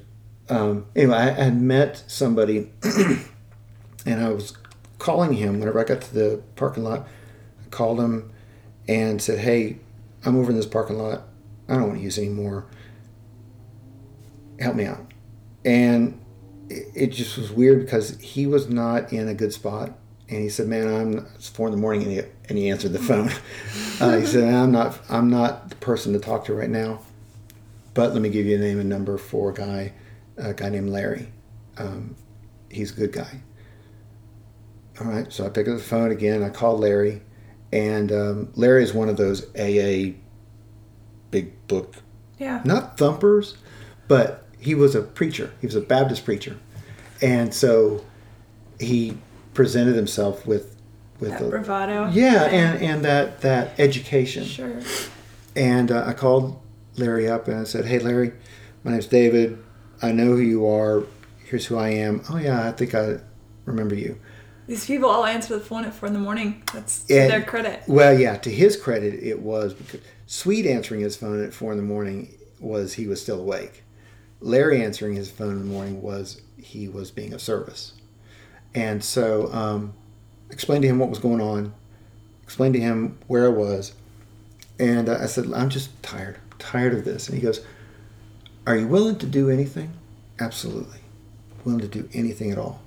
[0.49, 2.71] um, anyway, I had met somebody,
[4.07, 4.57] and I was
[5.07, 7.07] calling him whenever I got to the parking lot.
[7.65, 8.33] I called him
[8.89, 9.79] and said, "Hey,
[10.25, 11.29] I'm over in this parking lot.
[11.69, 12.67] I don't want to use anymore.
[14.59, 15.13] Help me out."
[15.65, 16.21] And
[16.69, 19.97] it, just was weird because he was not in a good spot.
[20.29, 22.93] And he said, "Man, I'm." It's four in the morning, and he, and he answered
[22.93, 23.31] the phone.
[24.01, 24.99] uh, he said, "I'm not.
[25.09, 27.01] I'm not the person to talk to right now,
[27.95, 29.93] but let me give you a name and number for a guy,
[30.37, 31.29] a guy named Larry.
[31.79, 32.17] Um,
[32.69, 33.43] he's a good guy."
[35.01, 36.43] All right, so I picked up the phone again.
[36.43, 37.21] I called Larry,
[37.73, 40.15] and um, Larry is one of those AA
[41.31, 41.97] big book,
[42.39, 42.63] Yeah.
[42.65, 43.57] not thumpers,
[44.09, 45.53] but he was a preacher.
[45.61, 46.57] He was a Baptist preacher,
[47.21, 48.05] and so
[48.81, 49.19] he
[49.55, 50.75] presented himself with
[51.21, 52.09] with That a, bravado.
[52.13, 54.45] yeah, and and that that education.
[54.45, 54.81] Sure.
[55.55, 56.61] And uh, I called
[56.97, 58.33] Larry up and I said, "Hey, Larry,
[58.85, 59.59] my name's David.
[60.03, 61.05] I know who you are.
[61.45, 62.23] Here's who I am.
[62.31, 63.19] Oh yeah, I think I
[63.67, 64.19] remember you."
[64.67, 66.63] These people all answer the phone at four in the morning.
[66.73, 67.83] That's to And- their credit.
[67.87, 71.79] Well, yeah, to his credit, it was because Sweet answering his phone at four in
[71.79, 73.85] the morning was he was still awake.
[74.41, 77.93] Larry answering his phone in the morning was he was being of service.
[78.75, 79.95] And so, um,
[80.51, 81.73] explained to him what was going on,
[82.43, 83.93] explained to him where I was,
[84.81, 87.29] and uh, I said, I'm just tired, I'm tired of this.
[87.29, 87.65] And he goes,
[88.67, 89.93] Are you willing to do anything?
[90.41, 90.99] Absolutely.
[91.65, 92.83] Willing to do anything at all.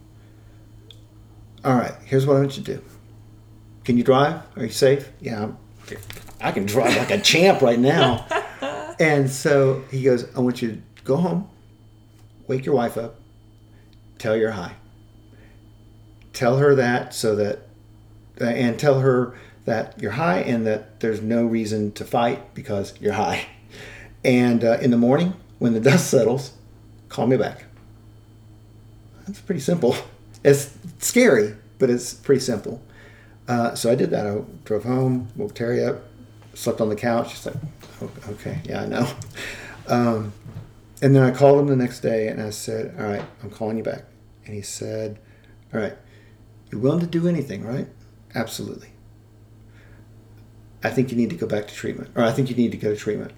[1.64, 2.84] All right, here's what I want you to do.
[3.84, 4.42] Can you drive?
[4.56, 5.12] Are you safe?
[5.20, 5.58] Yeah, I'm,
[6.40, 8.26] I can drive like a champ right now.
[9.00, 11.50] And so he goes, I want you to go home,
[12.48, 13.16] wake your wife up,
[14.18, 14.74] tell her hi.
[16.34, 17.70] Tell her that so that
[18.42, 22.94] uh, and tell her that you're high and that there's no reason to fight because
[23.00, 23.48] you're high.
[24.24, 26.52] And uh, in the morning, when the dust settles,
[27.08, 27.64] call me back.
[29.26, 29.96] That's pretty simple.
[30.44, 32.82] It's scary, but it's pretty simple.
[33.48, 34.28] Uh, so I did that.
[34.28, 36.04] I drove home, woke Terry up,
[36.54, 37.32] slept on the couch.
[37.32, 37.56] She's like,
[38.02, 39.08] "Oh, okay, yeah, I know.
[39.90, 40.34] Um,
[41.02, 43.78] and then I called him the next day and I said, all right, I'm calling
[43.78, 44.06] you back.
[44.46, 45.20] And he said,
[45.74, 45.98] all right,
[46.72, 47.88] you're willing to do anything, right?
[48.36, 48.90] Absolutely.
[50.84, 52.78] I think you need to go back to treatment, or I think you need to
[52.78, 53.32] go to treatment.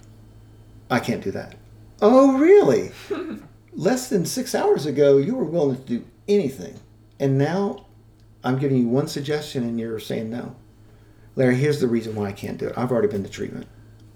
[0.91, 1.55] I can't do that.
[2.01, 2.91] Oh, really?
[3.74, 6.80] Less than six hours ago, you were willing to do anything.
[7.22, 7.86] And now
[8.43, 10.55] I'm giving you one suggestion and you're saying no.
[11.36, 12.74] Larry, here's the reason why I can't do it.
[12.78, 13.67] I've already been to treatment.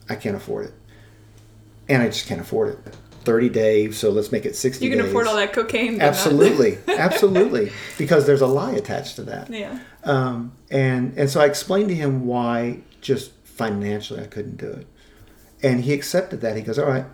[0.09, 0.73] I can't afford it.
[1.87, 2.95] And I just can't afford it.
[3.23, 5.09] 30 days, so let's make it 60 You can days.
[5.09, 5.99] afford all that cocaine.
[6.01, 6.77] Absolutely.
[6.87, 7.71] Absolutely.
[7.97, 9.49] Because there's a lie attached to that.
[9.49, 9.79] yeah.
[10.03, 14.85] Um, and and so I explained to him why just financially I couldn't do it,
[15.63, 16.55] and he accepted that.
[16.55, 17.05] He goes, "All right,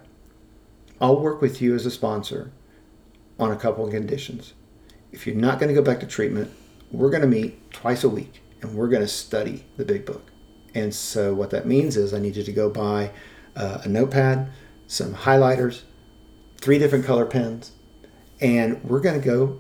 [1.00, 2.52] I'll work with you as a sponsor
[3.40, 4.52] on a couple of conditions.
[5.12, 6.52] If you're not going to go back to treatment,
[6.92, 10.32] we're going to meet twice a week, and we're going to study the Big Book.
[10.74, 13.12] And so what that means is I need you to go buy
[13.56, 14.50] uh, a notepad,
[14.88, 15.82] some highlighters,
[16.58, 17.72] three different color pens,
[18.40, 19.60] and we're going to go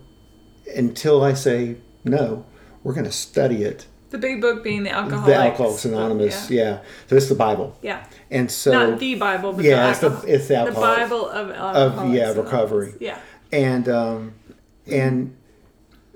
[0.75, 2.45] until I say no.
[2.83, 3.87] We're going to study it.
[4.09, 5.27] The big book being the alcoholics.
[5.27, 6.63] The Alcoholics Anonymous, Yeah.
[6.63, 6.79] yeah.
[7.07, 8.05] So it's the Bible, yeah.
[8.29, 11.49] and so Not the Bible, but yeah, the, it's the it's the the Bible of
[11.49, 13.19] of alcoholics yeah recovery, Yeah.
[13.53, 14.33] and um,
[14.85, 15.37] and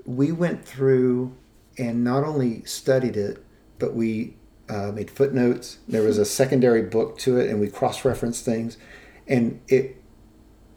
[0.06, 1.36] we went through
[1.76, 3.44] and not only studied it,
[3.78, 4.36] but we
[4.68, 5.78] uh, made footnotes.
[5.86, 8.78] There was a secondary book to it, and we cross-referenced things,
[9.26, 10.02] and it.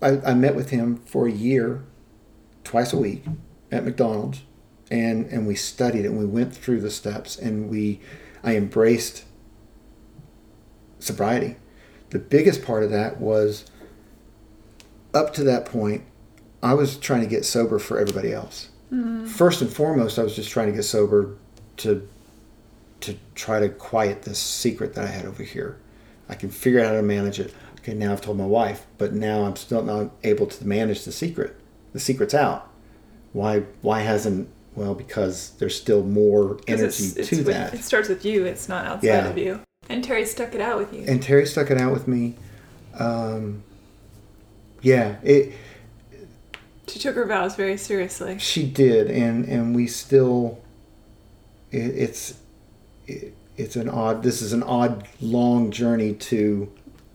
[0.01, 1.83] I, I met with him for a year,
[2.63, 3.25] twice a week,
[3.71, 4.43] at McDonald's,
[4.89, 6.09] and and we studied it.
[6.09, 7.99] and We went through the steps, and we,
[8.43, 9.25] I embraced
[10.99, 11.57] sobriety.
[12.11, 13.65] The biggest part of that was
[15.13, 16.03] up to that point,
[16.61, 18.68] I was trying to get sober for everybody else.
[19.27, 21.35] First and foremost, I was just trying to get sober
[21.77, 22.07] to
[23.01, 25.77] to try to quiet this secret that I had over here.
[26.27, 27.53] I can figure out how to manage it.
[27.79, 31.11] Okay, now I've told my wife, but now I'm still not able to manage the
[31.13, 31.55] secret.
[31.93, 32.69] The secret's out.
[33.31, 33.63] Why?
[33.81, 34.49] Why hasn't?
[34.75, 37.73] Well, because there's still more energy it's- it's to that.
[37.73, 38.45] It starts with you.
[38.45, 39.29] It's not outside Yeah.
[39.29, 39.59] of you.
[39.87, 41.05] And Terry stuck it out with you.
[41.07, 42.35] and Terry stuck it out with me.
[42.97, 43.63] Um,
[44.81, 45.53] yeah, it
[46.89, 48.37] she took her vows very seriously.
[48.39, 50.59] she did, and and we still.
[51.71, 52.39] It, it's
[53.07, 54.23] it, it's an odd.
[54.23, 56.71] This is an odd long journey to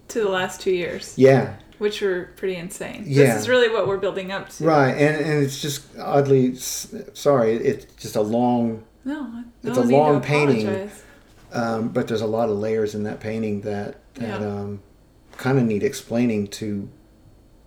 [0.09, 3.05] To the last two years, yeah which were pretty insane.
[3.07, 3.35] Yeah.
[3.35, 4.65] This is really what we're building up to.
[4.65, 7.55] right, and and it's just oddly sorry.
[7.57, 10.91] It's just a long, No, no It's a long painting.
[11.53, 14.47] um, but there's a lot of layers in that painting that that Yeah.
[14.47, 14.83] um,
[15.37, 16.89] kind of need explaining to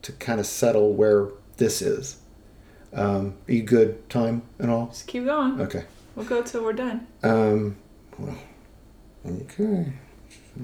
[0.04, 1.28] to kind of settle where
[1.58, 2.18] this is.
[2.94, 4.88] Um, are you good, time and all?
[4.88, 5.60] Just keep going.
[5.62, 5.86] Okay.
[6.16, 7.08] We'll go till we're done.
[7.24, 7.78] Um,
[8.18, 8.38] well,
[9.26, 9.94] okay.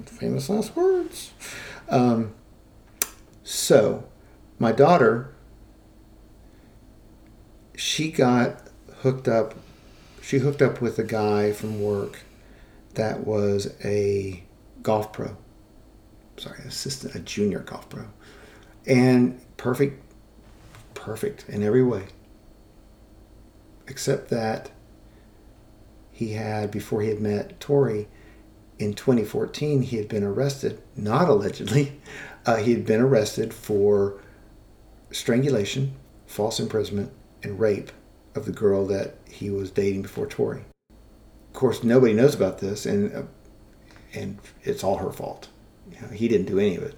[0.06, 1.32] Famous last words.
[1.88, 2.34] Um,
[3.44, 4.04] so,
[4.58, 5.32] my daughter,
[7.76, 8.68] she got
[8.98, 9.54] hooked up.
[10.22, 12.20] She hooked up with a guy from work
[12.94, 14.42] that was a
[14.82, 15.36] golf pro.
[16.36, 18.06] Sorry, assistant, a junior golf pro,
[18.86, 20.03] and perfect,
[21.04, 22.06] perfect in every way.
[23.86, 24.70] Except that
[26.10, 28.08] he had before he had met Tori
[28.78, 32.00] in 2014 he had been arrested not allegedly
[32.46, 34.20] uh, he had been arrested for
[35.10, 35.94] strangulation
[36.26, 37.92] false imprisonment and rape
[38.34, 42.84] of the girl that he was dating before Tori of course nobody knows about this
[42.84, 43.22] and uh,
[44.12, 45.48] and it's all her fault
[45.92, 46.96] you know, he didn't do any of it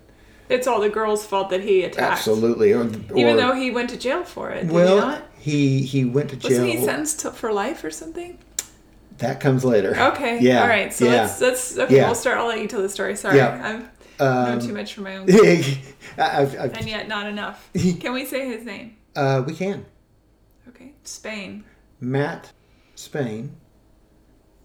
[0.48, 2.12] It's all the girl's fault that he attacked.
[2.18, 2.84] absolutely or,
[3.16, 4.66] Even though he went to jail for it.
[4.66, 5.22] Well he not?
[5.38, 8.38] he he went to jail Wasn't he sentenced to, for life or something?
[9.18, 10.38] that comes later Okay.
[10.40, 10.92] yeah All right.
[10.92, 11.22] So yeah.
[11.22, 11.96] let's let's okay.
[11.96, 12.06] Yeah.
[12.06, 12.38] We'll start.
[12.38, 13.16] I'll let you tell the story.
[13.16, 13.88] Sorry, Yeah.
[14.20, 14.24] I'm.
[14.54, 15.28] um, too much for my own.
[16.18, 17.68] I've, I've, and yet not enough.
[18.00, 18.96] Can we say his name?
[19.14, 19.84] uh, we can
[20.68, 20.92] Okay.
[21.04, 21.64] Spain.
[22.00, 22.52] Matt
[22.94, 23.56] Spain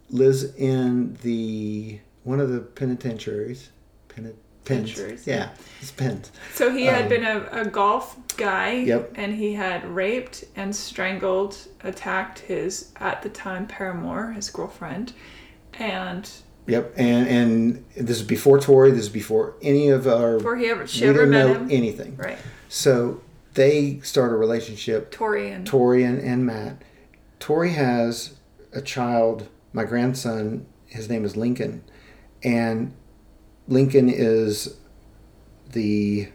[0.10, 3.70] lives in the one of the penitentiaries.
[4.10, 4.36] Peni-
[4.76, 4.92] pens.
[4.94, 5.28] Penitentiaries.
[5.28, 5.50] Yeah,
[5.82, 6.32] it's pens.
[6.54, 8.74] So he had Um, been a, a golf guy.
[8.74, 9.14] Yep.
[9.16, 15.14] And he had raped and strangled, attacked his at the time paramour, his girlfriend,
[15.80, 16.30] and
[16.68, 18.92] Yep, and and this is before Tori.
[18.92, 20.38] This is before any of our.
[20.38, 21.68] before he ever she we ever didn't met know him.
[21.72, 22.16] anything.
[22.18, 22.38] Right.
[22.70, 23.22] So
[23.56, 25.12] they start a relationship.
[25.12, 26.84] Tori and Tori and, and Matt.
[27.40, 28.36] Tori has
[28.74, 31.84] a child my grandson, his name is Lincoln,
[32.44, 32.94] and
[33.68, 34.78] Lincoln is
[35.72, 36.30] the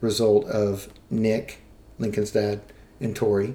[0.00, 1.62] result of Nick,
[1.98, 2.60] Lincoln's dad,
[3.00, 3.54] and Tori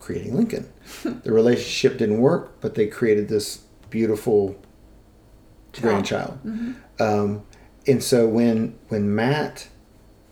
[0.00, 0.72] creating Lincoln.
[1.04, 3.58] the relationship didn't work, but they created this
[3.90, 4.56] beautiful
[5.80, 6.38] grandchild.
[7.00, 7.42] Um,
[7.86, 9.68] and so when when Matt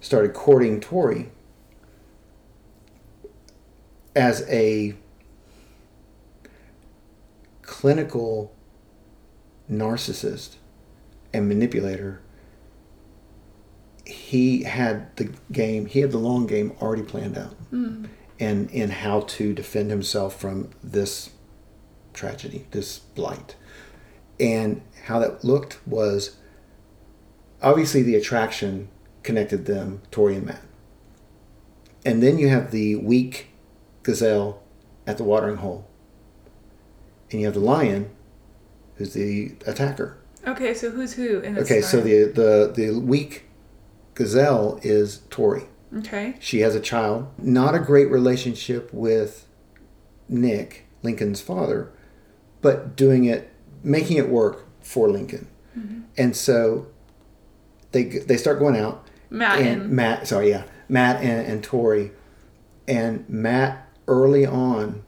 [0.00, 1.30] started courting Tori
[4.14, 4.94] as a
[7.62, 8.54] clinical
[9.70, 10.56] narcissist
[11.34, 12.22] and manipulator,
[14.06, 18.06] he had the game, he had the long game already planned out, hmm.
[18.38, 21.30] and in how to defend himself from this
[22.14, 23.56] tragedy, this blight,
[24.38, 26.36] and how that looked was
[27.60, 28.88] obviously the attraction
[29.22, 30.62] connected them, Tori and Matt,
[32.06, 33.48] and then you have the weak
[34.04, 34.62] gazelle
[35.04, 35.88] at the watering hole,
[37.30, 38.10] and you have the lion,
[38.96, 40.18] who's the attacker.
[40.46, 43.44] Okay, so who's who in this Okay, so the the the weak
[44.14, 45.64] gazelle is Tori.
[45.98, 46.36] Okay.
[46.40, 47.28] She has a child.
[47.38, 49.46] Not a great relationship with
[50.28, 51.92] Nick, Lincoln's father,
[52.62, 55.46] but doing it, making it work for Lincoln.
[55.78, 56.00] Mm-hmm.
[56.16, 56.86] And so
[57.92, 59.06] they they start going out.
[59.30, 62.12] Matt and and, Matt, sorry, yeah, Matt and, and Tori,
[62.86, 65.04] and Matt early on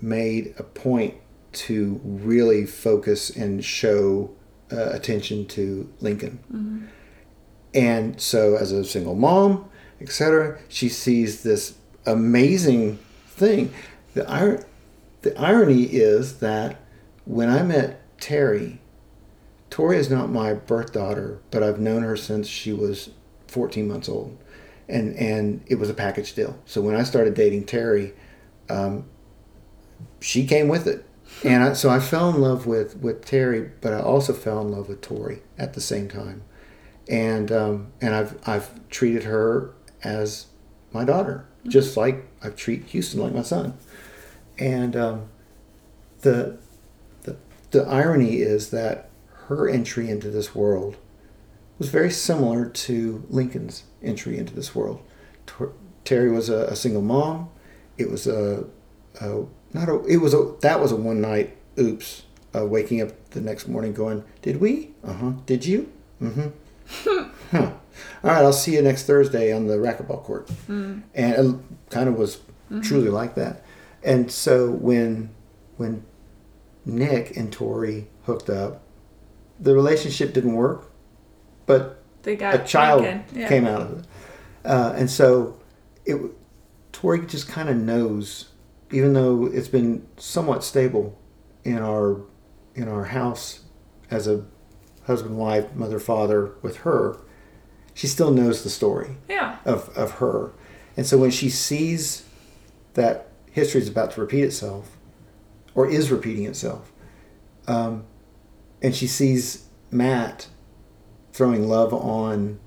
[0.00, 1.14] made a point
[1.52, 4.30] to really focus and show
[4.72, 6.38] uh, attention to Lincoln.
[7.74, 9.68] And so, as a single mom,
[10.00, 12.98] etc., she sees this amazing
[13.28, 13.72] thing.
[14.14, 14.66] The, ir-
[15.22, 16.80] the irony is that
[17.24, 18.80] when I met Terry,
[19.70, 23.10] Tori is not my birth daughter, but I've known her since she was
[23.46, 24.36] 14 months old.
[24.88, 26.58] And, and it was a package deal.
[26.64, 28.12] So when I started dating Terry,
[28.68, 29.04] um,
[30.20, 31.04] she came with it.
[31.44, 34.70] And I, so I fell in love with, with Terry, but I also fell in
[34.70, 36.42] love with Tori at the same time.
[37.08, 39.74] And, um, and I've, I've treated her
[40.04, 40.46] as
[40.92, 43.76] my daughter, just like I treat Houston like my son.
[44.58, 45.28] And um,
[46.20, 46.58] the,
[47.22, 47.36] the,
[47.70, 49.08] the irony is that
[49.46, 50.96] her entry into this world
[51.78, 55.02] was very similar to Lincoln's entry into this world.
[56.04, 57.48] Terry was a, a single mom.
[57.96, 58.66] It was a,
[59.20, 62.22] a not a it was a that was a one night oops.
[62.52, 64.90] Uh, waking up the next morning going, did we?
[65.04, 65.32] Uh huh.
[65.46, 65.88] Did you?
[66.20, 66.48] Mm-hmm.
[67.52, 67.70] huh.
[68.24, 70.50] All right, I'll see you next Thursday on the racquetball court.
[70.68, 71.56] And it
[71.90, 72.40] kind of was
[72.82, 73.64] truly like that.
[74.02, 75.30] And so when
[75.76, 76.04] when
[76.84, 78.82] Nick and Tori hooked up,
[79.60, 80.90] the relationship didn't work,
[81.66, 83.02] but they got a child
[83.32, 83.48] Yeah.
[83.48, 84.04] came out of it.
[84.64, 85.56] Uh, and so
[86.04, 86.16] it
[86.92, 88.48] Tori just kind of knows,
[88.90, 91.18] even though it's been somewhat stable
[91.64, 92.20] in our
[92.74, 93.60] in our house
[94.10, 94.44] as a
[95.06, 97.16] husband, wife, mother, father with her,
[97.94, 99.56] she still knows the story Yeah.
[99.64, 100.52] of, of her.
[100.96, 102.24] And so when she sees
[102.94, 104.96] that history is about to repeat itself,
[105.74, 106.92] or is repeating itself,
[107.66, 108.04] um,
[108.82, 110.46] and she sees Matt
[111.32, 112.58] throwing love on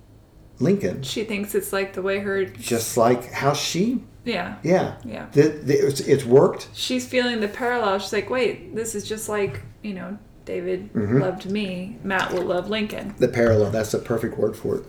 [0.60, 2.46] Lincoln, She thinks it's like the way her.
[2.46, 4.56] just like how she, Yeah.
[4.64, 5.26] yeah, Yeah.
[5.34, 6.70] the, the, it's, it's worked.
[6.74, 8.00] She's feeling the parallel.
[8.00, 11.22] She's like, wait, this is just like, you know, David Mm-hmm.
[11.22, 11.98] loved me.
[12.04, 13.16] Matt will love Lincoln.
[13.18, 14.86] The parallel, that's the perfect word for it.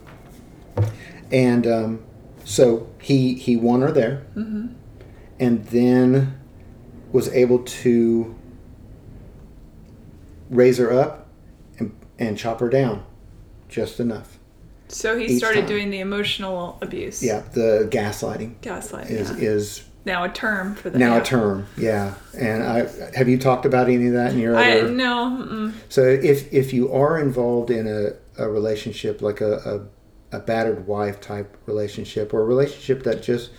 [1.33, 2.03] And um,
[2.45, 6.39] so he he won her there, and then
[7.13, 8.35] was able to
[10.51, 11.29] raise her up
[11.79, 13.05] and, and chop her down
[13.69, 14.34] just enough.
[14.95, 15.69] So he started time.
[15.69, 17.23] doing the emotional abuse.
[17.23, 19.11] Yeah, the gaslighting Gaslighting.
[19.11, 19.37] is yeah.
[19.37, 20.99] is now a term for that.
[20.99, 21.21] now yeah.
[21.21, 21.67] a term.
[21.77, 24.91] Yeah, and I have you talked about any of that in your I other?
[24.91, 25.37] no.
[25.43, 25.73] Mm-mm.
[25.89, 29.89] So if if you are involved in a, a relationship like a,
[30.33, 33.51] a, a battered wife type relationship or a relationship that just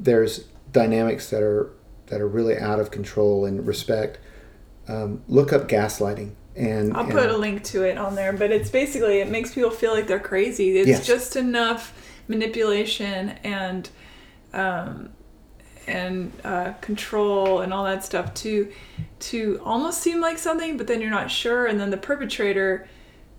[0.00, 1.70] there's dynamics that are
[2.06, 4.18] that are really out of control and respect,
[4.88, 8.50] um, look up gaslighting and I'll and- put a link to it on there, but
[8.50, 10.78] it's basically it makes people feel like they're crazy.
[10.78, 11.06] It's Yes.
[11.06, 11.92] just enough
[12.28, 13.88] manipulation and
[14.52, 15.10] um,
[15.86, 18.70] and uh, control and all that stuff to
[19.18, 22.86] to almost seem like something, but then you're not sure, and then the perpetrator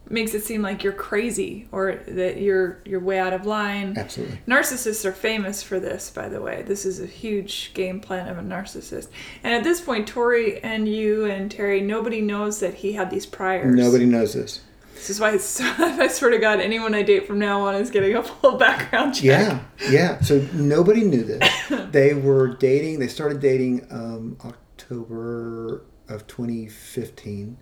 [0.09, 3.97] makes it seem like you're crazy or that you're you're way out of line.
[3.97, 6.63] absolutely Narcissists are famous for this, by the way.
[6.63, 9.07] This is a huge game plan of a narcissist.
[9.43, 13.25] And at this point, Tori and you and Terry, nobody knows that he had these
[13.25, 13.75] priors.
[13.75, 14.61] nobody knows this.
[14.93, 17.89] This is why it's, I swear to God, anyone I date from now on is
[17.89, 19.23] getting a full background check.
[19.23, 20.21] Yeah, yeah.
[20.21, 21.43] So nobody knew this.
[21.91, 22.99] they were dating.
[22.99, 27.57] They started dating um, October of 2015.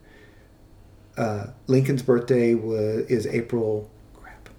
[1.17, 3.89] Uh, Lincoln's birthday was is April.
[4.13, 4.49] Crap,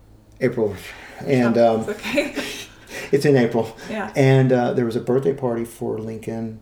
[0.40, 0.76] April,
[1.20, 2.34] and Oh, um, it's okay.
[3.12, 3.76] it's in April.
[3.90, 4.12] yeah.
[4.16, 6.60] And uh, there was a birthday party for Lincoln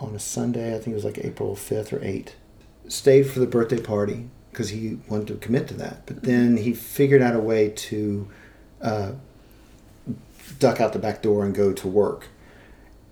[0.00, 0.70] on a Sunday.
[0.74, 2.30] I think it was like April 5th or 8th.
[2.88, 6.06] Stayed for the birthday party because he wanted to commit to that.
[6.06, 8.28] But then he figured out a way to
[8.80, 9.12] uh,
[10.58, 12.28] duck out the back door and go to work.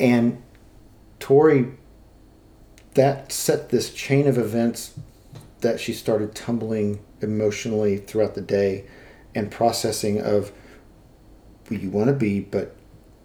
[0.00, 0.42] And
[1.20, 1.72] Tori,
[2.94, 4.98] that set this chain of events
[5.66, 8.84] that she started tumbling emotionally throughout the day
[9.34, 10.52] and processing of
[11.68, 12.76] who you want to be, but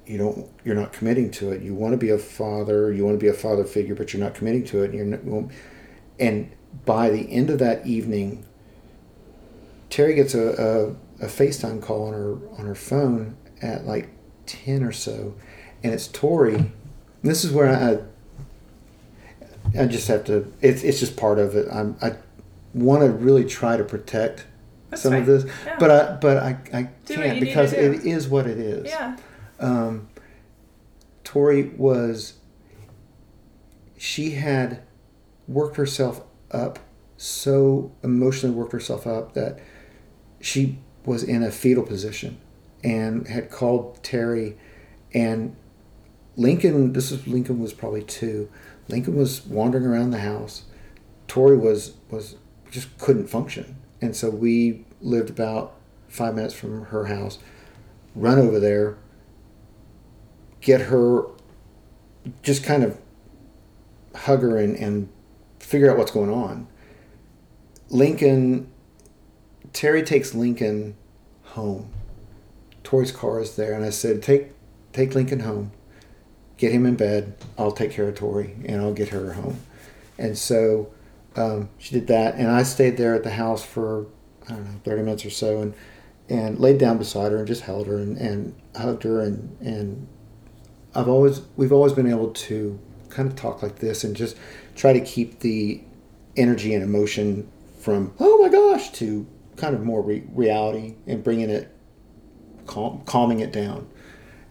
[0.05, 1.61] you don't you're not committing to it.
[1.61, 4.23] You want to be a father you want to be a father figure but you're
[4.23, 5.49] not committing to it and you're not, well,
[6.19, 6.51] and
[6.85, 8.45] by the end of that evening
[9.89, 14.09] terry gets a, a, a facetime call on her on her phone at like
[14.47, 15.33] 10 or so
[15.83, 16.71] and it's tori.
[17.23, 17.99] This is where i
[19.79, 21.67] i just have to it's, it's just part of it.
[21.71, 22.15] I'm i
[22.73, 24.45] want to really try to protect
[24.89, 25.21] That's some fine.
[25.21, 25.75] of this Yeah.
[25.79, 29.17] but i but i, I Do can't because it is what it is Yeah.
[29.59, 30.07] um,
[31.23, 32.33] Tori was,
[33.97, 34.81] she had
[35.47, 36.79] worked herself up
[37.17, 39.59] so emotionally worked herself up that
[40.41, 42.37] she was in a fetal position
[42.83, 44.57] and had called Terry
[45.13, 45.55] and
[46.35, 48.49] Lincoln this is Lincoln was probably two
[48.87, 50.63] Lincoln was wandering around the house
[51.27, 52.35] Tori was was
[52.71, 53.75] just couldn't function.
[54.01, 55.75] And so we lived about
[56.07, 57.37] five minutes from her house
[58.13, 58.97] run over there
[60.59, 61.23] get her
[62.43, 62.99] just kind of
[64.13, 65.09] hug her and, and
[65.59, 66.67] figure out what's going on.
[67.89, 68.69] Lincoln
[69.73, 70.95] terry takes lincoln
[71.43, 71.89] home
[72.83, 74.51] tori's car is there and i said take
[74.91, 75.71] take lincoln home
[76.57, 79.59] get him in bed i'll take care of tori and i'll get her home.
[80.17, 80.91] And so
[81.35, 84.07] um, she did that and i stayed there at the house for
[84.47, 85.73] i don't know 30 minutes or so and
[86.29, 90.07] and laid down beside her and just held her and, and hugged her and and
[90.93, 92.79] I've always we've always been able to
[93.09, 94.37] kind of talk like this and just
[94.75, 95.81] try to keep the
[96.37, 99.25] energy and emotion from oh my gosh to
[99.55, 101.73] kind of more re- reality and bringing it
[102.65, 103.89] calm, calming it down.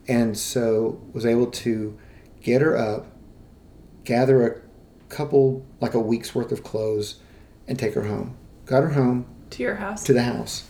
[0.09, 1.99] And so was able to
[2.43, 3.07] get her up
[4.05, 4.61] gather a
[5.11, 7.17] couple like a week's worth of clothes
[7.69, 8.37] and take her home
[8.67, 10.05] got her home To your house.
[10.05, 10.69] to the house.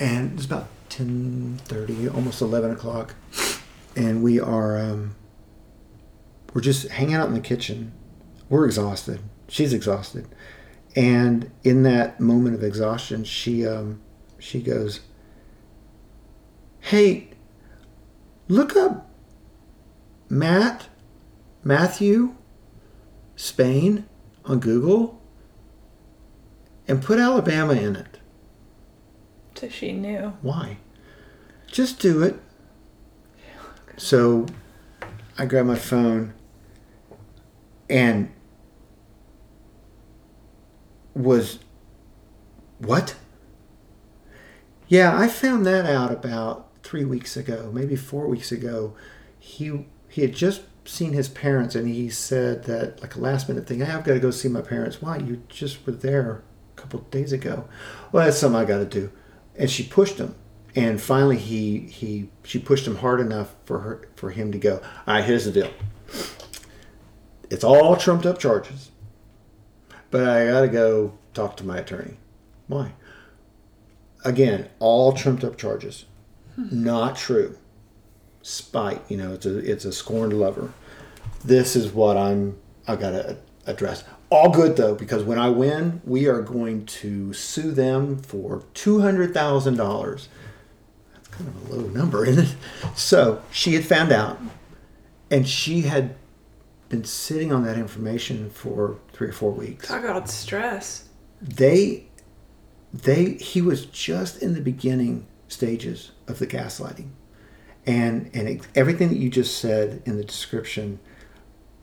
[0.00, 3.14] And it's about 10.30, almost 11 o'clock.
[3.94, 5.14] And we are, um,
[6.52, 7.92] we're just hanging out in the kitchen.
[8.48, 9.20] We're exhausted.
[9.46, 10.26] She's exhausted.
[10.96, 14.00] And in that moment of exhaustion, she, um,
[14.38, 15.00] she goes,
[16.80, 17.28] Hey,
[18.48, 19.08] look up
[20.28, 20.88] Matt,
[21.62, 22.34] Matthew,
[23.40, 24.04] Spain
[24.44, 25.18] on Google
[26.86, 28.18] and put Alabama in it.
[29.54, 30.34] So she knew.
[30.42, 30.76] Why?
[31.66, 32.38] Just do it.
[33.96, 34.44] So
[35.38, 36.34] I grab my phone
[37.88, 38.30] and
[41.14, 41.60] was
[42.78, 43.14] what?
[44.86, 48.94] Yeah, I found that out about three weeks ago, maybe four weeks ago.
[49.38, 53.66] He he had just seen his parents and he said that like a last minute
[53.66, 55.00] thing, I've got to go see my parents.
[55.00, 55.18] Why?
[55.18, 56.42] You just were there
[56.76, 57.68] a couple of days ago.
[58.12, 59.12] Well, that's something I got to do.
[59.56, 60.34] And she pushed him,
[60.74, 64.80] and finally he he she pushed him hard enough for her for him to go.
[65.06, 65.70] All right, here's the deal.
[67.50, 68.90] It's all trumped up charges,
[70.10, 72.16] but I got to go talk to my attorney.
[72.68, 72.92] Why?
[74.24, 76.04] Again, all trumped up charges.
[76.54, 76.84] Hmm.
[76.84, 77.58] Not true.
[78.42, 80.72] Spite, you know, it's a it's a scorned lover.
[81.44, 82.56] This is what I'm
[82.88, 83.36] I got to
[83.66, 84.04] address.
[84.30, 89.00] All good though, because when I win, we are going to sue them for two
[89.00, 90.28] hundred thousand dollars.
[91.12, 92.56] That's kind of a low number, isn't it?
[92.96, 94.38] So she had found out,
[95.30, 96.14] and she had
[96.88, 101.08] been sitting on that information for three or four weeks Talk about stress.
[101.40, 102.06] they
[102.92, 107.10] they he was just in the beginning stages of the gaslighting
[107.86, 110.98] and and it, everything that you just said in the description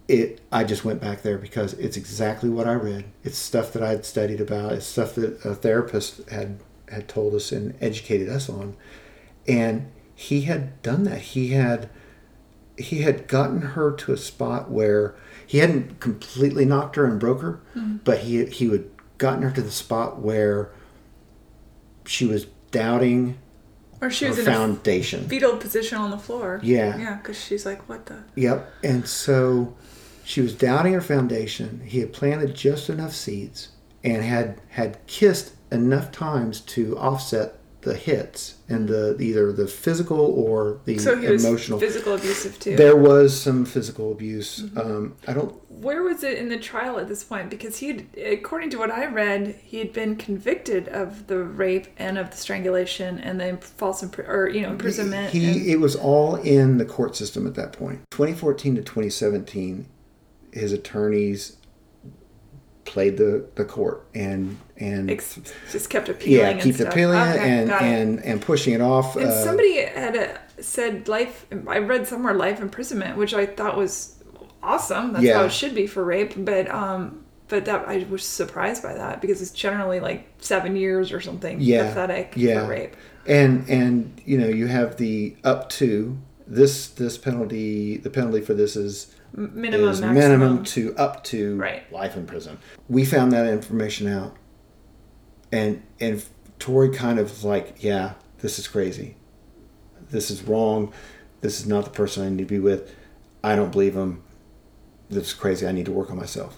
[0.07, 3.05] it i just went back there because it's exactly what i read.
[3.23, 4.73] It's stuff that i had studied about.
[4.73, 6.59] It's stuff that a therapist had
[6.89, 8.75] had told us and educated us on.
[9.47, 11.19] And he had done that.
[11.19, 11.89] He had
[12.77, 15.15] he had gotten her to a spot where
[15.45, 17.97] he hadn't completely knocked her and broke her, mm-hmm.
[18.03, 18.85] but he he had
[19.17, 20.71] gotten her to the spot where
[22.05, 23.37] she was doubting
[24.01, 25.27] Or she was in a foundation.
[25.27, 26.59] fetal position on the floor.
[26.63, 26.97] Yeah.
[26.97, 28.23] Yeah, because she's like, what the?
[28.35, 28.71] Yep.
[28.83, 29.75] And so
[30.23, 31.81] she was doubting her foundation.
[31.85, 33.69] He had planted just enough seeds
[34.03, 40.19] and had had kissed enough times to offset the hits and the either the physical
[40.19, 41.79] or the So he emotional.
[41.79, 42.75] physical abusive too.
[42.75, 44.61] There was some physical abuse.
[44.63, 44.77] Mm-hmm.
[44.79, 45.53] Um, I don't.
[45.71, 47.49] Where was it in the trial at this point?
[47.49, 52.17] Because he, according to what I read, he had been convicted of the rape and
[52.17, 55.31] of the strangulation and then false impri- or you know imprisonment.
[55.31, 58.01] He and- it was all in the court system at that point.
[58.11, 59.85] 2014 to 2017,
[60.51, 61.57] his attorneys
[62.87, 65.39] played the, the court and and ex-
[65.71, 66.57] just kept appealing.
[66.57, 66.87] yeah keep stuff.
[66.91, 69.15] appealing Okay, and and and pushing it off.
[69.15, 71.45] And uh, somebody had uh said life.
[71.67, 74.15] I read somewhere life imprisonment, which I thought was
[74.63, 75.13] awesome.
[75.13, 76.33] That's how it should be for rape.
[76.37, 81.11] But um, but that I was surprised by that because it's generally like seven years
[81.11, 81.89] or something Yeah.
[81.89, 82.63] pathetic Yeah.
[82.65, 82.95] for rape.
[83.27, 87.97] and and you know you have the up to this this penalty.
[87.97, 90.15] The penalty for this is Minimum, is maximum.
[90.39, 91.91] minimum to up to Right.
[91.91, 92.57] life in prison.
[92.89, 94.35] We found that information out,
[95.51, 96.23] and and
[96.59, 99.15] Tori kind of like, yeah, this is crazy.
[100.09, 100.91] This is wrong.
[101.41, 102.93] This is not the person I need to be with.
[103.43, 104.23] I don't believe him.
[105.09, 105.67] This is crazy.
[105.67, 106.57] I need to work on myself.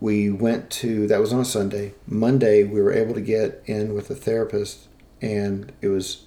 [0.00, 1.94] We went to that was on a Sunday.
[2.06, 4.88] Monday we were able to get in with a therapist,
[5.20, 6.24] and it was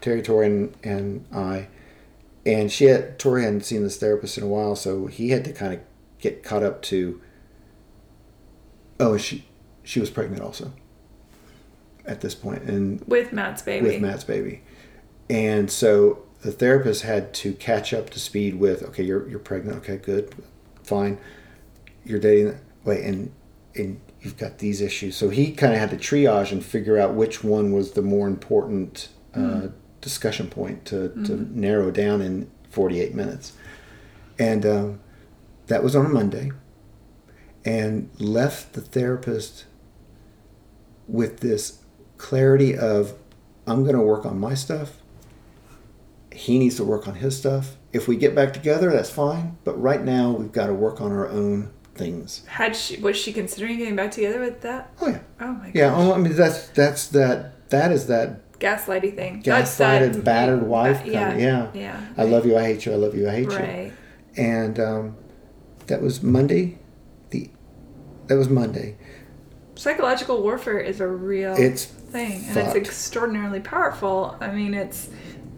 [0.00, 1.68] Terry, Tori, and, and I
[2.46, 5.52] and she had Tori hadn't seen this therapist in a while, so he had to
[5.52, 5.80] kind of
[6.18, 7.20] get caught up to.
[9.00, 9.46] Oh, she
[9.82, 10.72] she was pregnant also.
[12.06, 13.86] At this point, and with Matt's baby.
[13.86, 14.62] with Matt's baby,
[15.30, 18.82] and so the therapist had to catch up to speed with.
[18.82, 19.78] Okay, you're you're pregnant.
[19.78, 20.34] Okay, good,
[20.82, 21.18] fine.
[22.04, 22.58] You're dating.
[22.84, 23.32] Wait, and
[23.74, 25.16] and you've got these issues.
[25.16, 28.26] So he kind of had to triage and figure out which one was the more
[28.28, 29.68] important uh,
[30.04, 33.54] discussion point to, to narrow down in 48 minutes.
[34.38, 35.00] And um,
[35.66, 36.52] that was on a Monday,
[37.64, 39.64] and left the therapist
[41.08, 41.78] with this
[42.18, 43.14] clarity of
[43.66, 44.98] I'm going to work on my stuff.
[46.32, 47.76] He needs to work on his stuff.
[47.92, 49.56] If we get back together, that's fine.
[49.64, 52.44] But right now, we've got to work on our own things.
[52.46, 54.92] Had she was she considering getting back together with that?
[55.00, 55.74] Oh yeah, Oh my god.
[55.74, 55.94] yeah.
[55.94, 59.42] Oh, I mean, that's that's that that is that Gaslighty thing.
[59.44, 61.00] That's that- gaslighted, battered wife.
[61.00, 61.64] Uh, kind yeah.
[61.68, 61.80] of, yeah.
[61.82, 62.06] Yeah.
[62.16, 62.56] I love you.
[62.56, 62.92] I hate you.
[62.92, 63.28] I love you.
[63.28, 63.56] I hate you.
[63.58, 63.92] Right.
[64.36, 65.16] And um,
[65.86, 66.78] that was Monday.
[67.30, 67.50] The
[68.26, 68.96] that was Monday.
[69.76, 74.36] Psychological warfare is a real It's thing, and it's extraordinarily powerful.
[74.40, 75.08] I mean, it's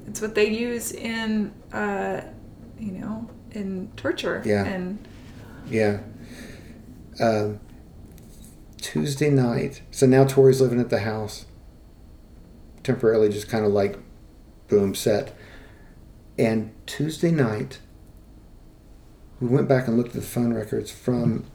[0.06, 2.22] it's what they use in uh,
[2.78, 4.42] you know in torture.
[4.44, 4.64] Yeah.
[4.64, 5.06] And
[5.68, 6.00] Yeah.
[7.20, 7.60] Um,
[8.78, 9.82] Tuesday night.
[9.90, 11.45] So now Tori's living at the house.
[12.90, 13.98] Temporarily, just kind of like,
[14.68, 15.34] boom, set.
[16.38, 17.80] And Tuesday night,
[19.40, 21.46] we went back and looked at the phone records from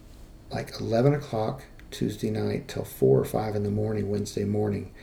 [0.50, 4.94] like 11 o'clock Tuesday night till 4 or 5 in the morning, Wednesday morning.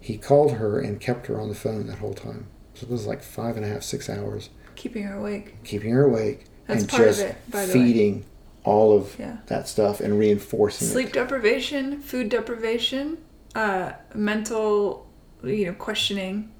[0.00, 2.48] He called her and kept her on the phone that whole time.
[2.74, 5.62] So it was like five and a half, six hours keeping her awake.
[5.62, 7.66] keeping her awake That's and just it, the way.
[7.68, 8.24] feeding
[8.64, 9.36] all of Yeah.
[9.46, 11.12] that stuff and reinforcing Sleep it.
[11.12, 13.18] deprivation, food deprivation,
[13.54, 15.05] uh, mental,
[15.42, 16.52] you know, questioning,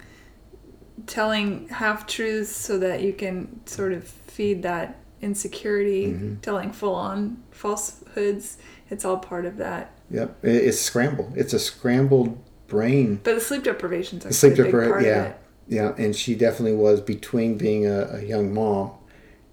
[1.05, 6.35] telling half truths so that you can sort of feed that insecurity, Mm-hmm.
[6.41, 8.57] telling full on falsehoods.
[8.89, 9.91] It's all part of that.
[10.09, 11.33] Yep, it's scrambled.
[11.35, 12.37] It's a scrambled
[12.67, 13.19] brain.
[13.23, 15.33] But the sleep deprivation's a The sleep deprivation, yeah,
[15.67, 18.91] yeah, and she definitely was between being a, a young mom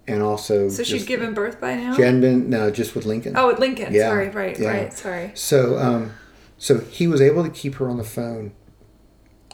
[0.06, 0.68] and also.
[0.68, 1.96] So she'd given birth by now?
[1.96, 3.36] She hadn't been no, just with Lincoln.
[3.36, 3.92] oh, with Lincoln.
[3.92, 4.68] Yeah, Sorry, right, yeah.
[4.68, 5.32] right, sorry.
[5.34, 6.12] So, um,
[6.58, 8.52] so he was able to keep her on the phone.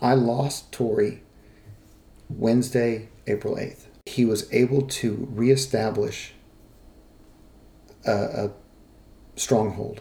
[0.01, 1.23] I lost Tori
[2.29, 3.89] Wednesday, April eighth.
[4.07, 6.33] He was able to reestablish
[8.07, 8.51] a, a
[9.37, 10.01] stronghold,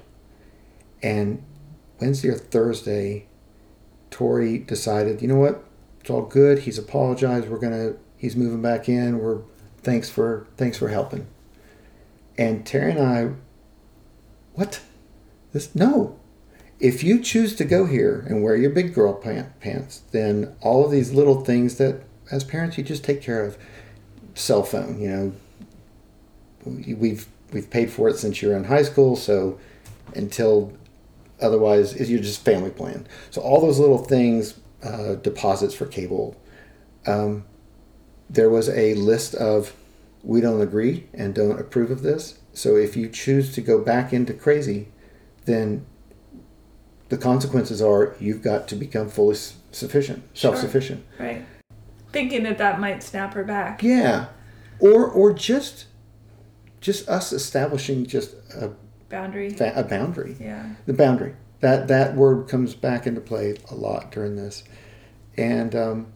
[1.03, 1.43] and
[1.99, 3.27] Wednesday or Thursday,
[4.09, 5.63] Tori decided, you know what,
[5.99, 6.59] it's all good.
[6.59, 7.49] He's apologized.
[7.49, 7.93] We're gonna.
[8.17, 9.19] He's moving back in.
[9.19, 9.41] We're
[9.81, 11.27] thanks for thanks for helping.
[12.37, 13.31] And Terry and I,
[14.53, 14.81] what?
[15.51, 16.18] This no.
[16.79, 20.85] If you choose to go here and wear your big girl pant, pants, then all
[20.85, 22.01] of these little things that,
[22.31, 23.57] as parents, you just take care of.
[24.35, 25.33] Cell phone, you know,
[26.63, 29.57] we- we've we've paid for it since you're in high school, so
[30.15, 30.71] until
[31.41, 33.05] otherwise, is you're just family plan.
[33.31, 34.53] So all those little things,
[34.83, 36.35] uh, deposits for cable.
[37.07, 37.43] Um,
[38.29, 39.73] there was a list of
[40.23, 42.35] we don't agree and don't approve of this.
[42.53, 44.89] So if you choose to go back into crazy,
[45.45, 45.85] then
[47.09, 49.35] the consequences are you've got to become fully
[49.71, 50.51] sufficient, Sure.
[50.51, 51.03] self-sufficient.
[51.19, 51.43] Right.
[52.11, 53.83] Thinking that that might snap her back.
[53.83, 54.27] Yeah,
[54.79, 55.85] or or just
[56.81, 58.71] just us establishing just a,
[59.09, 59.49] Boundary.
[59.49, 60.37] fa- a boundary.
[60.39, 60.75] Yeah.
[60.85, 61.35] The boundary.
[61.59, 64.63] That that word comes back into play a lot during this,
[65.35, 66.07] and um,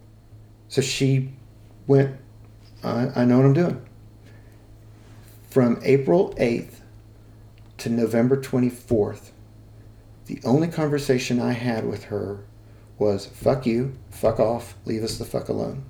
[0.69, 1.33] so she
[1.85, 2.15] went.
[2.83, 3.85] I, I know what I'm doing.
[5.49, 6.81] From April eighth
[7.79, 9.32] to November twenty fourth,
[10.25, 12.43] the only conversation I had with her
[12.97, 15.83] was "fuck you, fuck off, leave us the fuck alone,"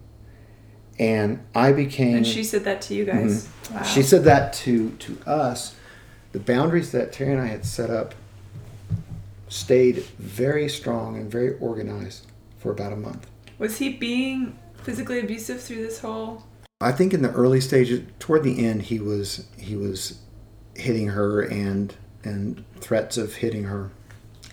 [1.00, 2.18] and I became.
[2.18, 3.48] And she said that to you guys.
[3.64, 3.84] Mm-hmm.
[3.84, 5.76] She said that to to us.
[6.32, 8.16] The boundaries that Terry and I had set up
[9.50, 12.26] stayed very strong and very organized
[12.58, 13.28] for about a month.
[13.60, 16.44] Was he being physically abusive through this whole?
[16.82, 20.20] I think in the early stages, toward the end, he was he was
[20.76, 21.94] hitting her and
[22.24, 23.92] and threats of hitting her,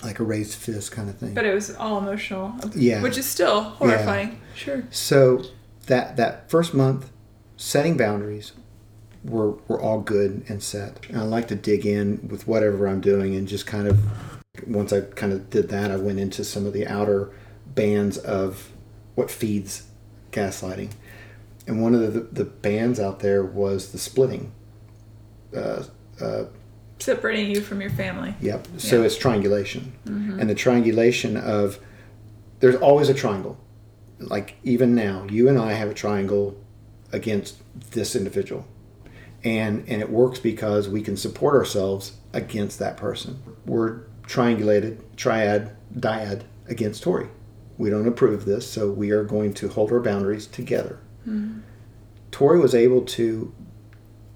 [0.02, 1.34] like a raised fist kind of thing.
[1.34, 2.54] But it was all emotional.
[2.74, 3.02] Yeah.
[3.02, 4.40] Which is still horrifying.
[4.54, 4.84] Sure.
[4.90, 5.44] So
[5.86, 7.10] that that first month,
[7.56, 8.52] setting boundaries,
[9.24, 11.06] were were all good and set.
[11.08, 13.98] And I like to dig in with whatever I'm doing and just kind of
[14.66, 17.30] once I kind of did that, I went into some of the outer
[17.66, 18.70] bands of
[19.14, 19.84] what feeds
[20.32, 20.90] gaslighting.
[21.66, 24.52] And one of the the bands out there was the splitting.
[25.54, 25.84] Uh,
[26.20, 26.44] uh,
[27.00, 28.34] Separating you from your family.
[28.40, 28.66] Yep.
[28.78, 29.06] So Yeah.
[29.06, 29.92] it's triangulation.
[30.06, 30.40] Mm-hmm.
[30.40, 31.78] And the triangulation of
[32.60, 33.58] there's always a triangle.
[34.18, 36.56] Like even now, you and I have a triangle
[37.12, 37.56] against
[37.92, 38.66] this individual.
[39.42, 43.42] And and it works because we can support ourselves against that person.
[43.64, 47.28] We're triangulated, triad, dyad against Tori.
[47.78, 50.98] We don't approve of this, so we are going to hold our boundaries together.
[51.26, 51.60] Mm-hmm.
[52.30, 53.52] Tori was able to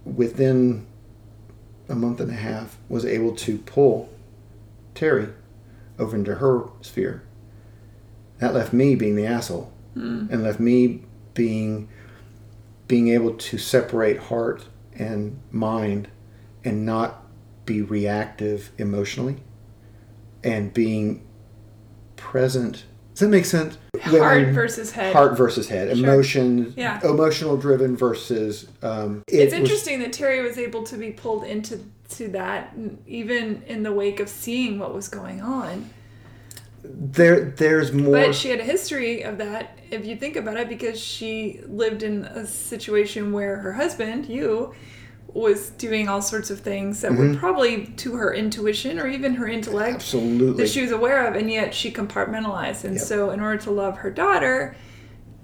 [0.04, 0.86] within
[1.88, 4.08] a month and a half was able to pull
[4.94, 5.28] Terry
[5.98, 7.22] over into her sphere.
[8.38, 10.26] That left me being the asshole, hmm.
[10.30, 11.02] and left me
[11.34, 11.88] being
[12.86, 16.08] being able to separate heart and mind,
[16.64, 17.24] and not
[17.64, 19.36] be reactive emotionally,
[20.42, 21.26] and being
[22.16, 22.84] present.
[23.12, 23.78] Does that make sense?
[24.04, 25.12] Heart versus head.
[25.12, 25.96] Heart versus head.
[25.96, 26.06] Sure.
[26.06, 26.74] Emotion.
[26.76, 27.00] Yeah.
[27.06, 28.66] Emotional driven versus.
[28.82, 32.74] Um, it it's was- interesting that Terry was able to be pulled into to that,
[33.06, 35.90] even in the wake of seeing what was going on.
[36.84, 38.12] there, there's more.
[38.12, 42.02] But she had a history of that, if you think about it, because she lived
[42.02, 44.74] in a situation where her husband, you,
[45.34, 47.32] was doing all sorts of things that Mm-hmm.
[47.32, 50.62] were probably to her intuition or even her intellect Absolutely.
[50.62, 52.84] that she was aware of, and yet she compartmentalized.
[52.84, 53.04] And Yep.
[53.04, 54.76] so, in order to love her daughter,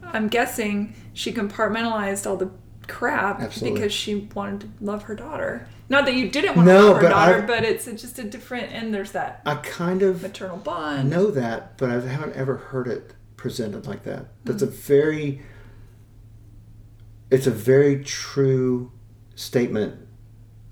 [0.02, 2.50] I'm guessing she compartmentalized all the
[2.86, 3.80] crap Absolutely.
[3.80, 5.66] because she wanted to love her daughter.
[5.88, 8.22] Not that you didn't want No, to love her daughter, I've- but it's just a
[8.24, 11.10] different, and there's that I kind of maternal bond.
[11.10, 14.26] know that, but I haven't ever heard it presented like that.
[14.44, 14.72] That's a Mm.
[14.72, 15.42] very,
[17.30, 18.92] it's a very true
[19.40, 19.94] statement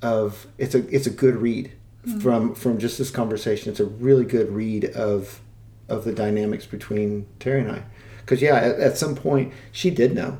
[0.02, 1.72] of it's a it's a good read
[2.06, 2.22] Mm.
[2.22, 3.70] from from just this conversation.
[3.72, 5.40] It's a really good read of
[5.88, 7.82] of the dynamics between Terry and I,
[8.20, 10.38] because yeah, at, at some point she did know,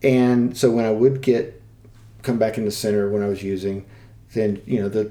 [0.00, 1.60] and so when I would get
[2.22, 3.84] come back into center when I was using,
[4.32, 5.10] then you know the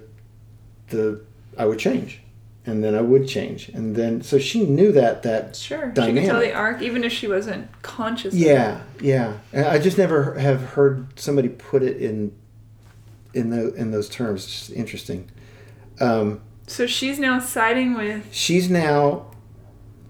[0.88, 1.22] the
[1.58, 2.22] I would change,
[2.66, 6.24] and then I would change, and then so she knew that that Sure, she could
[6.26, 8.34] tell the arc, even if she wasn't conscious.
[8.34, 8.40] of.
[8.40, 9.38] Yeah, yeah.
[9.54, 12.32] And I just never have heard somebody put it in
[13.34, 14.44] in the in those terms.
[14.44, 15.30] It's just interesting.
[16.00, 18.28] Um, So she's now siding with.
[18.32, 19.32] she's now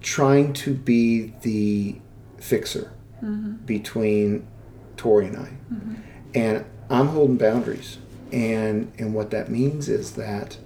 [0.02, 1.96] trying to be the
[2.40, 2.92] fixer
[3.66, 4.48] between
[4.98, 5.50] Tori and I,
[6.34, 7.98] and I'm holding boundaries,
[8.32, 10.58] and and what that means is that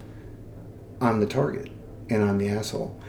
[1.02, 1.70] I'm the target
[2.14, 3.00] and I'm the asshole.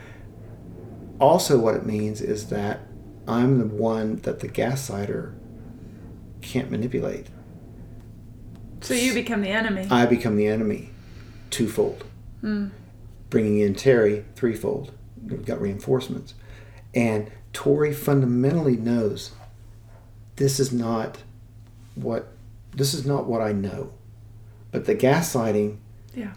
[1.20, 2.80] Also, what it means is that
[3.26, 5.34] I'm the one that the gaslighter
[6.40, 7.28] can't manipulate.
[8.80, 9.86] So you become the enemy.
[9.90, 10.90] I become the enemy
[11.50, 12.04] twofold.
[12.40, 12.68] Hmm.
[13.30, 14.92] Bringing in Terry threefold.
[15.24, 16.34] We've got reinforcements.
[16.94, 19.32] And Tori fundamentally knows
[20.36, 21.18] this is not
[21.94, 22.28] what
[22.72, 23.94] this is not what I know.
[24.70, 25.78] But the gaslighting
[26.14, 26.34] yeah.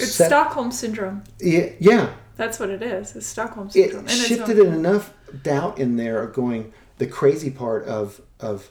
[0.00, 1.24] It's set- Stockholm syndrome.
[1.40, 3.16] yeah, yeah, That's what it is.
[3.16, 4.06] It's Stockholm it syndrome.
[4.06, 5.12] shifted in enough
[5.42, 8.70] doubt in there of going the crazy part of of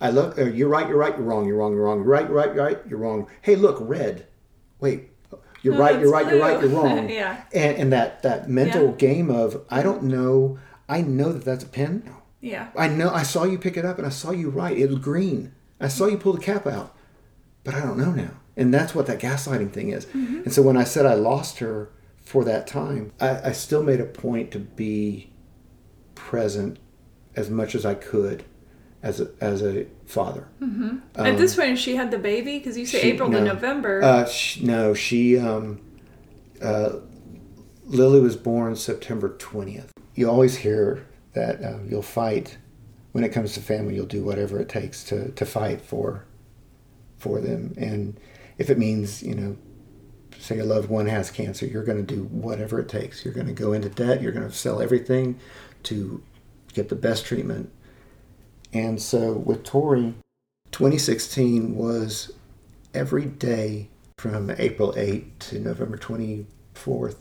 [0.00, 2.26] I look uh, you're right you're right you're wrong you're wrong you're wrong you're right
[2.28, 4.26] you're right you're right you're wrong hey look red
[4.78, 5.10] wait
[5.62, 7.42] you're No, right you're right you're right you're wrong Yeah.
[7.52, 8.92] and and that that mental Yeah.
[8.92, 10.58] game of I don't know
[10.88, 12.08] I know that that's a pen
[12.40, 12.68] Yeah.
[12.76, 14.98] I know I saw you pick it up and I saw you write it was
[15.00, 16.94] green I saw you pull the cap out
[17.64, 20.42] but I don't know now and that's what that gaslighting thing is Mm-hmm.
[20.44, 21.90] and so when I said I lost her
[22.22, 25.30] for that time I, I still made a point to be
[26.14, 26.78] present
[27.34, 28.44] as much as I could
[29.02, 30.48] as a as a father.
[31.14, 33.38] At this point, she had the baby because you say Um, she- April no.
[33.38, 34.02] to November.
[34.02, 35.80] Uh, sh no, she um,
[36.62, 36.96] uh,
[37.84, 39.92] Lily was born September twentieth.
[40.14, 42.56] You always hear that uh, you'll fight
[43.12, 43.94] when it comes to family.
[43.94, 46.24] You'll do whatever it takes to to fight for
[47.18, 48.18] for them, and
[48.58, 49.56] if it means you know.
[50.38, 53.24] Say a loved one has cancer, you're going to do whatever it takes.
[53.24, 54.20] You're going to go into debt.
[54.20, 55.40] You're going to sell everything
[55.84, 56.22] to
[56.74, 57.72] get the best treatment.
[58.72, 60.14] And so with Tori,
[60.72, 62.32] 2016 was
[62.92, 63.88] every day
[64.18, 67.16] from April 8 to November 24th,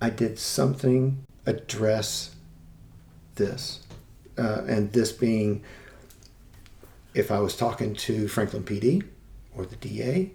[0.00, 2.34] I did something address
[3.34, 3.80] this.
[4.36, 5.62] Uh, and this being
[7.14, 9.04] if I was talking to Franklin PD
[9.56, 10.30] or the DA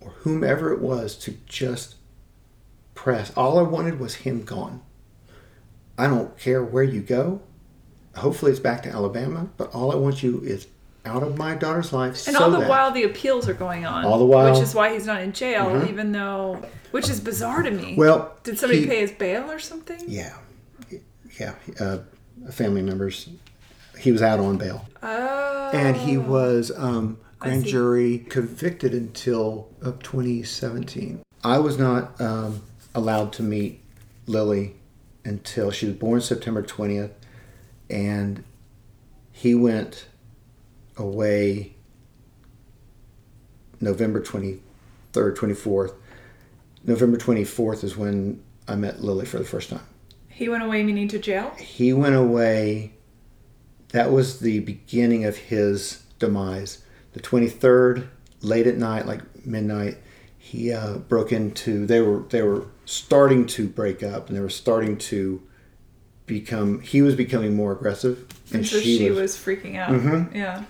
[0.00, 1.96] or whomever it was to just
[2.94, 3.32] press.
[3.36, 4.82] All I wanted was him gone.
[5.96, 7.40] I don't care where you go.
[8.16, 10.66] Hopefully it's back to Alabama, but all I want you is
[11.04, 12.26] out of my daughter's life.
[12.26, 14.04] and so all the that- while, the appeals are going on.
[14.04, 15.88] All the while- which is why he's not in jail, Mhm.
[15.88, 16.60] even though,
[16.90, 17.94] which is bizarre to me.
[17.96, 20.00] Well, did somebody he- pay his bail or something?
[20.06, 20.34] Yeah,
[21.38, 21.54] yeah.
[21.80, 21.98] Uh,
[22.50, 23.28] family members.
[23.98, 30.02] He was out on bail, Oh, and he was um, grand jury convicted until of
[30.02, 31.22] 2017.
[31.44, 32.62] I was not um,
[32.94, 33.80] allowed to meet
[34.26, 34.74] Lily
[35.24, 37.12] until she was born September 20th,
[37.88, 38.44] and
[39.30, 40.06] he went
[40.96, 41.74] away
[43.80, 44.60] November 23rd,
[45.12, 45.94] 24th.
[46.84, 49.86] November 24th is when I met Lily for the first time.
[50.28, 51.50] He went away meaning to jail.
[51.58, 52.92] he went away.
[53.90, 56.84] That was the beginning of his demise.
[57.18, 58.06] The 23rd,
[58.42, 59.96] late at night, like midnight,
[60.38, 61.84] he uh, broke into.
[61.84, 65.42] They were they were starting to break up, and they were starting to
[66.26, 66.78] become.
[66.80, 69.90] He was becoming more aggressive, And so she, was, freaking out.
[69.90, 70.32] Mhm.
[70.32, 70.62] Yeah.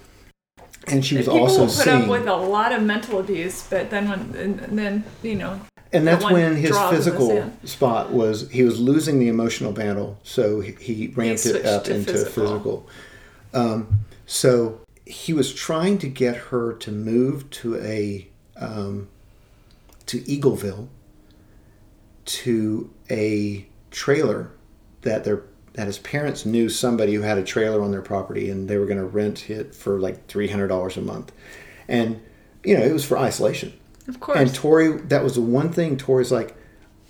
[0.86, 2.02] and she was People also will put seeing.
[2.04, 5.60] up with a lot of mental abuse, but then when and, and then you know
[5.92, 10.60] and that's one when his physical spot was he was losing the emotional battle so
[10.60, 12.42] he, he ramped it up to into physical.
[12.42, 12.88] physical,
[13.54, 19.08] Um, so he was trying to get her to move to a um,
[20.04, 20.88] to eagleville
[22.26, 24.50] to a trailer
[25.00, 28.68] that their that his parents knew somebody who had a trailer on their property and
[28.68, 31.32] they were going to rent it for like $300 a month.
[31.86, 32.20] And
[32.64, 33.72] you know it was for isolation.
[34.08, 34.38] Of course.
[34.38, 36.54] And Tori, that was the one thing Tori's like,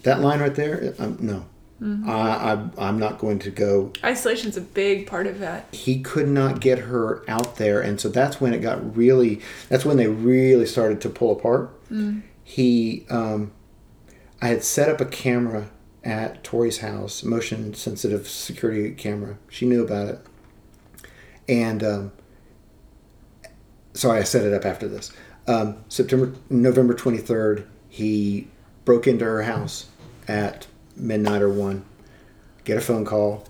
[0.03, 1.47] that line right there, um, no.
[1.81, 2.11] Mm-hmm.
[2.11, 3.93] I, I, I'm not going to go.
[4.03, 5.73] isolation's a big part of that.
[5.73, 7.81] He could not get her out there.
[7.81, 11.71] And so that's when it got really, that's when they really started to pull apart.
[12.43, 13.53] He, um,
[14.43, 15.71] I had set up a camera
[16.03, 19.37] at Tori's house, motion sensitive security camera.
[19.49, 20.21] She knew about it.
[21.49, 22.13] And, um,
[23.95, 25.13] sorry, I set it up after this.
[25.47, 28.49] Um, September, November 23rd, he
[28.85, 29.87] broke into her house
[30.27, 30.67] at
[30.99, 31.85] midnight or one.
[32.65, 33.45] Get a phone call.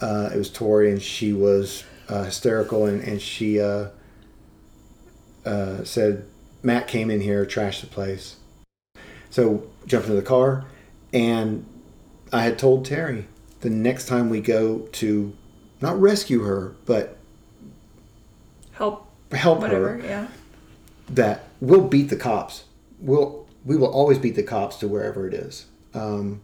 [0.00, 3.88] Uh, it was Tori, and she was uh, hysterical, and, and she uh,
[5.44, 6.24] uh, said,
[6.62, 8.36] Matt came in here, trashed the place.
[9.30, 10.64] So jumped into the car,
[11.12, 11.64] and
[12.32, 13.26] I had told Terry
[13.60, 15.32] the next time we go to
[15.80, 17.16] not rescue her, but
[18.72, 19.96] Help help whatever.
[19.98, 20.28] her, Yeah.
[21.10, 22.64] that we'll beat the cops.
[23.00, 25.66] We'll we will always beat the cops to wherever it is.
[25.98, 26.40] Um,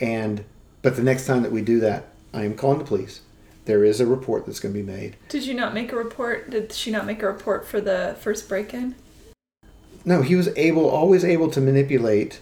[0.00, 0.44] and
[0.82, 3.20] but the next time that we do that, I am calling the police.
[3.64, 5.16] There is a report that's going to be made.
[5.28, 6.50] Did you not make a report?
[6.50, 8.96] Did she not make a report for the first break-in?
[10.04, 12.40] No, he was able, always able to manipulate,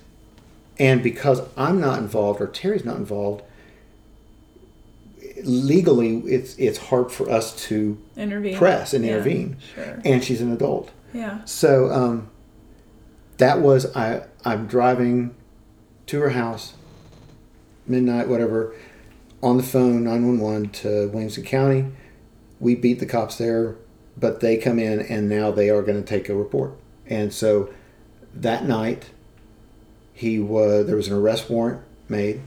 [0.79, 3.43] and because I'm not involved or Terry's not involved,
[5.45, 8.57] legally it's it's hard for us to Intervene.
[8.57, 9.57] press and Yeah, intervene.
[9.75, 10.01] Sure.
[10.05, 10.91] And she's an adult.
[11.13, 11.45] Yeah.
[11.45, 12.31] So um,
[13.37, 14.23] that was I.
[14.45, 15.35] I'm driving
[16.11, 16.75] to her house,
[17.87, 18.75] midnight, whatever,
[19.43, 21.87] on the phone, nine one one to Williamson County.
[22.59, 23.77] We beat the cops there,
[24.17, 26.73] but they come in and now they are going to take a report.
[27.07, 27.73] And so
[28.35, 29.11] that night,
[30.13, 32.43] he was there was an arrest warrant made.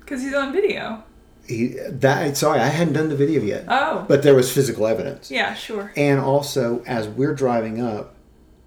[0.00, 1.02] Because he's on video.
[1.46, 4.04] He that sorry I hadn't done the video yet, Oh.
[4.08, 5.30] but there was physical evidence.
[5.30, 5.54] yeah.
[5.54, 5.92] Sure.
[5.96, 8.14] And also, as we're driving up,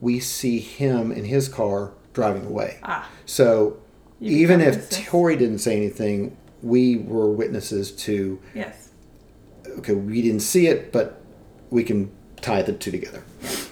[0.02, 2.80] we see him in his car driving away.
[2.84, 3.10] Ah.
[3.26, 3.78] So
[4.22, 5.06] even if witnesses.
[5.08, 8.90] Tori didn't say anything, we were witnesses to, Yes.
[9.80, 11.20] okay, we didn't see it, but
[11.70, 12.12] we can
[12.42, 13.24] tie the two together.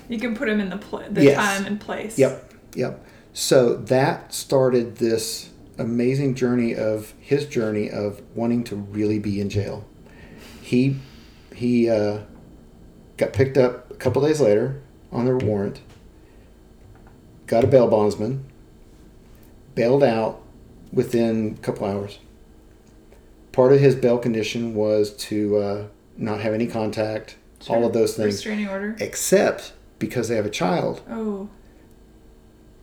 [0.09, 1.35] You can put them in the pl- the Yes.
[1.37, 2.17] time and place.
[2.17, 3.05] Yep, yep.
[3.33, 9.49] So that started this amazing journey of his journey of wanting to really be in
[9.49, 9.85] jail.
[10.61, 10.97] He
[11.53, 12.19] he uh,
[13.17, 14.81] got picked up a couple days later
[15.11, 15.81] on their warrant,
[17.47, 18.45] got a bail bondsman,
[19.75, 20.41] bailed out
[20.91, 22.19] within a couple hours.
[23.51, 25.85] Part of his bail condition was to uh,
[26.17, 27.35] not have any contact,
[27.67, 28.95] all of those things, Restraining order.
[28.99, 31.01] except because they have a child.
[31.09, 31.49] Oh,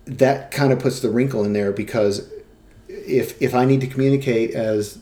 [0.05, 2.31] That kind of puts the wrinkle in there because
[2.89, 4.99] if if I need to communicate as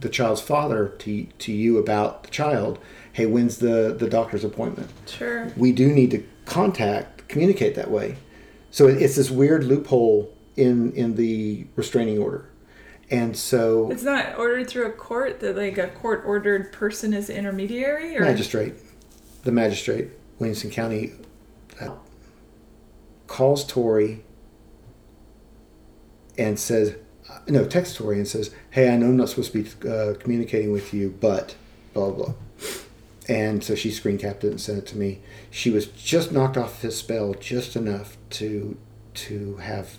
[0.00, 2.78] the child's father to to you about the child,
[3.12, 4.90] hey, when's the the doctor's appointment?
[5.06, 5.52] sure.
[5.56, 8.16] we do need to contact communicate that way
[8.70, 12.48] so it's this weird loophole in in the restraining order.
[13.10, 17.28] And so It's not ordered through a court that like a court ordered person is
[17.28, 18.20] intermediary or?
[18.20, 18.74] Magistrate.
[19.42, 20.08] The magistrate
[20.38, 21.12] williamson county.
[21.80, 21.90] Uh,
[23.26, 24.22] calls tori
[26.38, 26.94] and says
[27.48, 30.70] no texts tori and says hey i know i'm not supposed to be uh, communicating
[30.70, 31.56] with you but
[31.92, 32.34] blah blah blah.
[33.26, 35.20] And so she screen capped it and sent it to me.
[35.50, 38.76] She was just knocked off his spell just enough to
[39.14, 39.96] to have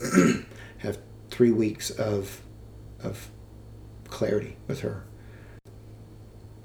[0.78, 0.98] have
[1.30, 2.42] three weeks of
[3.02, 3.30] of
[4.08, 5.04] clarity with her.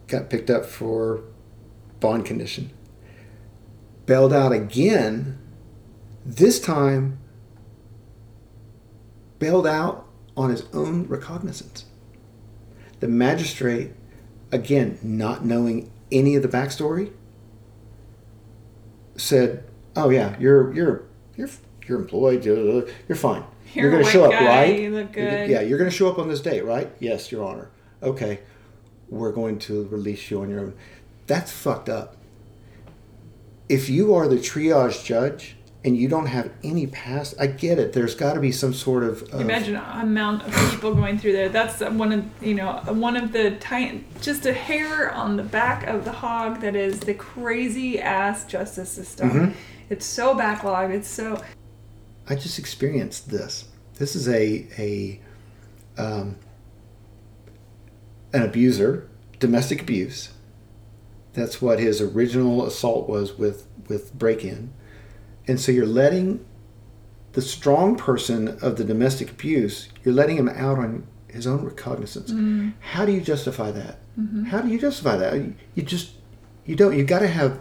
[0.08, 1.24] Got picked up for
[2.00, 2.72] bond condition.
[4.06, 5.38] Bailed out again.
[6.26, 7.20] This time
[9.40, 11.86] bailed out on his own recognizance.
[13.00, 13.92] The magistrate
[14.52, 17.12] again, not knowing any of the backstory,
[19.16, 19.64] said,
[19.96, 21.04] "Oh yeah, you're you're
[21.36, 21.50] you're
[21.90, 22.46] you're employed.
[22.46, 23.44] You're, you're fine.
[23.74, 24.80] You're going to show up, guy, right?
[24.80, 26.90] you look You're- good." Yeah, you're going to show up on this date, right?
[27.00, 27.70] Yes, Your Honor.
[28.02, 28.40] Okay,
[29.10, 30.74] we're going to release you on your own.
[31.28, 32.16] That's fucked up.
[33.68, 35.56] If you are the triage judge
[35.86, 37.94] and you don't have any past, I get it.
[37.94, 41.50] There's got to be some sort of, of Imagine amount of people going through there.
[41.50, 45.86] That's one of you know one of the tiny, just a hair on the back
[45.88, 49.30] of the hog that is the crazy ass justice system.
[49.30, 49.54] Mhm.
[49.92, 50.92] It's so backlogged.
[50.92, 51.42] It's so
[52.30, 53.66] I just experienced this.
[53.96, 55.20] This is a a
[55.98, 56.38] um,
[58.32, 60.30] an abuser, domestic abuse.
[61.34, 64.72] That's what his original assault was with with break in,
[65.48, 66.46] and so you're letting
[67.34, 69.90] the strong person of the domestic abuse.
[70.04, 72.32] You're letting him out on his own recognizance.
[72.32, 72.70] Mm-hmm.
[72.80, 74.00] How do you justify that?
[74.20, 74.46] Mm-hmm.
[74.46, 75.36] How do you justify that?
[75.36, 76.12] You, you just
[76.66, 76.96] you don't.
[76.96, 77.60] You got to have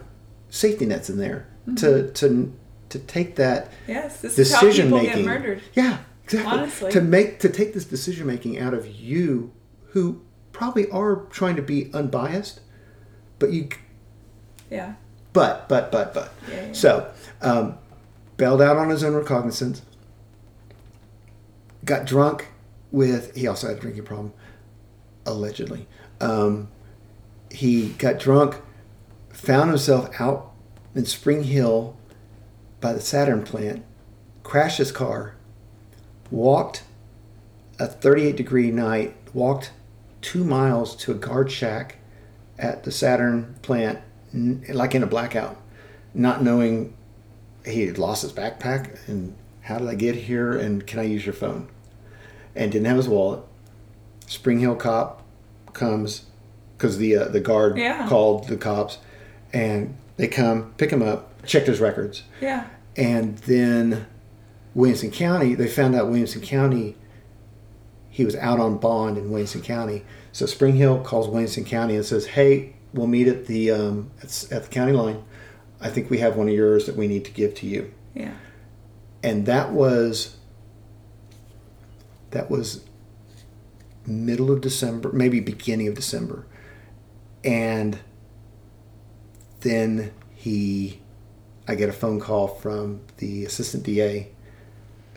[0.49, 2.13] safety nets in there to mm-hmm.
[2.13, 2.53] to
[2.89, 4.21] to take that yes.
[4.21, 5.15] This is how decision people making.
[5.17, 5.61] get murdered.
[5.73, 6.51] Yeah, exactly.
[6.51, 6.91] Honestly.
[6.91, 9.51] to make to take this decision making out of you,
[9.89, 10.21] who
[10.51, 12.59] probably are trying to be unbiased,
[13.37, 13.69] but you,
[14.69, 14.95] Yeah.
[15.33, 16.33] but but but but.
[16.49, 16.73] Yeah, yeah.
[16.73, 17.11] So,
[17.41, 17.77] um,
[18.37, 19.81] bailed out on his own recognizance.
[21.85, 22.47] Got drunk
[22.91, 23.35] with.
[23.35, 24.33] He also had a drinking problem,
[25.25, 25.87] allegedly.
[26.19, 26.69] Um,
[27.51, 28.57] he got drunk,
[29.31, 30.51] found himself out
[30.93, 31.95] in Spring Hill
[32.81, 33.83] by the Saturn plant,
[34.43, 35.35] crashed his car,
[36.31, 36.83] walked
[37.79, 39.71] a 38 degree night, walked
[40.21, 41.97] two miles to a guard shack
[42.57, 43.99] at the Saturn plant,
[44.33, 45.57] like in a blackout,
[46.13, 46.93] not knowing
[47.65, 51.25] he had lost his backpack and how did I get here and can I use
[51.25, 51.67] your phone?
[52.55, 53.41] And didn't have his wallet.
[54.27, 55.23] Spring Hill cop
[55.73, 56.25] comes
[56.77, 58.07] because the uh, the guard Yeah.
[58.07, 58.97] called the cops,
[59.53, 62.67] and they come pick him up, checked his records, Yeah.
[62.95, 64.05] and then
[64.75, 66.95] Williamson County, they found out Williamson County,
[68.09, 70.03] he was out on bond in Williamson County.
[70.31, 74.47] So Spring Hill calls Williamson County and says, "Hey, we'll meet at the um, at,
[74.51, 75.23] at the county line.
[75.81, 78.33] I think we have one of yours that we need to give to you." Yeah.
[79.23, 80.35] And that was
[82.31, 82.83] that was
[84.05, 86.45] middle of December, maybe beginning of December,
[87.43, 87.99] and
[89.61, 90.99] then he,
[91.69, 94.29] I get a phone call from the assistant DA,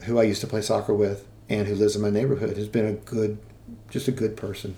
[0.03, 2.85] who I used to play soccer with and who lives in my neighborhood, who's been
[2.85, 3.39] a good,
[3.89, 4.77] just a good person,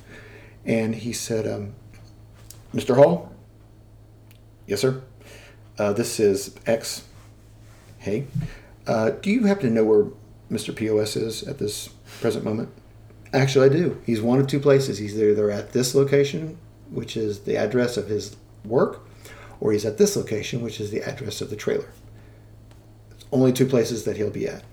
[0.65, 1.75] and he said, um,
[2.73, 2.95] "Mr.
[2.95, 3.33] Hall,
[4.69, 5.03] yes, sir.
[5.77, 7.03] Uh, this is X.
[7.99, 8.29] Hey,
[8.87, 10.07] uh, do you happen to know where
[10.53, 10.75] Mr.
[10.75, 11.89] POS is at this
[12.21, 12.69] present moment?"
[13.33, 14.01] Actually, I do.
[14.07, 14.99] He's one of two places.
[14.99, 16.57] He's either at this location,
[16.93, 19.04] which is the address of his work,
[19.61, 21.89] or he's at this location, which is the address of the trailer.
[23.11, 24.65] It's only two places that he'll be at.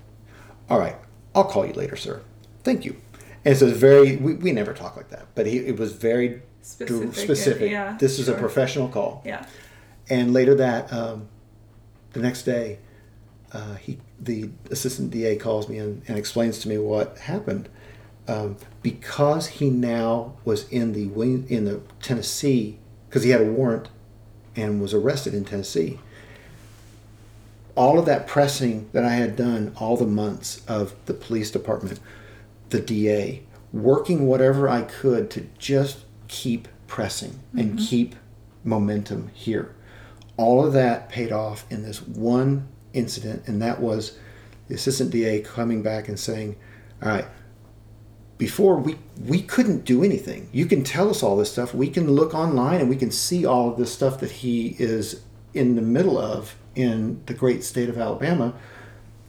[0.69, 0.95] All right,
[1.35, 2.21] I'll call you later, sir.
[2.63, 2.97] Thank you.
[3.43, 6.41] And so it's very, we, we never talk like that, but he, it was very
[6.63, 7.71] Specific, specific.
[7.71, 9.23] yeah, this is a professional call.
[9.25, 9.45] Yeah.
[10.09, 11.27] And later that, um,
[12.13, 12.77] the next day,
[13.51, 17.67] uh, he the assistant DA calls me and, and explains to me what happened.
[18.27, 21.03] Um, because he now was in the
[21.49, 22.77] in the Tennessee,
[23.09, 23.89] because he had a warrant
[24.55, 25.99] and was arrested in Tennessee.
[27.75, 31.99] All of that pressing that I had done, all the months of the police department,
[32.69, 37.85] the DA, working whatever I could to just keep pressing and mm-hmm.
[37.85, 38.15] keep
[38.63, 39.73] momentum here.
[40.37, 44.17] All of that paid off in this one incident, and that was
[44.67, 46.55] the assistant DA coming back and saying,
[47.01, 47.25] All right,
[48.41, 50.49] before we we couldn't do anything.
[50.51, 51.75] You can tell us all this stuff.
[51.75, 55.21] We can look online and we can see all of this stuff that he is
[55.53, 58.55] in the middle of in the great state of Alabama,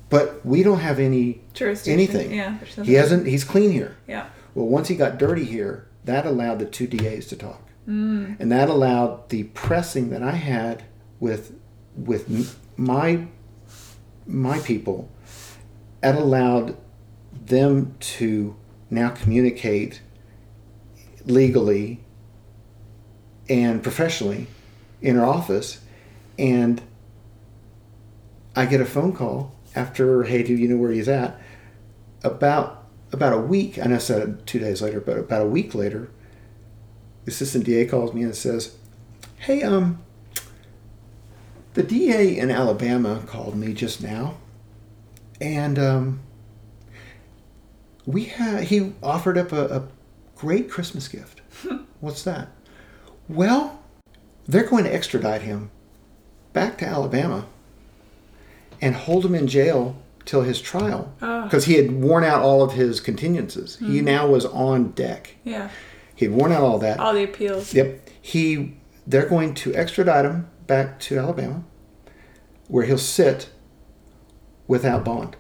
[0.08, 1.42] but we don't have any
[1.86, 2.32] anything.
[2.32, 2.56] Yeah.
[2.82, 3.26] He hasn't.
[3.26, 3.98] He's clean here.
[4.08, 4.28] Yeah.
[4.54, 8.34] Well, once he got dirty here, that allowed the two DAs to talk, mm.
[8.40, 10.84] and that allowed the pressing that I had
[11.20, 11.54] with
[11.94, 13.26] with my
[14.26, 15.10] my people.
[16.00, 16.78] That allowed
[17.44, 18.56] them to
[18.92, 20.02] now communicate
[21.24, 22.00] legally
[23.48, 24.46] and professionally
[25.00, 25.80] in our office,
[26.38, 26.80] and
[28.54, 31.40] I get a phone call after, "Hey, do you know where he's at?"
[32.22, 36.08] About about a week, and I said two days later, but about a week later,
[37.24, 38.76] the assistant DA calls me and says,
[39.38, 40.00] "Hey, um,
[41.74, 44.36] the DA in Alabama called me just now,
[45.40, 46.20] and um,
[48.06, 49.88] we had he offered up a, a
[50.36, 51.40] great Christmas gift.
[52.00, 52.48] What's that?
[53.28, 53.82] Well,
[54.46, 55.70] they're going to extradite him
[56.52, 57.46] back to Alabama
[58.80, 61.40] and hold him in jail till his trial ah.
[61.40, 61.44] Oh.
[61.44, 63.78] because he had worn out all of his continuances.
[63.78, 64.04] He hmm.
[64.04, 65.36] now was on deck.
[65.44, 65.70] Yeah.
[66.14, 66.98] He had worn out all that.
[66.98, 67.72] All the appeals.
[67.74, 68.08] Yep.
[68.20, 68.76] He
[69.06, 71.64] they're going to extradite him back to Alabama
[72.68, 73.50] where he'll sit
[74.66, 75.36] without bond.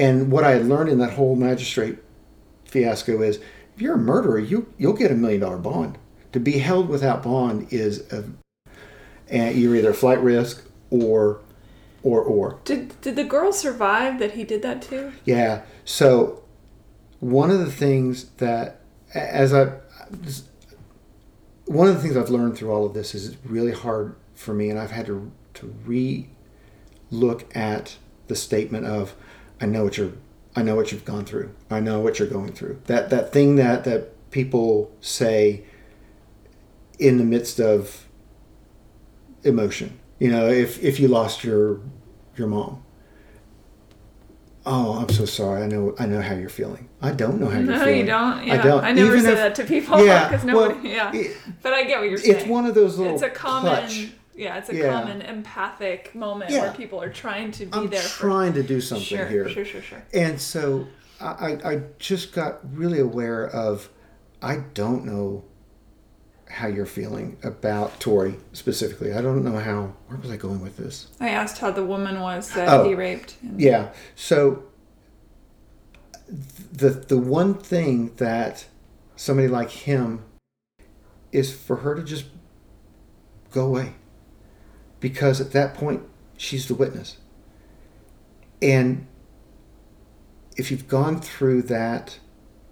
[0.00, 1.98] And what I had learned in that whole magistrate
[2.64, 3.36] fiasco is
[3.74, 5.98] if you're a murderer, you you'll get a million dollar bond.
[6.32, 8.24] To be held without bond is a
[9.28, 11.40] and you're either a flight risk or
[12.02, 12.60] or or.
[12.64, 15.12] Did did the girl survive that he did that to?
[15.26, 15.62] Yeah.
[15.84, 16.44] So
[17.18, 18.80] one of the things that,
[19.12, 19.72] as I,
[21.66, 24.54] one of the things I've learned through all of this is it's really hard for
[24.54, 26.30] me, and I've had to to re
[27.10, 27.96] look at
[28.28, 29.14] the statement of,
[29.60, 30.12] I know what you're,
[30.56, 32.80] I know what you've gone through, I know what you're going through.
[32.86, 35.64] That that thing that that people say
[36.98, 38.06] in the midst of
[39.44, 39.98] emotion.
[40.18, 41.80] You know, if if you lost your
[42.36, 42.82] your mom.
[44.66, 45.62] Oh, I'm so sorry.
[45.62, 46.88] I know I know how you're feeling.
[47.00, 48.00] I don't know how you're No, feeling.
[48.00, 48.46] you don't.
[48.46, 48.54] Yeah.
[48.54, 48.84] I don't.
[48.84, 50.74] I never Even say if- that to people Yeah, nobody.
[50.74, 51.12] well, yeah.
[51.14, 52.36] it- but I get what you're saying.
[52.36, 53.72] it's one of those little It's a common.
[53.72, 54.10] clutch.
[54.40, 54.88] Yeah, it's a Yeah.
[54.88, 56.62] common empathic moment Yeah.
[56.62, 59.46] where people are trying to be I'm there trying to do something Sure, here.
[59.50, 60.02] sure, sure, sure.
[60.14, 60.86] And so
[61.20, 63.90] I, I I just got really aware of
[64.40, 65.44] I don't know
[66.48, 69.12] how you're feeling about Tori specifically.
[69.12, 71.08] I don't know how where was I going with this?
[71.20, 72.84] I asked how the woman was that Oh.
[72.88, 73.36] he raped.
[73.42, 73.90] And Yeah.
[74.16, 74.62] So
[76.72, 78.64] the the one thing that
[79.16, 80.22] somebody like him
[81.30, 82.24] is for her to just
[83.52, 83.92] go away.
[85.00, 86.02] Because at that point
[86.36, 87.16] she's the witness.
[88.62, 89.06] And
[90.56, 92.18] if you've gone through that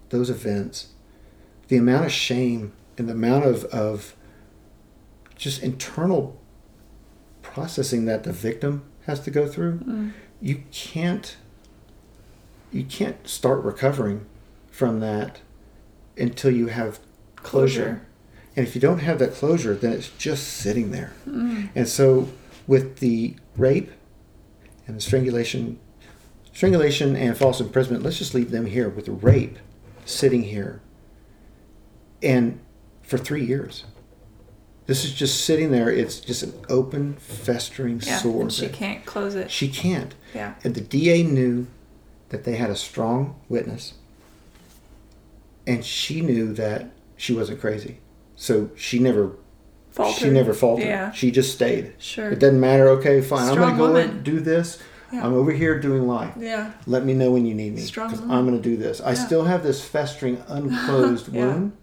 [0.09, 0.89] those events,
[1.67, 4.15] the amount of shame and the amount of, of
[5.35, 6.39] just internal
[7.41, 10.13] processing that the victim has to go through, Mm.
[10.41, 11.37] you can't
[12.71, 14.27] you can't start recovering
[14.69, 15.39] from that
[16.17, 16.99] until you have
[17.37, 17.81] closure.
[17.83, 18.01] Closure.
[18.59, 21.13] And if you don't have that closure, then it's just sitting there.
[21.25, 21.69] Mm.
[21.75, 22.27] And so
[22.67, 23.89] with the rape
[24.85, 25.79] and the strangulation
[26.51, 29.57] strangulation and false imprisonment, let's just leave them here with the rape
[30.03, 30.81] sitting here.
[32.21, 32.59] And
[33.01, 33.85] for 3 years.
[34.87, 35.89] This is just sitting there.
[35.89, 38.41] It's just an open, festering Yeah, sore.
[38.41, 39.49] and she that- can't close it.
[39.49, 40.13] She can't.
[40.35, 40.55] Yeah.
[40.65, 41.67] And the DA knew
[42.27, 43.93] that they had a strong witness.
[45.65, 47.99] And she knew that she wasn't crazy.
[48.39, 49.33] So she never
[50.15, 50.85] she never faltered.
[50.87, 51.11] Yeah.
[51.11, 51.93] She just stayed.
[51.97, 52.31] Sure.
[52.31, 53.41] It doesn't matter, okay, fine.
[53.49, 54.09] I'm Strong gonna go woman.
[54.09, 54.81] and do this.
[55.11, 55.25] Yeah.
[55.25, 56.33] I'm over here doing life.
[56.39, 56.71] Yeah.
[56.87, 57.81] Let me know when you need me.
[57.81, 58.13] Strong.
[58.31, 59.01] I'm gonna do this.
[59.01, 59.25] I Yeah.
[59.25, 61.47] still have this festering, unclosed Yeah.
[61.47, 61.73] wound,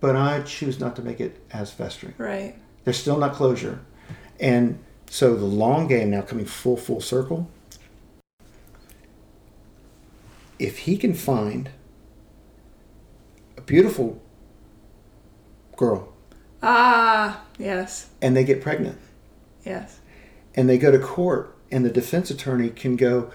[0.00, 2.14] but I choose not to make it as festering.
[2.18, 2.56] Right.
[2.82, 3.78] There's still not closure.
[4.40, 7.48] And so the long game now coming full full circle.
[10.58, 11.70] If he can find
[13.56, 14.20] a beautiful
[15.76, 16.12] girl
[16.62, 18.08] Ah, yes.
[18.22, 18.98] and they get pregnant
[19.64, 20.00] Yes.
[20.54, 23.30] and they go to court and the defense attorney can go,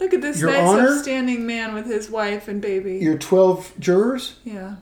[0.00, 0.88] Look at this Your nice Honor?
[0.88, 2.98] upstanding man with his wife and baby.
[2.98, 4.76] Your 12 jurors, yeah.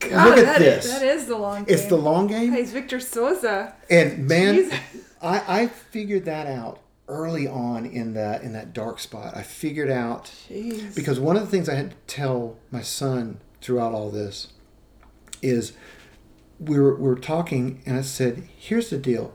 [0.00, 0.84] God, look at this.
[0.84, 1.74] is- that is the long game.
[1.74, 2.52] it's the long game.
[2.52, 3.74] Hey, it's Victor Sosa.
[3.88, 4.78] And man, Jesus.
[5.22, 9.36] I, I figured that out early on in that in that dark spot.
[9.36, 10.94] I figured out Jeez.
[10.94, 14.48] because one of the things I had to tell my son throughout all this
[15.40, 15.72] is
[16.64, 19.34] we were we were talking and I said, "Here's the deal.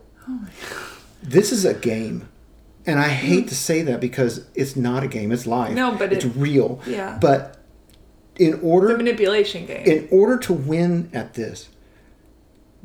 [1.23, 2.29] This is a game."
[2.85, 5.73] And I hate to say that because it's not a game; it's life.
[5.73, 6.79] No, but it's it- real.
[6.87, 7.17] yeah.
[7.19, 7.57] But
[8.37, 9.85] in order the manipulation game.
[9.85, 11.69] in order to win at this,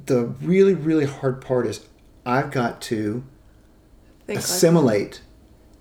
[0.07, 1.87] the really, really hard part is
[2.27, 3.23] I've got to
[4.27, 5.21] Think like assimilate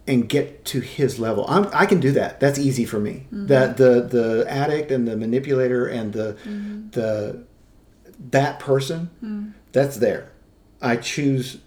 [0.08, 1.46] and get to his level.
[1.48, 2.40] I'm, I can do that.
[2.40, 3.26] That's easy for me.
[3.28, 3.48] Mm-hmm.
[3.48, 6.90] That the the addict and the manipulator and the Mm-hmm.
[6.92, 7.44] the
[8.30, 9.54] that person Mm.
[9.72, 10.30] that's there.
[10.82, 11.58] I choose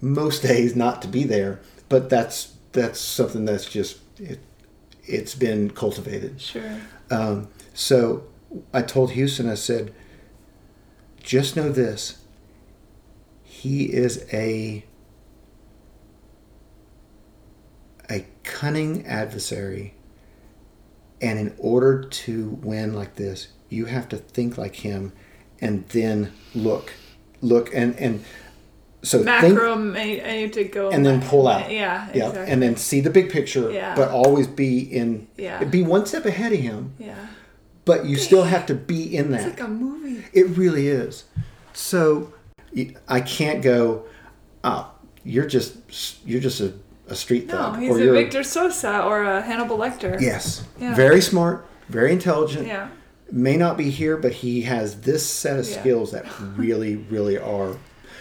[0.00, 4.38] most days not to be there, but that's that's something that's just it,
[5.04, 6.40] it's been cultivated.
[6.40, 6.78] Sure.
[7.10, 8.24] Um, so
[8.72, 9.92] I told Houston, I said,
[11.22, 12.18] just know this.
[13.42, 14.84] He is a
[18.10, 19.94] a cunning adversary.
[21.20, 25.12] And in order to win like this, you have to think like him
[25.62, 26.92] and then look.
[27.40, 28.22] Look and and
[29.02, 30.90] so think Macro, may, I need to go.
[30.90, 31.72] and then pull out.
[31.72, 32.52] Yeah, Yeah, exactly.
[32.52, 33.96] and then see the big picture, Yeah.
[33.96, 35.64] but always be in Yeah.
[35.64, 37.14] be one step ahead of him yeah.
[37.84, 39.40] but you still have to be in that.
[39.40, 40.22] It's like a movie.
[40.32, 41.24] It really is.
[41.72, 42.32] So
[43.08, 44.04] I can't go.
[44.62, 44.92] Oh,
[45.24, 45.74] you're just
[46.24, 46.72] you're just a,
[47.08, 50.20] a street No, thug, he's or a Victor Sosa or a Hannibal Lecter.
[50.20, 50.94] yes, Yeah.
[50.94, 52.68] very smart, very intelligent.
[52.68, 52.86] Yeah.
[53.34, 55.80] May not be here, but he has this set of Yeah.
[55.80, 56.26] skills that
[56.56, 57.76] really, really are.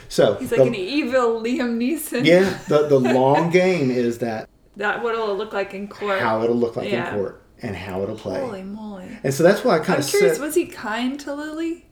[0.08, 2.26] So He's like the- an evil Liam Neeson.
[2.26, 4.48] yeah, the the long game is that
[4.78, 6.20] That what it'll look like in court.
[6.20, 7.10] how it'll look like Yeah.
[7.14, 8.40] in court and how it'll play.
[8.40, 9.06] Holy moly.
[9.24, 11.86] And so that's why I kind I'm of curious, said, was he kind to Lily?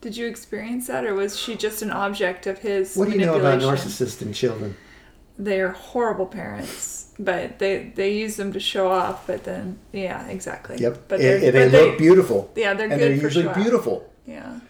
[0.00, 3.26] Did you experience that, or was she just an object of his what do you
[3.26, 4.76] know about narcissists and children?
[5.40, 9.26] They're horrible parents, but they they use them to show off.
[9.26, 10.78] But then, yeah, exactly.
[10.78, 12.50] Yep, But and, they're, and they look beautiful.
[12.56, 12.94] Yeah, they're good.
[12.94, 13.54] and they're usually off.
[13.54, 14.12] beautiful.
[14.26, 14.60] Yeah,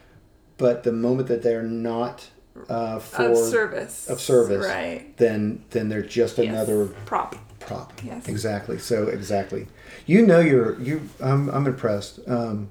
[0.58, 2.28] But the moment that they're not
[2.68, 4.08] uh, for of service.
[4.10, 5.16] of service, Right.
[5.16, 6.48] then then they're just Yes.
[6.48, 7.34] another prop.
[7.60, 7.92] prop.
[8.04, 8.28] Yes.
[8.28, 8.78] Exactly.
[8.78, 9.68] So exactly.
[10.06, 11.08] You know, you're you.
[11.20, 12.20] I'm I'm impressed.
[12.26, 12.68] Um,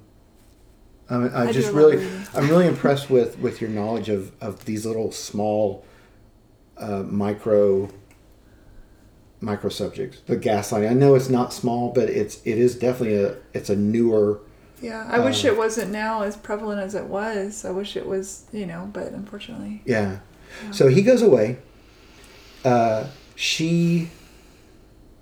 [1.10, 1.96] I'm, I'm I just really.
[2.34, 5.84] I'm really impressed with with your knowledge of of these little small
[6.80, 7.88] uh, micro
[9.40, 10.20] micro subjects.
[10.26, 10.90] The gaslighting.
[10.90, 14.40] I know it's not small, but it's it is definitely a it's a newer.
[14.80, 17.64] Yeah, I wish Um, it wasn't now as prevalent as it was.
[17.64, 20.18] I wish it was, you know, but unfortunately, Yeah.
[20.70, 21.58] So he goes away.
[22.64, 24.10] Uh, she.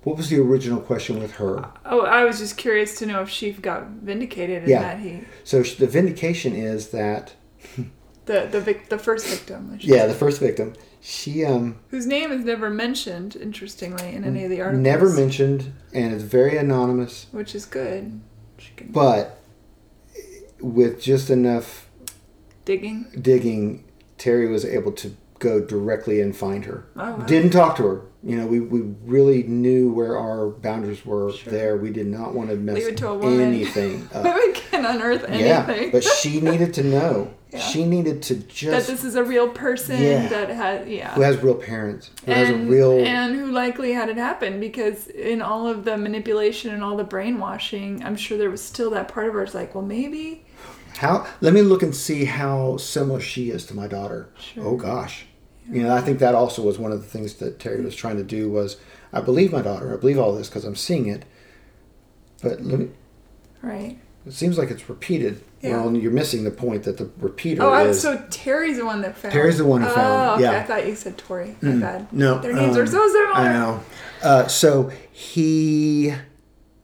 [0.03, 1.69] What was the original question with her?
[1.85, 4.81] oh, I was just curious to know if she got vindicated Yeah.
[4.81, 7.33] that he, So the vindication is that
[8.27, 11.79] the the vic, the first victim, I should yeah, say, the first victim, she um
[11.89, 14.83] whose name is never mentioned, interestingly, in any of the articles.
[14.83, 18.21] never mentioned and it's very anonymous, which is good.
[18.59, 19.39] She can but
[20.59, 21.89] with just enough
[22.65, 23.05] digging.
[23.21, 23.83] digging,
[24.17, 26.87] Terry was able to go directly and find her.
[26.95, 27.17] Oh, wow.
[27.25, 28.01] Didn't talk to her.
[28.23, 31.53] You know, we, we really knew where our boundaries were Sure.
[31.53, 31.77] there.
[31.77, 33.39] We did not want to mess Leave it to a woman.
[33.41, 34.23] anything up.
[34.23, 35.45] Women can unearth anything.
[35.47, 37.33] Yeah, but she needed to know.
[37.51, 37.59] Yeah.
[37.59, 40.27] She needed to just that this is a real person Yeah.
[40.27, 41.13] that had yeah.
[41.13, 44.59] who has real parents, who has a and, real and who likely had it happen
[44.59, 48.89] because in all of the manipulation and all the brainwashing, I'm sure there was still
[48.91, 50.43] that part of her It's like, well, maybe.
[50.97, 51.25] how.
[51.39, 54.27] Let me look and see how similar she is to my daughter.
[54.37, 54.65] Sure.
[54.65, 55.25] Oh gosh,
[55.71, 58.17] you know I think that also was one of the things that Terry was trying
[58.17, 58.75] to do was
[59.13, 59.93] I believe my daughter.
[59.93, 61.23] I believe all this because I'm seeing it.
[62.41, 62.89] But let me.
[63.61, 63.97] Right.
[64.25, 65.41] It seems like it's repeated.
[65.61, 65.81] Yeah.
[65.81, 67.99] Well, you're missing the point that the repeater Oh, is.
[68.01, 69.33] so Terry's the one that found.
[69.33, 69.97] Terry's the one who found,
[70.31, 70.43] Oh, okay.
[70.43, 70.59] yeah.
[70.59, 71.55] I thought you said Tori.
[71.61, 72.13] My bad.
[72.13, 73.33] No, Their names um, are so similar.
[73.33, 73.83] I know.
[74.21, 76.13] Uh, so he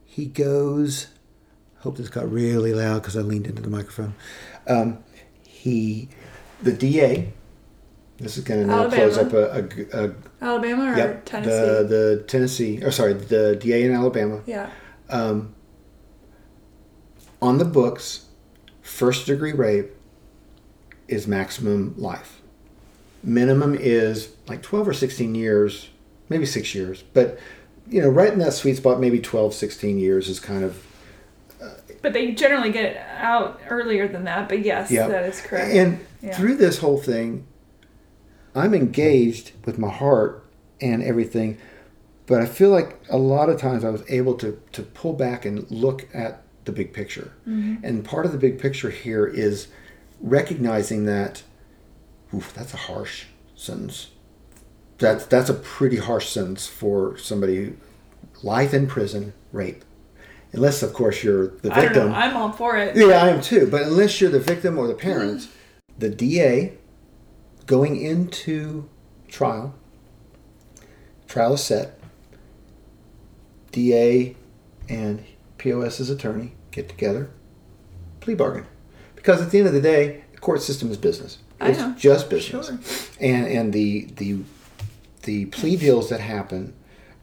[0.04, 1.08] he goes.
[1.80, 4.14] Hope this got really loud because I leaned into the microphone.
[4.66, 5.04] Um,
[5.46, 6.08] he,
[6.62, 7.32] the DA.
[8.16, 9.68] This is going to now close up Alabama.
[9.92, 11.50] a, a, a Alabama or yep, Tennessee?
[11.50, 14.40] the the Tennessee or sorry the DA in Alabama.
[14.46, 14.70] yeah.
[15.10, 15.54] Um,
[17.42, 18.23] on the books,
[18.84, 19.90] first degree rape
[21.08, 22.40] is maximum life.
[23.22, 25.88] Minimum is like 12 or 16 years,
[26.28, 27.02] maybe six years.
[27.14, 27.38] But,
[27.88, 30.82] you know, right in that sweet spot, maybe 12, 16 years is kind of.
[31.62, 31.70] Uh,
[32.02, 34.48] but they generally get out earlier than that.
[34.50, 35.08] But yes, Yeah.
[35.08, 35.74] that is correct.
[35.74, 36.36] And Yeah.
[36.36, 37.46] through this whole thing,
[38.54, 40.44] I'm engaged with my heart
[40.80, 41.56] and everything.
[42.26, 45.46] But I feel like a lot of times I was able to, to pull back
[45.46, 47.32] and look at the big picture.
[47.48, 47.84] Mm-hmm.
[47.84, 49.68] And part of the big picture here is
[50.20, 51.42] recognizing that
[52.34, 54.10] oof, that's a harsh sentence.
[54.98, 57.74] That's that's a pretty harsh sentence for somebody
[58.42, 59.84] life in prison, rape.
[60.52, 62.10] Unless of course you're the I victim.
[62.10, 62.14] know.
[62.14, 62.96] I'm all for it.
[62.96, 63.66] Yeah, I am too.
[63.70, 65.98] But unless you're the victim or the parents, mm-hmm.
[65.98, 66.72] the DA
[67.66, 68.88] going into
[69.28, 69.74] trial,
[71.26, 71.98] trial is set.
[73.72, 74.36] DA
[74.88, 75.24] and
[75.64, 77.30] POS's attorney get together,
[78.20, 78.66] plea bargain.
[79.16, 81.38] Because at the end of the day, the court system is business.
[81.60, 81.94] I It's know.
[81.96, 82.66] just business.
[82.66, 82.78] Sure.
[83.20, 84.40] And and the the
[85.22, 86.74] the plea deals that happen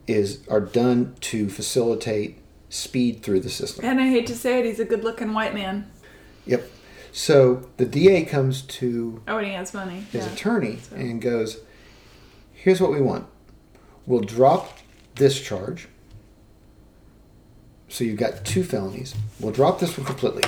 [0.08, 2.38] is are done to facilitate
[2.68, 3.84] speed through the system.
[3.84, 5.88] And I hate to say it, he's a good-looking white man.
[6.46, 6.68] Yep.
[7.12, 10.00] So the DA comes to Oh, and he has money.
[10.10, 10.32] his Yeah.
[10.32, 11.58] attorney and goes,
[12.52, 13.26] "Here's what we want.
[14.06, 14.78] We'll drop
[15.14, 15.86] this charge.
[17.92, 19.14] So you've got two felonies.
[19.38, 20.44] We'll drop this one completely.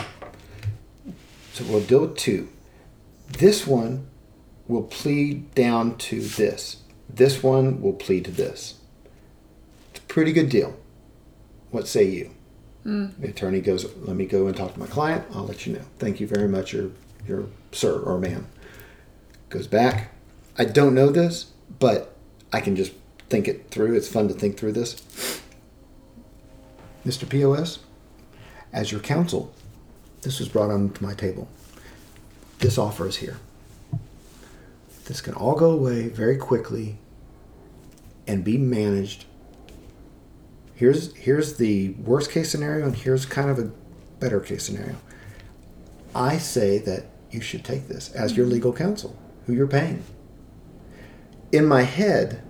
[1.52, 2.48] So we'll deal with two.
[3.28, 4.06] This one
[4.66, 6.78] will plead down to this.
[7.06, 8.78] This one will plead to this.
[9.90, 10.74] It's a pretty good deal.
[11.70, 12.30] What say you?"
[12.82, 13.08] Hmm.
[13.18, 15.26] The attorney goes, "Let me go and talk to my client.
[15.34, 15.84] I'll let you know.
[15.98, 16.92] Thank you very much, your
[17.28, 18.46] your sir or ma'am."
[19.50, 20.12] Goes back.
[20.56, 22.16] I don't know this, but
[22.54, 22.92] I can just
[23.28, 23.94] think it through.
[23.96, 25.02] It's fun to think through this.
[27.04, 27.28] Mr.
[27.28, 27.80] POS,
[28.72, 29.52] as your counsel,
[30.22, 31.48] this was brought onto my table.
[32.60, 33.36] This offer is here.
[35.04, 36.98] This can all go away very quickly
[38.26, 39.26] and be managed
[40.74, 43.70] here's here's the worst case scenario and here's kind of a
[44.18, 44.96] better case scenario
[46.14, 49.16] i say that you should take this as your legal counsel
[49.46, 50.02] who you're paying
[51.52, 52.42] in my head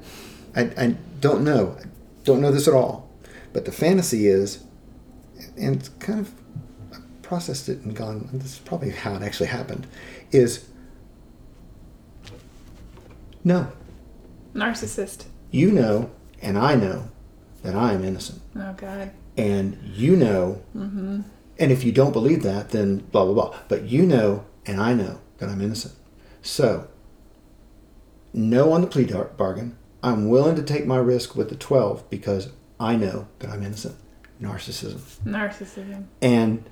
[0.57, 1.77] i, I don't know
[2.25, 3.04] don't know this at all
[3.55, 4.63] but the fantasy is
[5.57, 6.35] and it's kind of
[6.93, 9.87] I processed it and gone this is probably how it actually happened
[10.31, 10.69] is
[13.43, 13.73] no
[14.55, 15.25] Narcissist.
[15.51, 16.11] you know
[16.43, 17.09] and i know
[17.63, 19.11] that i am innocent Oh, God.
[19.37, 21.23] and you know, mm-hmm.
[21.59, 23.59] and if you don't believe that, then blah blah blah.
[23.69, 25.95] But you know, and I know that I'm innocent.
[26.41, 26.87] So,
[28.33, 29.77] no on the plea bargain.
[30.05, 32.53] I'm willing to take my risk with the 12 because
[32.85, 33.97] I know that I'm innocent.
[34.43, 36.05] Narcissism, Narcissism.
[36.21, 36.65] and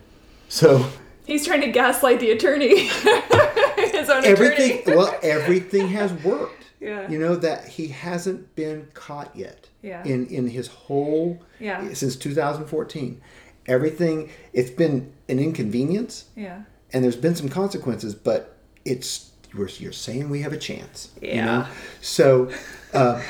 [0.48, 0.84] so
[1.24, 2.86] He's trying to gaslight the attorney.
[2.89, 4.80] His own everything.
[4.80, 4.97] attorney.
[4.97, 6.64] well, everything has worked.
[6.80, 7.09] Yeah.
[7.09, 9.68] You know that he hasn't been caught yet.
[9.82, 10.02] Yeah.
[10.05, 11.93] In in his whole Yeah.
[11.94, 13.20] since 2014,
[13.66, 16.24] everything it's been an inconvenience.
[16.36, 16.62] yeah.
[16.93, 21.10] and there's been some consequences, but it's you're, you're saying we have a chance.
[21.22, 21.44] You Yeah.
[21.47, 21.66] know?
[22.01, 22.51] So
[22.93, 23.22] uh,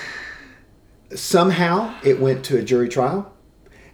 [1.14, 3.32] somehow it went to a jury trial,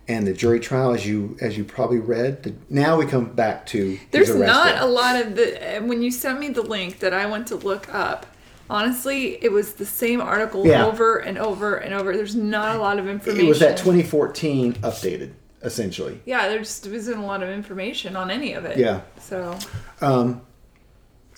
[0.07, 3.67] and the jury trial, as you as you probably read, the, now we come back
[3.67, 5.81] to There's not a lot of the.
[5.83, 8.27] When you sent me the link that I went to look up,
[8.71, 10.87] honestly, it was the same article Yeah.
[10.87, 12.17] over and over and over.
[12.17, 13.45] There's not a lot of information.
[13.47, 15.33] It was that 2014 updated,
[15.63, 16.21] essentially.
[16.25, 18.79] Yeah, there just wasn't a lot of information on any of it.
[18.79, 19.03] Yeah.
[19.21, 19.59] So
[20.01, 20.43] um,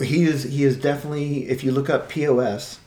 [0.00, 2.79] He is he is definitely if you look up POS.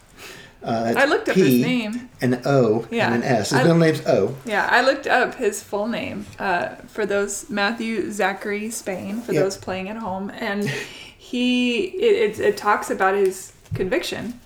[0.63, 2.09] Uh, I looked up P, his name.
[2.21, 3.07] An O Yeah.
[3.07, 3.49] and an S.
[3.49, 4.35] His I- middle name's O.
[4.45, 9.43] Yeah, I looked up his full name uh, for those Matthew Zachary Spain for Yep.
[9.43, 10.63] those playing at home, and
[11.17, 14.39] he it, it, it talks about his conviction,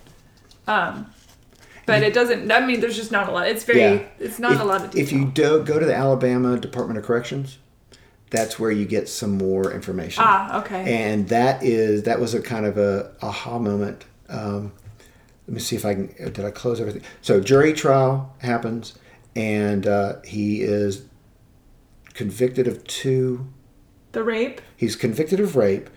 [0.68, 1.06] um,
[1.86, 2.52] but it doesn't.
[2.52, 3.48] I mean, there's just not a lot.
[3.48, 3.80] It's very.
[3.80, 4.04] Yeah.
[4.20, 5.04] It's not if, a lot of detail.
[5.06, 7.60] If you do go to the Alabama Department of Corrections,
[8.30, 10.24] that's where you get some more information.
[10.26, 11.12] ah, okay.
[11.12, 14.04] And that is that was a kind of a aha moment.
[14.30, 14.74] Um,
[15.48, 16.08] let me see if I can.
[16.34, 17.04] Did I close everything?
[17.22, 18.94] So jury trial happens,
[19.36, 21.06] and uh, he is
[22.14, 23.48] convicted of two.
[24.12, 24.62] the rape.
[24.76, 25.90] He's convicted of rape.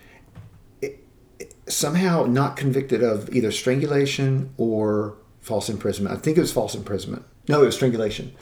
[0.82, 1.02] It-
[1.38, 6.16] it- somehow not convicted of either strangulation or false imprisonment.
[6.16, 7.24] I think it was false imprisonment.
[7.48, 8.32] No, it was strangulation.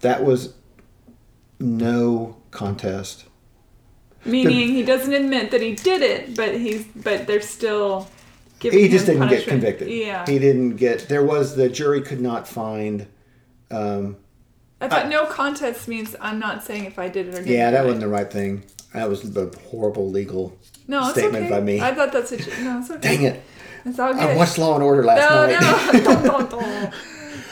[0.00, 0.54] That was
[1.58, 3.24] no contest.
[4.24, 8.08] Meaning he doesn't admit that he did it, but he's but they're still
[8.60, 9.88] He just didn't get convicted.
[9.88, 10.24] Yeah.
[10.26, 11.08] He didn't get.
[11.08, 13.06] There was the jury could not find.
[13.70, 14.16] Um,
[14.80, 17.48] I thought I- no contest means I'm not saying if I did it or didn't.
[17.48, 18.64] yeah, that wasn't the right thing.
[18.92, 20.56] That was the horrible legal
[20.88, 21.50] no, statement okay.
[21.50, 21.80] by me.
[21.80, 22.78] I thought that's a no.
[22.80, 23.00] It's okay.
[23.00, 23.42] Dang it!
[23.84, 24.22] It's all good.
[24.22, 25.92] I watched Law and Order last no, night.
[25.92, 26.94] no, don't, don't, don't.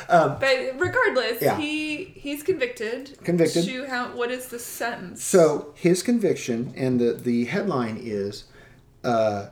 [0.41, 1.57] but regardless, yeah.
[1.57, 3.19] he he's convicted.
[3.25, 3.65] Convicted.
[3.65, 4.17] To how?
[4.17, 5.23] What is the sentence?
[5.23, 8.45] So his conviction, and the the headline is,
[9.03, 9.47] uh,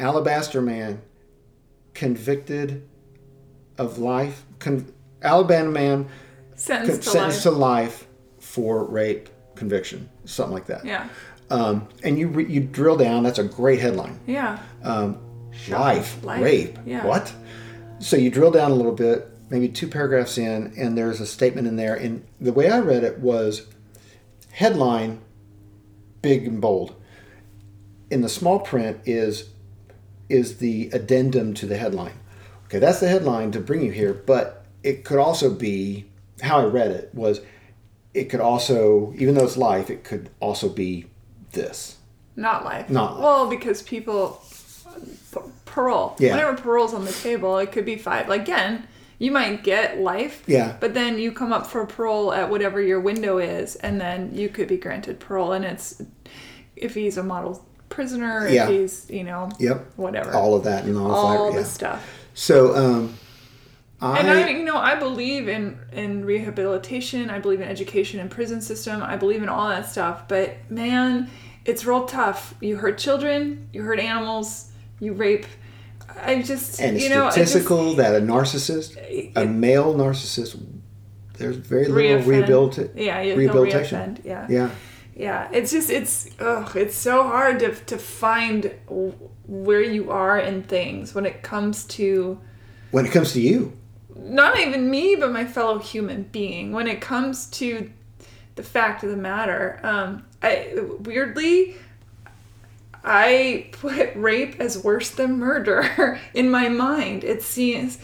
[0.00, 1.00] "Alabaster man
[1.94, 2.86] convicted
[3.78, 4.92] of life." Con-
[5.22, 6.08] Alabama man
[6.54, 7.54] sentenced con- to sentenced life.
[7.54, 8.06] to life
[8.38, 10.84] for rape conviction, something like that.
[10.84, 11.08] Yeah.
[11.50, 13.22] Um, and you re- you drill down.
[13.22, 14.18] That's a great headline.
[14.26, 14.58] Yeah.
[14.82, 15.18] Um,
[15.68, 16.78] life, life, rape.
[16.84, 17.04] yeah.
[17.06, 17.32] What?
[17.98, 21.66] So you drill down a little bit, maybe two paragraphs in, and there's a statement
[21.66, 21.94] in there.
[21.94, 23.66] And the way I read it was
[24.50, 25.20] headline,
[26.20, 26.94] big and bold.
[28.10, 29.48] In the small print is
[30.28, 32.18] is the addendum to the headline.
[32.66, 36.06] Okay, that's the headline to bring you here, but it could also be
[36.42, 37.40] how I read it was
[38.12, 41.06] it could also, even though it's life, it could also be
[41.52, 41.98] this.
[42.34, 42.88] Not life.
[42.88, 43.22] Not life.
[43.22, 44.42] Well, because people
[45.66, 46.16] parole.
[46.18, 46.32] Yeah.
[46.34, 48.28] Whenever parole's on the table, it could be five.
[48.28, 48.88] Like, again,
[49.18, 50.42] you might get life.
[50.46, 50.76] Yeah.
[50.80, 54.48] But then you come up for parole at whatever your window is, and then you
[54.48, 55.52] could be granted parole.
[55.52, 56.02] And it's
[56.74, 58.64] if he's a model prisoner, Yeah.
[58.68, 59.84] if he's you know Yep.
[59.96, 61.52] whatever, All of that and all, all that.
[61.56, 61.66] the yeah.
[61.66, 62.08] stuff.
[62.34, 63.14] So, um,
[64.00, 67.30] I, And I, you know, I believe in in rehabilitation.
[67.30, 69.02] I believe in education and prison system.
[69.02, 70.28] I believe in all that stuff.
[70.28, 71.30] But man,
[71.64, 72.54] it's real tough.
[72.60, 73.68] You hurt children.
[73.72, 74.70] You hurt animals.
[75.00, 75.46] You rape.
[76.22, 78.96] I just, and you know, I just- statistical that a narcissist,
[79.36, 80.58] a male narcissist,
[81.36, 82.90] there's very little rehabilitation.
[82.96, 84.18] Yeah, rehabilitation.
[84.24, 84.46] yeah.
[84.48, 84.70] yeah.
[85.16, 88.70] Yeah, it's just it's ugh, it's so hard to to find
[89.46, 92.38] where you are in things when it comes to
[92.90, 93.72] When it comes to you,
[94.14, 96.72] not even me, but my fellow human being.
[96.72, 97.90] When it comes to
[98.56, 101.76] the fact of the matter, um, I weirdly,
[103.02, 107.24] I put rape as worse than murder in my mind.
[107.24, 107.98] It seems.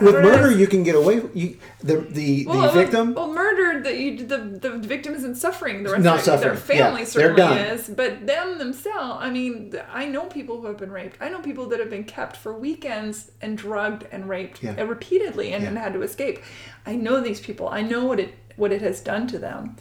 [0.00, 1.22] With murder, you can get away.
[1.34, 3.14] You the the, the victim.
[3.14, 3.80] Well, murder.
[3.82, 5.82] The, you, the the victim isn't suffering.
[5.82, 7.58] The rest Not of their suffering, yeah, family they're certainly done.
[7.58, 9.18] is, but them themselves.
[9.20, 11.16] I mean, I know people who have been raped.
[11.20, 14.74] I know people that have been kept for weekends and drugged and raped Yeah.
[14.78, 15.68] uh, repeatedly and, Yeah.
[15.70, 16.40] and had to escape.
[16.86, 17.68] I know these people.
[17.68, 19.76] I know what it what it has done to them.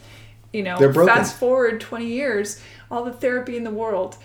[0.54, 1.14] You know, They're broken.
[1.16, 4.18] fast forward twenty years, all the therapy in the world,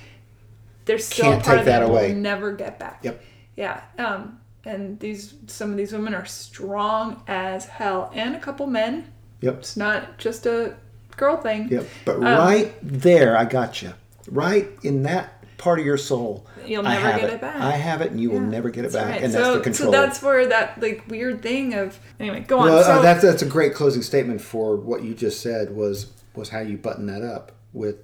[0.87, 2.13] they're still Can't part take of that that away.
[2.13, 3.01] Will never get back.
[3.03, 3.23] Yep.
[3.57, 3.81] Yeah.
[3.99, 9.13] Um, and these some of these women are strong as hell, and a couple men.
[9.41, 9.59] Yep.
[9.59, 10.75] It's not just a
[11.17, 11.69] girl thing.
[11.71, 11.87] Yep.
[12.05, 13.93] But Um, right there, I got you.
[14.29, 17.35] Right in that part of your soul, You'll never get it.
[17.35, 17.57] it back.
[17.57, 19.07] I have it, and you will never get it back.
[19.11, 19.23] right.
[19.23, 19.93] And so, that's the control.
[19.93, 22.41] So that's where that like weird thing of anyway.
[22.41, 22.71] Go on.
[22.71, 25.77] well, so uh, that's that's a great closing statement for what you just said.
[25.77, 27.97] Was was how you button that up with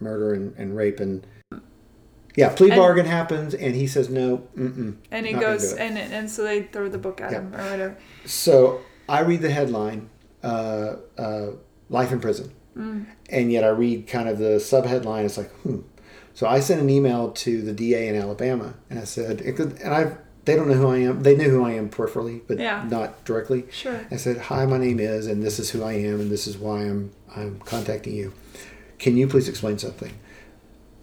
[0.00, 1.26] murder and, and rape and
[2.36, 4.42] yeah, plea And- bargain happens, and he says no.
[4.56, 7.38] And he goes and and so they throw the book at Yeah.
[7.40, 7.96] him or whatever.
[8.24, 10.08] So I read the headline,
[10.42, 11.46] uh, uh,
[11.88, 13.06] "Life in Prison," Mm.
[13.30, 15.24] and yet I read kind of the subheadline.
[15.24, 15.78] It's like, hmm.
[16.34, 20.12] So I sent an email to the DA in Alabama, and I said, and I
[20.44, 21.22] they don't know who I am.
[21.24, 22.86] They knew who I am peripherally, but Yeah.
[22.88, 23.64] not directly.
[23.70, 23.98] Sure.
[24.12, 26.56] I said, "Hi, my name is, and this is who I am, and this is
[26.58, 28.32] why I'm I'm contacting you.
[28.98, 30.12] Can you please explain something?"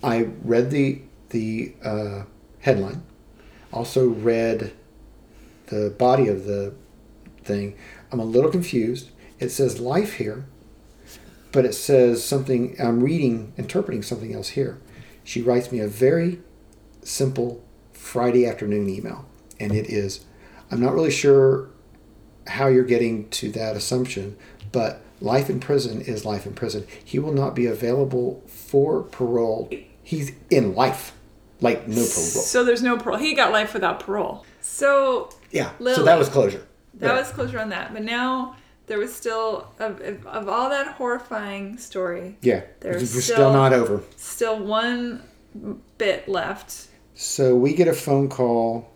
[0.03, 0.99] I read the
[1.33, 2.23] the uh,
[2.61, 3.03] headline,
[3.73, 4.71] also read
[5.67, 6.73] the body of the
[7.43, 7.75] thing.
[8.11, 9.11] I'm a little confused.
[9.39, 10.45] It says life here,
[11.51, 12.77] but it says something.
[12.79, 14.79] I'm reading, interpreting something else here.
[15.25, 16.39] She writes me a very
[17.01, 17.61] simple
[17.91, 19.25] Friday afternoon email,
[19.59, 20.25] and it is
[20.73, 21.69] I'm not really sure
[22.47, 24.35] how you're getting to that assumption,
[24.71, 26.87] but life in prison is life in prison.
[27.03, 29.69] He will not be available for parole.
[30.01, 31.13] He's in life,
[31.63, 32.05] like no parole.
[32.05, 33.17] So there's no parole.
[33.17, 34.45] He got life without parole.
[34.61, 36.65] So Yeah, so that was closure.
[36.95, 37.19] that Yeah.
[37.19, 37.93] was closure on that.
[37.93, 38.55] But now
[38.87, 42.63] there was still of, of, of all that horrifying story, yeah.
[42.81, 44.03] there's still, still- not over.
[44.17, 45.23] still one
[45.97, 46.87] bit left.
[47.15, 48.91] So we get a phone call.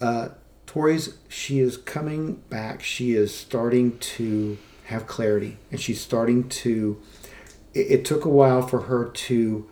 [0.00, 0.28] Uh,
[0.66, 2.82] Tori's, she is coming back.
[2.82, 7.00] She is starting to have clarity, and she's starting to.
[7.72, 9.68] It, it took a while for her to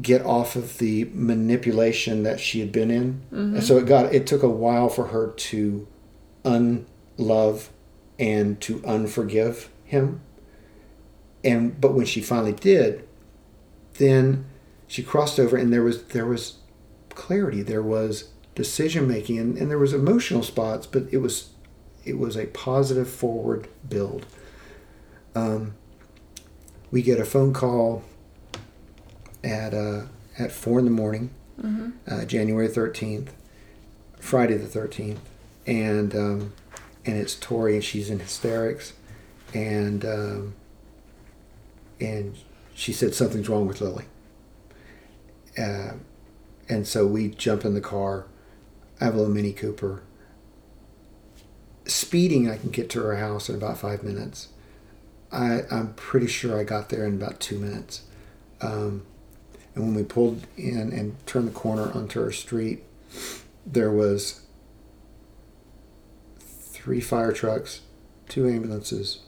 [0.00, 3.22] get off of the manipulation that she had been in,
[3.54, 4.14] and so it got.
[4.14, 5.86] It took a while for her to
[6.44, 7.70] unlove
[8.18, 10.20] and to unforgive him.
[11.42, 13.06] And but when she finally did,
[13.94, 14.46] then
[14.86, 16.58] she crossed over and there was there was
[17.10, 21.50] clarity there was decision making and, and there was emotional spots but it was
[22.04, 24.26] it was a positive forward build
[25.34, 25.74] um,
[26.90, 28.04] we get a phone call
[29.44, 30.02] at uh,
[30.38, 31.30] at four in the morning
[32.08, 33.28] uh, January 13th
[34.18, 35.18] Friday the 13th
[35.66, 36.52] and um,
[37.06, 38.94] and it's Tori and she's in hysterics
[39.52, 40.54] and um,
[42.00, 42.36] and
[42.74, 44.06] she said something's wrong with Lily
[45.58, 45.92] uh,
[46.68, 48.26] and so we jump in the car.
[49.00, 50.02] I have a little Mini Cooper.
[51.86, 54.48] Speeding, I can get to her house in about five minutes.
[55.30, 58.02] I, I'm pretty sure I got there in about two minutes.
[58.60, 59.04] Um,
[59.74, 62.84] and when we pulled in and turned the corner onto our street,
[63.66, 64.42] there was
[66.38, 67.80] three fire trucks,
[68.28, 69.20] two ambulances,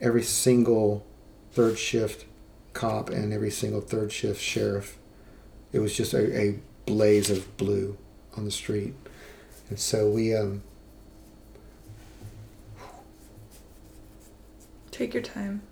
[0.00, 1.06] every single
[1.52, 2.24] third shift
[2.72, 4.98] cop, and every single third shift sheriff.
[5.72, 7.96] It was just a, a blaze of blue
[8.36, 8.94] on the street.
[9.68, 10.62] And so we um,
[14.90, 15.62] Take your time.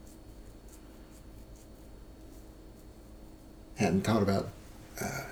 [3.76, 4.48] Hadn't thought about
[5.00, 5.24] uh,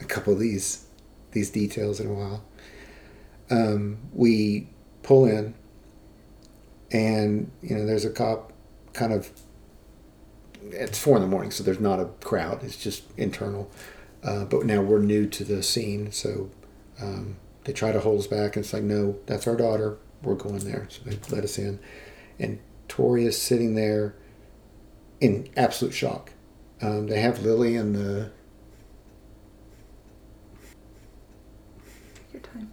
[0.00, 0.84] a couple of these
[1.32, 2.42] these details in a while.
[3.50, 4.68] Um, we
[5.02, 5.54] pull in,
[6.90, 8.52] and you know, there's a cop,
[8.92, 9.30] kind of.
[10.70, 12.62] It's four in the morning, so there's not a crowd.
[12.64, 13.70] It's just internal.
[14.22, 16.50] Uh, but now we're new to the scene, so
[17.00, 19.96] um, they try to hold us back, and it's like, no, that's our daughter.
[20.22, 21.78] We're going there, so they let us in,
[22.40, 22.58] and
[22.88, 24.16] Tori is sitting there
[25.20, 26.32] in absolute shock.
[26.80, 28.30] Um, they have Lily in the
[32.14, 32.70] Take your time.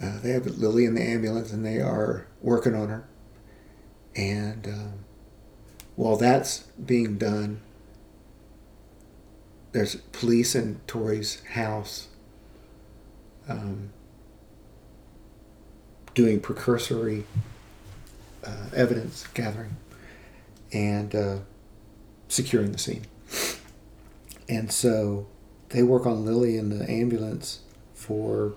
[0.00, 3.04] uh, they have Lily in the ambulance, and they are working on her.
[4.14, 4.92] And um,
[5.96, 7.60] while that's being done,
[9.72, 12.08] there's police in Tori's house
[13.48, 13.90] um,
[16.14, 17.24] doing precursory
[18.44, 19.76] uh, evidence gathering
[20.72, 21.36] and uh,
[22.28, 23.06] securing the scene.
[24.48, 25.26] And so
[25.70, 27.60] they work on Lily in the ambulance
[27.94, 28.54] for,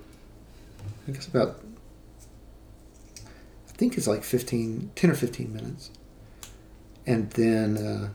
[1.07, 1.59] I guess, about,
[3.15, 5.91] I think it's like 15, 10 or 15 minutes.
[7.05, 8.09] And then uh,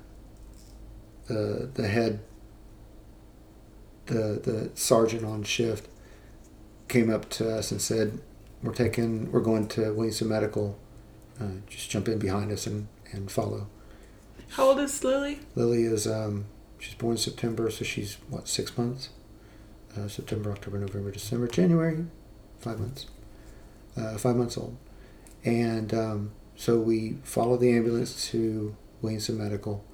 [1.26, 2.20] the, the head,
[4.06, 5.88] the, the sergeant on shift
[6.88, 8.18] came up to us and said,
[8.62, 10.78] we're taking, we're going to Williamson Medical.
[11.40, 13.68] Uh, just jump in behind us and, and follow.
[14.50, 15.40] How old is Lily?
[15.54, 16.46] Lily is um,
[16.78, 19.10] she's born in September, so she's what six months?
[19.96, 22.06] Uh, September, October, November, December, January,
[22.58, 23.06] five months.
[23.96, 24.76] Uh, five months old,
[25.44, 29.84] and um, so we follow the ambulance to Williamson Medical,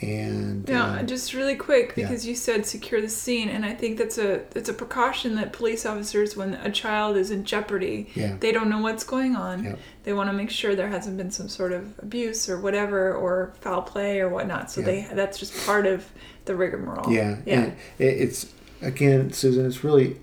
[0.00, 2.06] and Yeah, um, just really quick yeah.
[2.06, 5.52] because you said secure the scene, and I think that's a that's a precaution that
[5.52, 9.64] police officers, when a child is in jeopardy, yeah, they don't know what's going on.
[9.64, 9.76] Yeah.
[10.04, 13.52] They want to make sure there hasn't been some sort of abuse or whatever, or
[13.60, 14.70] foul play or whatnot.
[14.70, 14.86] So Yeah.
[14.86, 16.06] they that's just part of
[16.44, 17.12] the rigmarole.
[17.12, 17.60] yeah, yeah.
[17.62, 19.66] And it, it's again, Susan.
[19.66, 20.20] It's really,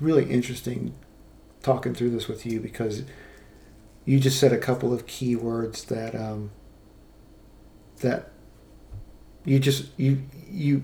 [0.00, 0.94] really interesting
[1.62, 3.02] talking through this with you because
[4.06, 6.50] you just said a couple of key words that um,
[8.00, 8.30] that
[9.44, 10.82] you just you you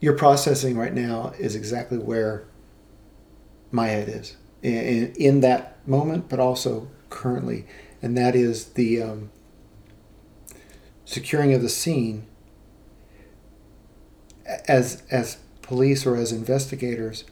[0.00, 2.44] your processing right now is exactly where
[3.70, 7.66] my head is in, in, that moment, but also currently,
[8.02, 9.30] and that is the um,
[11.04, 12.26] securing of the scene
[14.66, 17.24] as as police or as investigators,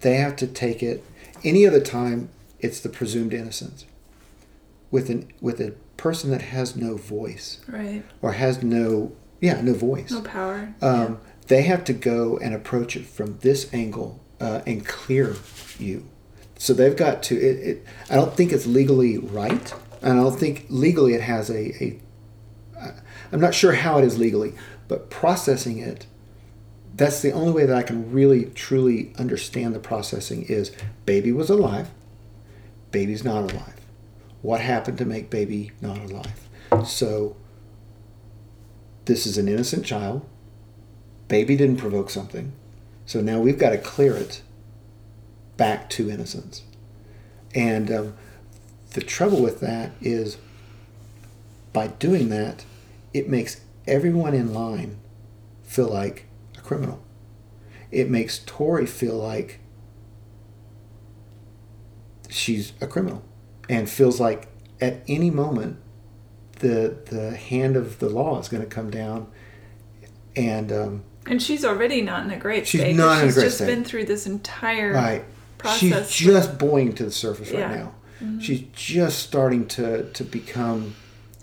[0.00, 1.02] they have to take it.
[1.44, 2.28] Any other time,
[2.60, 3.86] it's the presumed innocence.
[4.90, 8.02] With an with a person that has no voice Right.
[8.20, 9.12] or has no
[9.42, 10.74] yeah no voice, No power.
[10.80, 15.36] um, they have to go and approach it from this angle uh, and clear
[15.78, 16.08] you.
[16.56, 17.34] So they've got to.
[17.36, 21.50] It, it, I don't think it's legally right, and I don't think legally it has
[21.50, 21.84] a.
[21.84, 22.00] a
[22.80, 22.92] uh,
[23.32, 24.54] I'm not sure how it is legally,
[24.88, 26.06] but processing it.
[26.94, 30.70] That's the only way that I can really truly understand the processing is
[31.06, 31.88] baby was alive,
[32.92, 33.80] baby's not alive.
[34.42, 36.48] What happened to make baby not alive?
[36.86, 37.36] So
[39.04, 40.26] this is an innocent child.
[41.28, 42.52] Baby didn't provoke something.
[43.06, 44.42] So now we've got to clear it
[45.56, 46.62] back to innocence.
[47.54, 48.14] And um,
[48.92, 50.36] the trouble with that is
[51.72, 52.64] by doing that
[53.12, 54.98] it makes everyone in line
[55.62, 56.26] feel like
[56.56, 57.02] a criminal.
[57.90, 59.60] It makes tori feel like
[62.28, 63.22] she's a criminal
[63.68, 64.48] and feels like
[64.80, 65.78] at any moment
[66.62, 69.26] the the hand of the law is going to come down
[70.34, 72.92] and um, And she's already not in a great She's state.
[72.92, 73.66] 'cause not in a she's great just state.
[73.66, 75.24] been through this entire Right.
[75.58, 76.08] process.
[76.10, 77.86] She's just buoying to the surface right Yeah.
[78.22, 78.36] Mm-hmm.
[78.38, 78.40] now.
[78.42, 80.94] She's just starting to, to become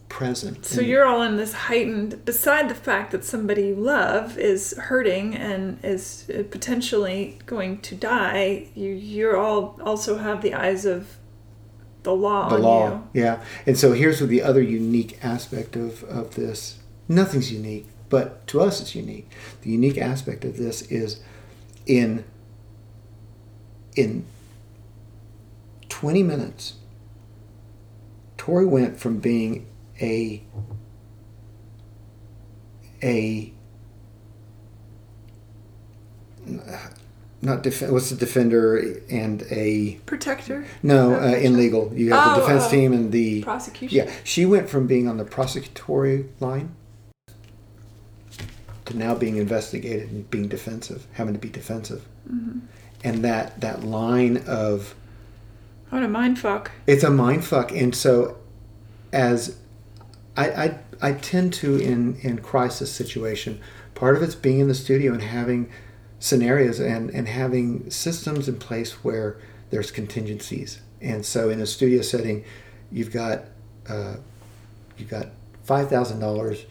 [0.07, 0.65] present.
[0.65, 4.73] So And- you're all in this heightened, beside the fact that somebody you love is
[4.77, 10.83] hurting and is uh, potentially going to die, you you're all also have the eyes
[10.85, 11.05] of
[12.03, 12.89] the law the on law.
[12.89, 13.21] you.
[13.21, 13.43] Yeah.
[13.65, 16.79] And so here's what the other unique aspect of, of this.
[17.07, 19.29] Nothing's unique, but to us it's unique.
[19.61, 21.21] The unique aspect of this is
[21.85, 22.23] in
[23.95, 24.25] in
[25.89, 26.75] 20 minutes,
[28.37, 29.65] Tori went from being
[29.99, 30.41] a
[33.03, 33.51] a
[37.41, 38.77] not def- what's the defender
[39.09, 40.65] and a Protector?
[40.83, 42.71] no uh, in legal you have the Oh, defense oh.
[42.71, 43.97] team and the Prosecution?
[43.97, 46.75] yeah she went from being on the prosecutory line
[48.85, 52.59] to now being investigated and being defensive having to be defensive Mm-hmm.
[53.03, 54.93] and that that line of
[55.89, 56.71] What a mind fuck.
[56.85, 58.37] it's a mind fuck and so
[59.11, 59.57] as
[60.37, 63.59] I, I i tend to in in crisis situation
[63.95, 65.71] part of it's being in the studio and having
[66.19, 69.37] scenarios and and having systems in place where
[69.69, 72.43] there's contingencies and so in a studio setting
[72.91, 73.43] you've got
[73.87, 74.15] uh,
[74.97, 75.27] you've got
[75.63, 76.65] five thousand dollars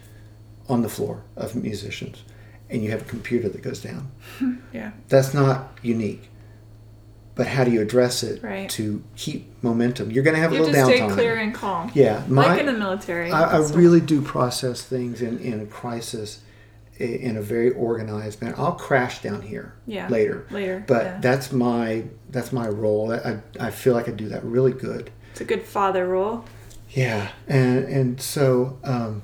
[0.69, 2.23] on the floor of musicians
[2.69, 4.11] and you have a computer that goes down
[4.73, 4.91] Yeah.
[5.09, 6.29] that's not unique.
[7.35, 8.69] But how do you address it Right.
[8.71, 10.11] to keep momentum?
[10.11, 11.91] You're going to have a You have little to stay clear and calm.
[11.95, 13.31] yeah, my, like in the military.
[13.31, 16.41] I, I really do process things in, in a crisis
[16.99, 18.55] in a very organized manner.
[18.59, 20.09] I'll crash down here Yeah.
[20.09, 20.85] later, Later.
[20.87, 21.19] but yeah.
[21.21, 23.13] that's my that's my role.
[23.13, 25.11] I, I feel like I do that really good.
[25.33, 26.45] it's a good father role.
[26.91, 29.23] Yeah, and and so um,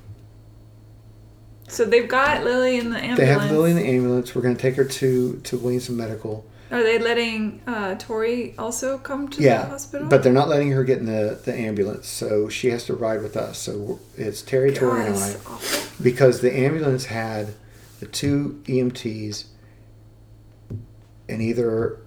[1.69, 3.19] So they've got Lily in the ambulance.
[3.19, 4.35] they have Lily in the ambulance.
[4.35, 6.45] We're going to take her to to Williamson Medical.
[6.71, 10.09] Are they letting uh, Tori also come to the Yeah, hospital?
[10.09, 13.23] but they're not letting her get in the, the ambulance, so she has to ride
[13.23, 13.59] with us.
[13.59, 15.35] So it's Terry, Tori, and I.
[15.47, 16.03] awful.
[16.03, 17.55] because the ambulance had
[18.01, 19.47] the two EMTs
[21.29, 21.99] and either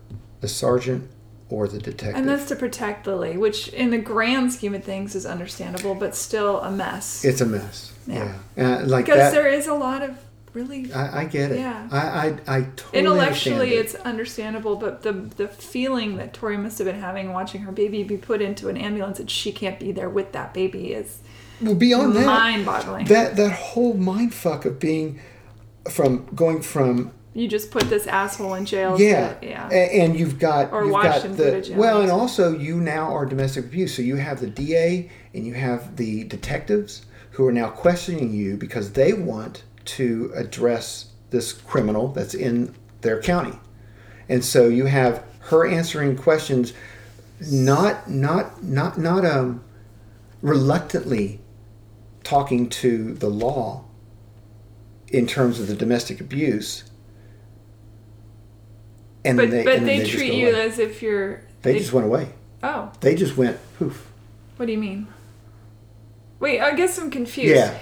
[0.41, 1.09] the sergeant
[1.49, 2.15] or the detective.
[2.15, 6.15] And that's to protect Lily, which in the grand scheme of things is understandable, but
[6.15, 7.23] still a mess.
[7.23, 7.93] it's a mess.
[8.05, 8.35] Yeah.
[8.55, 9.31] Yeah, Uh, like because that.
[9.31, 10.18] there is a lot of
[10.53, 11.59] really I, I get it.
[11.59, 11.88] Yeah.
[11.91, 13.80] I, I, I totally intellectually it.
[13.85, 18.03] it's understandable, but the the feeling that Tori must have been having watching her baby
[18.03, 21.19] be put into an ambulance and she can't be there with that baby is
[21.61, 23.05] well, beyond that, mind-boggling.
[23.05, 25.19] that that whole mind fuck of being
[25.89, 28.99] from going from you just put this asshole in jail.
[28.99, 29.69] yeah, to, yeah.
[29.69, 33.27] And you've got Or you've Washington got the footage, well, and also you now are
[33.27, 33.95] domestic abuse.
[33.95, 38.57] So you have the DA and you have the detectives who are now questioning you
[38.57, 43.59] because they want to address this criminal that's in their county,
[44.27, 46.73] and so you have her answering questions,
[47.39, 49.64] not not not not um
[50.41, 51.39] reluctantly
[52.23, 53.85] talking to the law
[55.09, 56.84] in terms of the domestic abuse.
[59.25, 60.61] And but they, but then they, treat you away.
[60.65, 62.29] as if you're They just went away.
[62.63, 64.09] oh They just went poof.
[64.57, 65.07] what do you mean?
[66.39, 67.55] Wait, I guess I'm confused.
[67.55, 67.77] Yeah.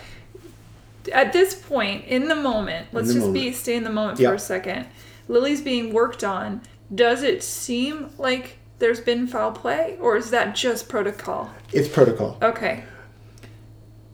[1.13, 4.29] At this point, in the moment, let's the just be stay in the moment Yep.
[4.31, 4.87] for a second.
[5.27, 6.61] Lily's being worked on.
[6.93, 11.51] Does it seem like there's been foul play, or is that just protocol?
[11.73, 12.37] It's protocol.
[12.41, 12.83] Okay.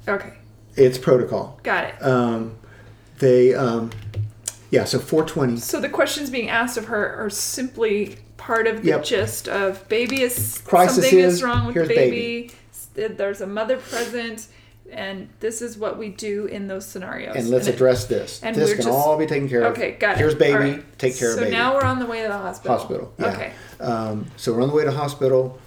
[0.08, 0.34] Okay,
[0.76, 1.60] It's protocol.
[1.64, 2.02] got it.
[2.04, 2.58] Um,
[3.22, 3.92] they, um,
[4.72, 4.84] yeah.
[4.84, 5.58] So 420.
[5.58, 9.04] So the questions being asked of her are simply part of the Yep.
[9.06, 12.52] gist of baby is Crisis something is, is wrong with the baby.
[12.74, 14.48] S- There's a mother present,
[14.92, 17.36] and this is what we do in those scenarios.
[17.36, 18.42] And let's it- address this.
[18.44, 19.74] and this can just- all be taken care of.
[19.74, 20.18] Okay, got it.
[20.18, 20.54] Here's baby.
[20.54, 20.98] All right.
[21.00, 21.52] Take care so of baby.
[21.52, 22.78] So now we're on the way to the hospital.
[22.78, 23.14] hospital.
[23.20, 23.28] Yeah.
[23.28, 23.52] Okay.
[23.80, 25.60] Um, so we're on the way to hospital.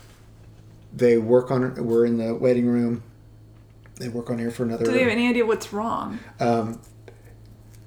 [0.96, 1.74] They work on.
[1.86, 3.02] We're in the waiting room.
[4.00, 4.84] They work on here for another.
[4.84, 6.18] Do they have any idea what's wrong?
[6.40, 6.80] um,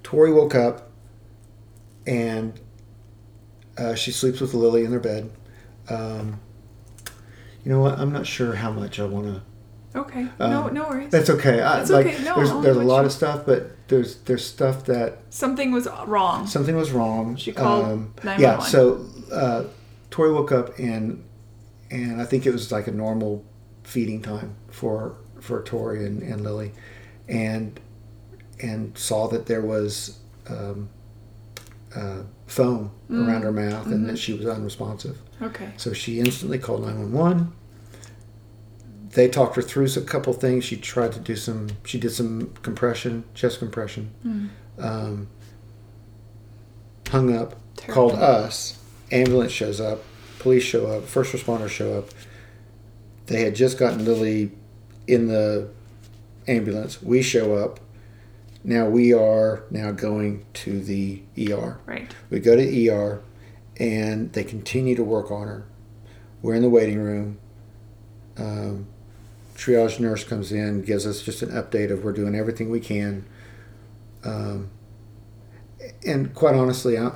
[0.07, 0.89] Tori woke up
[2.05, 2.57] and
[3.77, 5.29] uh, she sleeps with Lily in their bed.
[5.89, 6.39] Um,
[7.65, 7.99] you know what?
[7.99, 9.99] I'm not sure how much I want to.
[9.99, 10.29] Okay.
[10.39, 11.11] no, Um, no worries.
[11.11, 11.59] That's okay.
[11.61, 12.23] I, That's like, okay.
[12.23, 15.89] No, there's there's a lot you- of stuff, but there's there's stuff that Something was
[16.05, 16.47] wrong.
[16.47, 17.35] something was wrong.
[17.35, 18.59] She called Um, yeah.
[18.59, 19.65] So uh,
[20.09, 21.21] Tori woke up and
[21.91, 23.43] and I think it was like a normal
[23.84, 26.71] feeding time for for Tori and, and Lily,
[27.27, 27.77] and
[28.59, 30.19] and saw that there was
[30.49, 30.89] um,
[31.95, 33.27] uh, foam Mm.
[33.27, 34.07] around her mouth and Mm-hmm.
[34.07, 35.17] that she was unresponsive.
[35.41, 35.69] Okay.
[35.77, 37.51] So she instantly called 911.
[39.11, 40.65] They talked her through a couple things.
[40.65, 44.11] She tried to do some, she did some compression, chest compression.
[44.25, 44.49] Mm.
[44.79, 45.27] Um,
[47.09, 47.93] hung up, Terrible.
[48.09, 48.77] called us.
[49.11, 50.03] Ambulance shows up,
[50.39, 52.09] police show up, first responders show up.
[53.27, 54.51] They had just gotten Lily
[55.07, 55.69] in the
[56.47, 57.01] ambulance.
[57.01, 57.79] We show up.
[58.68, 61.80] Now we are now going to the ER.
[61.85, 62.14] Right.
[62.30, 63.22] We go to ER
[63.80, 65.65] and they continue to work on her.
[66.41, 67.39] We're in the waiting room.
[68.38, 68.88] Um,
[69.56, 73.26] triage nurse comes in, gives us just an update of we're doing everything we can.
[74.26, 74.69] Um,
[76.06, 77.14] and quite honestly, I,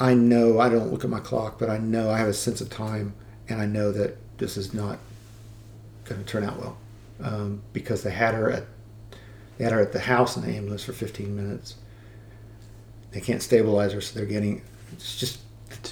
[0.00, 2.60] I know I don't look at my clock, but I know I have a sense
[2.60, 3.14] of time,
[3.48, 4.98] and I know that this is not
[6.04, 6.76] going to turn out well.
[7.22, 8.64] um, because they had her at
[9.56, 11.76] they had her at the house in the ambulance for 15 minutes.
[13.12, 14.62] They can't stabilize her, so they're getting
[14.92, 15.40] it's just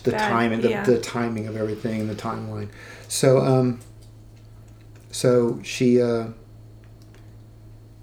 [0.05, 0.83] the bad, timing, the, yeah.
[0.85, 2.69] the timing of everything and the timeline.
[3.09, 3.81] So, um,
[5.11, 6.29] so she uh,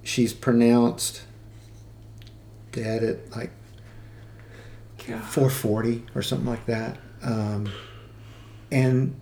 [0.03, 1.23] she's pronounced
[2.71, 3.51] dead at like
[5.07, 5.23] God.
[5.23, 6.97] 440 or something like that.
[7.21, 7.71] Um,
[8.71, 9.19] and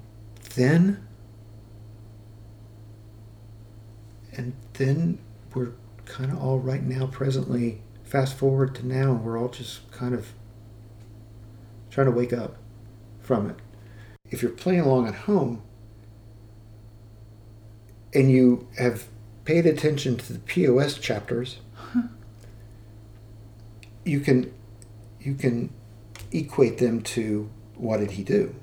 [0.56, 1.08] then,
[4.34, 5.20] and then
[6.18, 10.34] kind of all right now, presently, fast forward to now, we're all just kind of
[11.92, 12.56] trying to wake up
[13.22, 13.56] from it.
[14.32, 15.62] If you're playing along at home
[18.16, 19.06] and you have
[19.46, 21.60] paid attention to the POS chapters,
[24.04, 24.52] you can
[25.20, 25.72] you can
[26.32, 28.56] equate them to what did he do?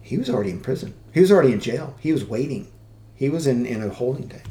[0.00, 0.94] He was already in prison.
[1.12, 1.96] He was already in jail.
[2.00, 2.72] He was waiting.
[3.14, 4.44] He was in, in a holding tank.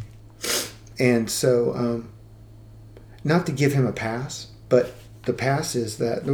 [0.99, 2.09] And so, um,
[3.23, 4.93] not to give him a pass, but
[5.23, 6.25] the pass is that,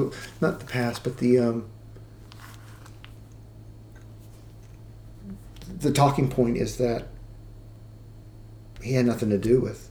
[0.42, 1.66] not the pass, but the, um,
[5.80, 7.08] the talking point is that
[8.84, 9.90] he had nothing to do with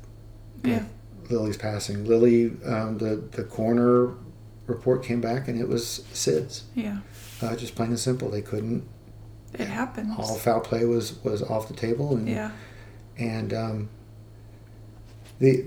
[0.62, 0.84] Yeah.
[1.30, 2.04] Lily's passing.
[2.06, 4.14] Lily, um, the the coroner
[4.66, 6.62] report came back and it was SIDS.
[6.74, 6.98] Yeah.
[7.40, 8.30] Uh, just plain and simple.
[8.30, 8.84] They couldn't.
[9.54, 10.12] It happens.
[10.18, 12.50] All foul play was was off the table, and Yeah.
[13.16, 13.88] and um,
[15.40, 15.66] the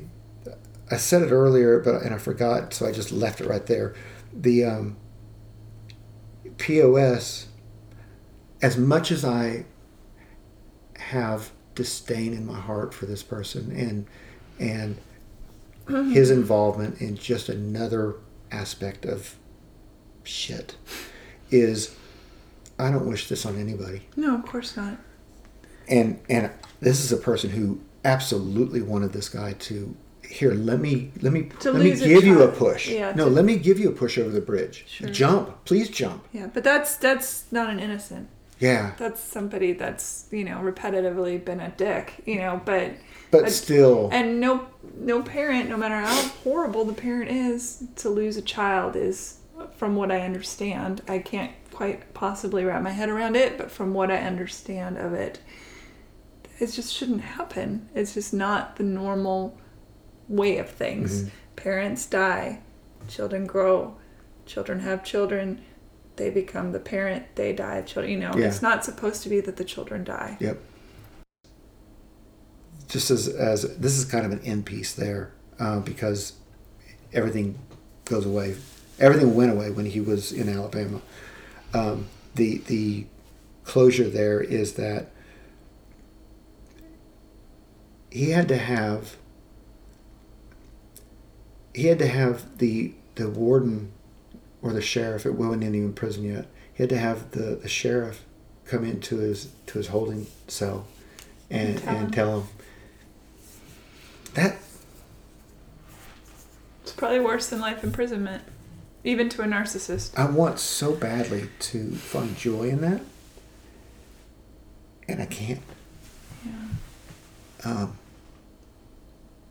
[0.90, 3.94] I said it earlier, but and I forgot, so I just left it right there.
[4.34, 4.98] The um,
[6.58, 7.48] POS,
[8.62, 9.66] as much as I
[10.98, 14.06] have disdain in my heart for this person and
[14.60, 14.98] and
[16.14, 18.16] his involvement in just another
[18.52, 19.36] aspect of
[20.24, 20.76] shit
[21.50, 21.96] is
[22.78, 24.98] I don't wish this on anybody No, of course not.
[25.90, 29.96] and and this is a person who absolutely wanted this guy to
[30.28, 33.32] here let me let me To let me give you a push Yeah, no to-
[33.32, 35.10] let me give you a push over the bridge Sure.
[35.10, 38.28] jump please jump Yeah, but that's that's not an innocent.
[38.60, 42.14] yeah That's somebody that's you know repetitively been a dick.
[42.26, 42.92] You know, but
[43.32, 44.68] but I- still and no
[44.98, 49.38] no parent, no matter how horrible the parent is, to lose a child is,
[49.78, 53.94] from what I understand, I can't quite possibly wrap my head around it, but from
[53.94, 55.40] what I understand of it,
[56.64, 57.90] it just shouldn't happen.
[57.94, 59.58] It's just not the normal
[60.30, 61.24] way of things.
[61.24, 61.30] Mhm.
[61.58, 62.60] Parents die,
[63.08, 63.96] children grow,
[64.46, 65.60] children have children,
[66.16, 68.48] they become the parent, they die, children, you know, Yeah.
[68.48, 70.38] it's not supposed to be that the children die.
[70.40, 70.58] Yep.
[72.88, 76.34] Just as as this is kind of an end piece there, uh, because
[77.12, 77.58] everything
[78.06, 78.56] goes away.
[79.00, 81.02] Everything went away when he was in Alabama.
[81.74, 83.06] Um, the the
[83.64, 85.10] closure there is that
[88.14, 89.18] he had to have
[91.74, 93.92] he had to have the the warden
[94.62, 95.26] or the sheriff.
[95.26, 96.46] It wasn't even prison yet.
[96.76, 98.24] He had to have the, the sheriff
[98.66, 100.86] come into his to his holding cell
[101.50, 102.04] and And tell him.
[102.04, 102.48] and tell him
[104.36, 104.56] that
[106.84, 108.44] It's probably worse than life imprisonment,
[109.04, 110.18] even to a narcissist.
[110.18, 113.02] I want so badly to find joy in that,
[115.08, 115.62] and I can't.
[116.46, 116.52] Yeah.
[117.66, 117.98] Um,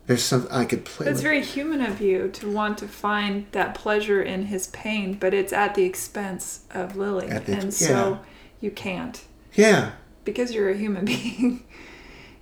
[0.05, 1.05] there's some I could play.
[1.05, 1.23] That's with.
[1.23, 5.53] very human of you to want to find that pleasure in his pain, but it's
[5.53, 7.27] at the expense of Lily.
[7.29, 7.69] And yeah.
[7.69, 8.19] so
[8.59, 9.23] you can't
[9.55, 9.91] yeah,
[10.25, 11.63] because you're a human being.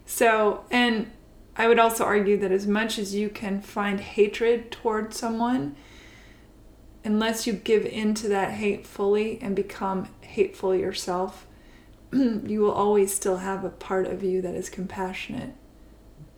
[0.05, 1.11] so, and
[1.55, 5.75] I would also argue that as much as you can find hatred toward someone,
[7.03, 11.47] unless you give into that hate fully and become hateful yourself,
[12.13, 15.53] you will always still have a part of you that is compassionate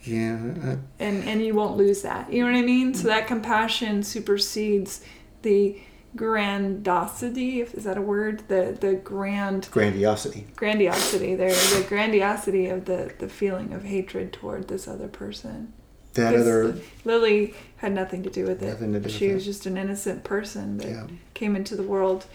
[0.04, 0.38] yeah.
[0.64, 2.32] I, and and you won't lose that.
[2.32, 2.94] You know what I mean?
[2.94, 5.04] So that compassion supersedes
[5.42, 5.80] the
[6.16, 7.62] grandiosity.
[7.62, 8.48] If is that a word?
[8.48, 10.48] The the grand grandiosity.
[10.56, 11.36] grandiosity.
[11.36, 15.74] There, the grandiosity of the the feeling of hatred toward this other person.
[16.14, 16.76] that other.
[17.06, 18.68] Lily had nothing to do with it.
[18.68, 19.46] Nothing to do she with was it.
[19.52, 21.08] just an innocent person that Yeah.
[21.34, 22.26] came into the world.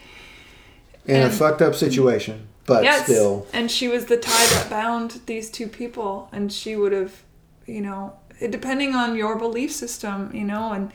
[1.06, 3.46] In a fucked up situation, but yes, still.
[3.54, 7.22] and she was the tie that bound these two people, and she would have,
[7.68, 8.14] you know,
[8.50, 10.90] depending on your belief system, you know, and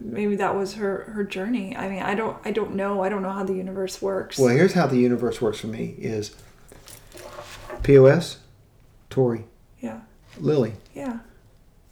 [0.00, 1.76] maybe that was her her journey.
[1.76, 4.38] I mean, I don't, I don't know, I don't know how the universe works.
[4.38, 6.34] Well, here's how the universe works for me: is
[7.82, 8.38] POS,
[9.10, 9.44] Tori,
[9.80, 10.00] yeah,
[10.38, 10.74] Lily.
[10.94, 11.18] yeah.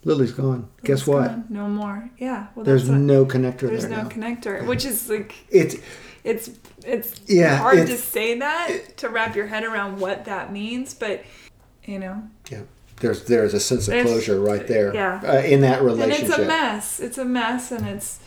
[0.04, 0.68] Lily's gone.
[0.84, 1.26] Guess what?
[1.26, 1.44] gone.
[1.48, 2.08] No more.
[2.16, 2.46] Yeah.
[2.54, 4.08] Well, There's what- no connector there's there no now.
[4.08, 5.74] connector, which is like it's
[6.22, 6.50] it's
[6.84, 11.24] it's Yeah, hard to say that to wrap your head around what that means, but
[11.84, 12.22] you know,
[12.52, 12.60] yeah.
[13.00, 15.20] There's there's a sense of There's- closure right there yeah.
[15.24, 16.22] uh, in that relationship.
[16.24, 17.00] and it's a mess.
[17.00, 18.18] It's a mess, and it's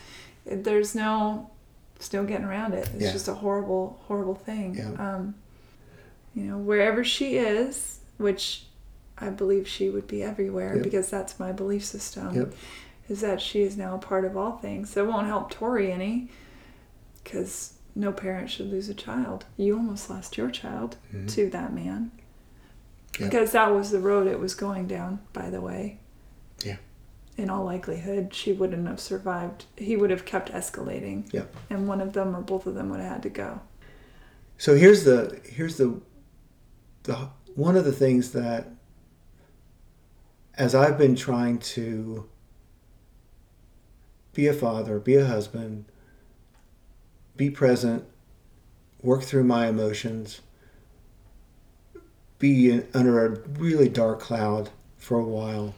[0.45, 1.49] there's no
[1.97, 2.87] there's no getting around it.
[2.93, 3.11] It's Yeah.
[3.11, 4.75] just a horrible, horrible thing.
[4.75, 4.91] Yeah.
[5.15, 5.35] Um,
[6.33, 8.65] you know, wherever she is, which
[9.17, 10.83] I believe she would be everywhere Yep.
[10.83, 12.33] because that's my belief system.
[12.35, 12.53] Yep.
[13.09, 14.91] Is that she is now a part of all things.
[14.91, 16.29] So it won't help Tori any,
[17.23, 19.45] because no parent should lose a child.
[19.57, 21.27] You almost lost your child Mhm.
[21.35, 22.11] to that man.
[23.19, 23.29] Yep.
[23.29, 25.99] Because that was the road it was going down, by the way.
[26.63, 26.77] Yeah.
[27.37, 29.65] In all likelihood, she wouldn't have survived.
[29.77, 31.31] He would have kept escalating.
[31.33, 31.45] Yeah.
[31.69, 33.61] And one of them or both of them would have had to go.
[34.57, 36.01] So here's the here's the
[37.03, 38.67] the one of the things that
[40.55, 42.29] as I've been trying to
[44.33, 45.85] be a father, be a husband,
[47.35, 48.05] be present,
[49.01, 50.41] work through my emotions,
[52.39, 53.29] be in, under a
[53.59, 55.75] really dark cloud for a while.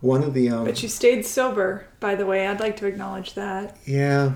[0.00, 2.46] One of the um But you stayed sober, by the way.
[2.46, 3.76] I'd like to acknowledge that.
[3.84, 4.32] yeah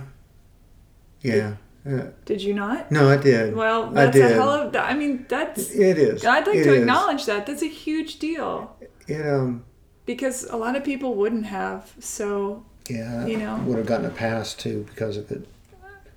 [1.21, 1.55] yeah
[1.85, 2.09] yeah.
[2.27, 2.91] Did you not?
[2.93, 4.77] no I did Well, that's a hell of.
[4.77, 5.71] I mean, that's.
[5.71, 6.81] it is I'd like It to is.
[6.81, 7.45] acknowledge that.
[7.47, 8.77] That's a huge deal
[9.09, 9.65] it um
[10.07, 11.93] because a lot of people wouldn't have.
[12.01, 13.57] So, Yeah, You know?
[13.67, 15.47] would have gotten a pass too because of it.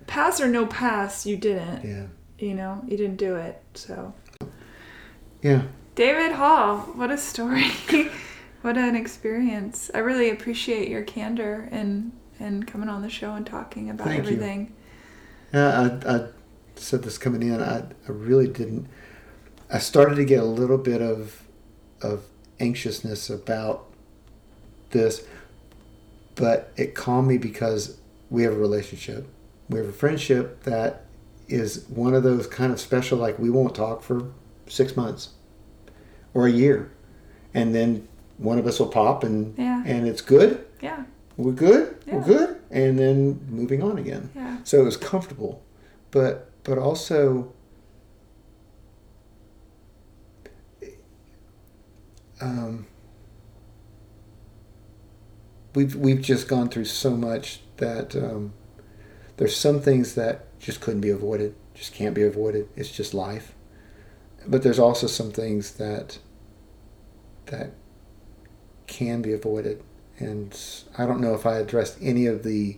[0.08, 1.84] pass or no pass, you didn't.
[1.88, 2.06] Yeah,
[2.48, 3.62] You know, you didn't do it.
[3.76, 4.14] So,
[5.46, 5.62] yeah,
[5.94, 7.70] David Hall, what a story.
[8.64, 9.92] what an experience.
[9.94, 14.24] I really appreciate your candor and and coming on the show and talking about Thank
[14.24, 14.32] you.
[14.32, 14.74] everything.
[15.54, 16.00] yeah.
[16.04, 16.28] I, I
[16.78, 17.62] said this coming in.
[17.62, 18.88] I, I really didn't.
[19.72, 21.44] I started to get a little bit of
[22.02, 22.24] of
[22.60, 23.86] anxiousness about
[24.90, 25.28] this,
[26.34, 28.00] but it calmed me because
[28.32, 29.28] we have a relationship.
[29.70, 31.06] We have a friendship that
[31.48, 33.20] is one of those kind of special.
[33.20, 34.32] Like we won't talk for
[34.68, 35.30] six months
[36.36, 36.92] or a year,
[37.56, 38.08] and then
[38.38, 39.82] one of us will pop and Yeah.
[39.88, 40.64] and it's good.
[40.82, 41.04] Yeah.
[41.38, 42.16] we're good, Yeah.
[42.18, 44.30] we're good, and then moving on again.
[44.36, 44.58] Yeah.
[44.64, 45.62] So it was comfortable,
[46.12, 47.52] but but also
[52.42, 52.86] um,
[55.74, 58.54] we've we've just gone through so much that um,
[59.38, 62.68] there's some things that just couldn't be avoided, just can't be avoided.
[62.76, 63.54] It's just life.
[64.48, 66.20] But there's also some things that
[67.48, 67.72] that
[68.88, 69.84] can be avoided,
[70.20, 70.58] and
[70.98, 72.78] I don't know if I addressed any of the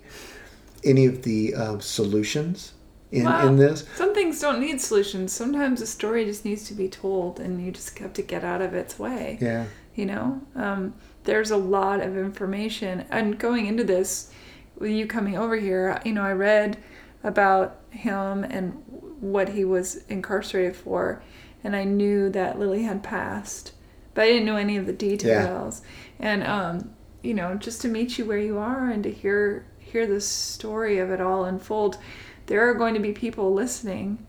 [0.84, 2.74] any of the um, solutions
[3.12, 3.86] in Well, in this.
[3.96, 5.32] Some things don't need solutions.
[5.32, 8.62] Sometimes a story just needs to be told and you just have to get out
[8.62, 9.38] of its way.
[9.42, 9.66] Yeah,
[9.96, 13.06] You know, um, there's a lot of information.
[13.10, 14.32] And going into this,
[14.78, 16.78] with you coming over here, you know, I read
[17.24, 18.84] about him and
[19.20, 21.24] what he was incarcerated for,
[21.64, 23.72] and I knew that Lily had passed,
[24.18, 25.84] but I didn't know any of the details.
[26.20, 26.90] And um,
[27.22, 30.98] you know, just to meet you where you are and to hear hear the story
[30.98, 32.00] of it all unfold,
[32.48, 34.26] there are going to be people listening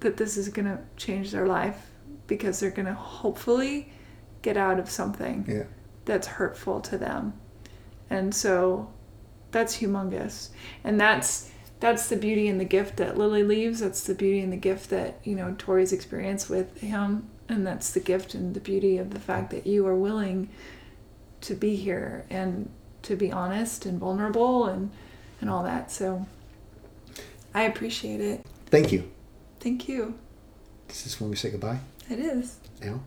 [0.00, 1.90] that this is going to change their life
[2.26, 3.92] because they're going to hopefully
[4.40, 5.64] get out of something yeah,
[6.06, 7.34] that's hurtful to them.
[8.08, 8.90] And so
[9.50, 10.48] that's humongous.
[10.82, 13.80] And that's that's the beauty and the gift that Lily leaves.
[13.80, 17.28] That's the beauty and the gift that, you know, Tori's experience with him.
[17.52, 20.48] And that's the gift and the beauty of the fact that you are willing
[21.42, 22.70] to be here and
[23.02, 24.90] to be honest and vulnerable and,
[25.38, 25.90] and all that.
[25.90, 26.26] So
[27.52, 28.46] I appreciate it.
[28.66, 29.10] Thank you.
[29.60, 30.18] Thank you.
[30.88, 31.80] This is when we say goodbye.
[32.08, 32.56] It is.
[32.80, 33.00] Now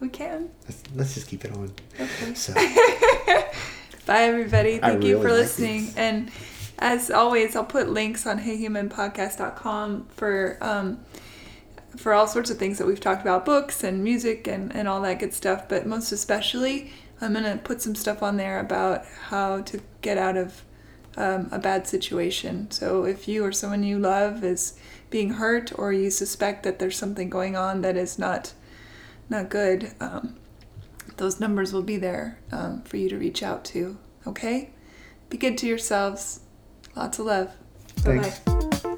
[0.00, 0.48] We can.
[0.64, 1.70] let's, let's just keep it on.
[2.00, 2.32] Okay.
[2.32, 2.54] So
[4.06, 4.78] Bye, everybody.
[4.78, 5.92] Thank you for listening.
[5.96, 6.30] And
[6.78, 11.00] as always, I'll put links on heyhumanpodcast.com for um,
[11.96, 15.00] for all sorts of things that we've talked about, books and music and, and all
[15.02, 15.68] that good stuff.
[15.68, 20.18] But most especially, I'm going to put some stuff on there about how to get
[20.18, 20.62] out of
[21.16, 22.70] um, a bad situation.
[22.70, 24.74] So if you or someone you love is
[25.10, 28.52] being hurt or you suspect that there's something going on that is not
[29.30, 30.36] not good, um,
[31.16, 33.96] those numbers will be there um, for you to reach out to.
[34.26, 34.70] Okay?
[35.30, 36.40] Be good to yourselves.
[36.94, 37.54] Lots of love.
[38.04, 38.93] Bye bye.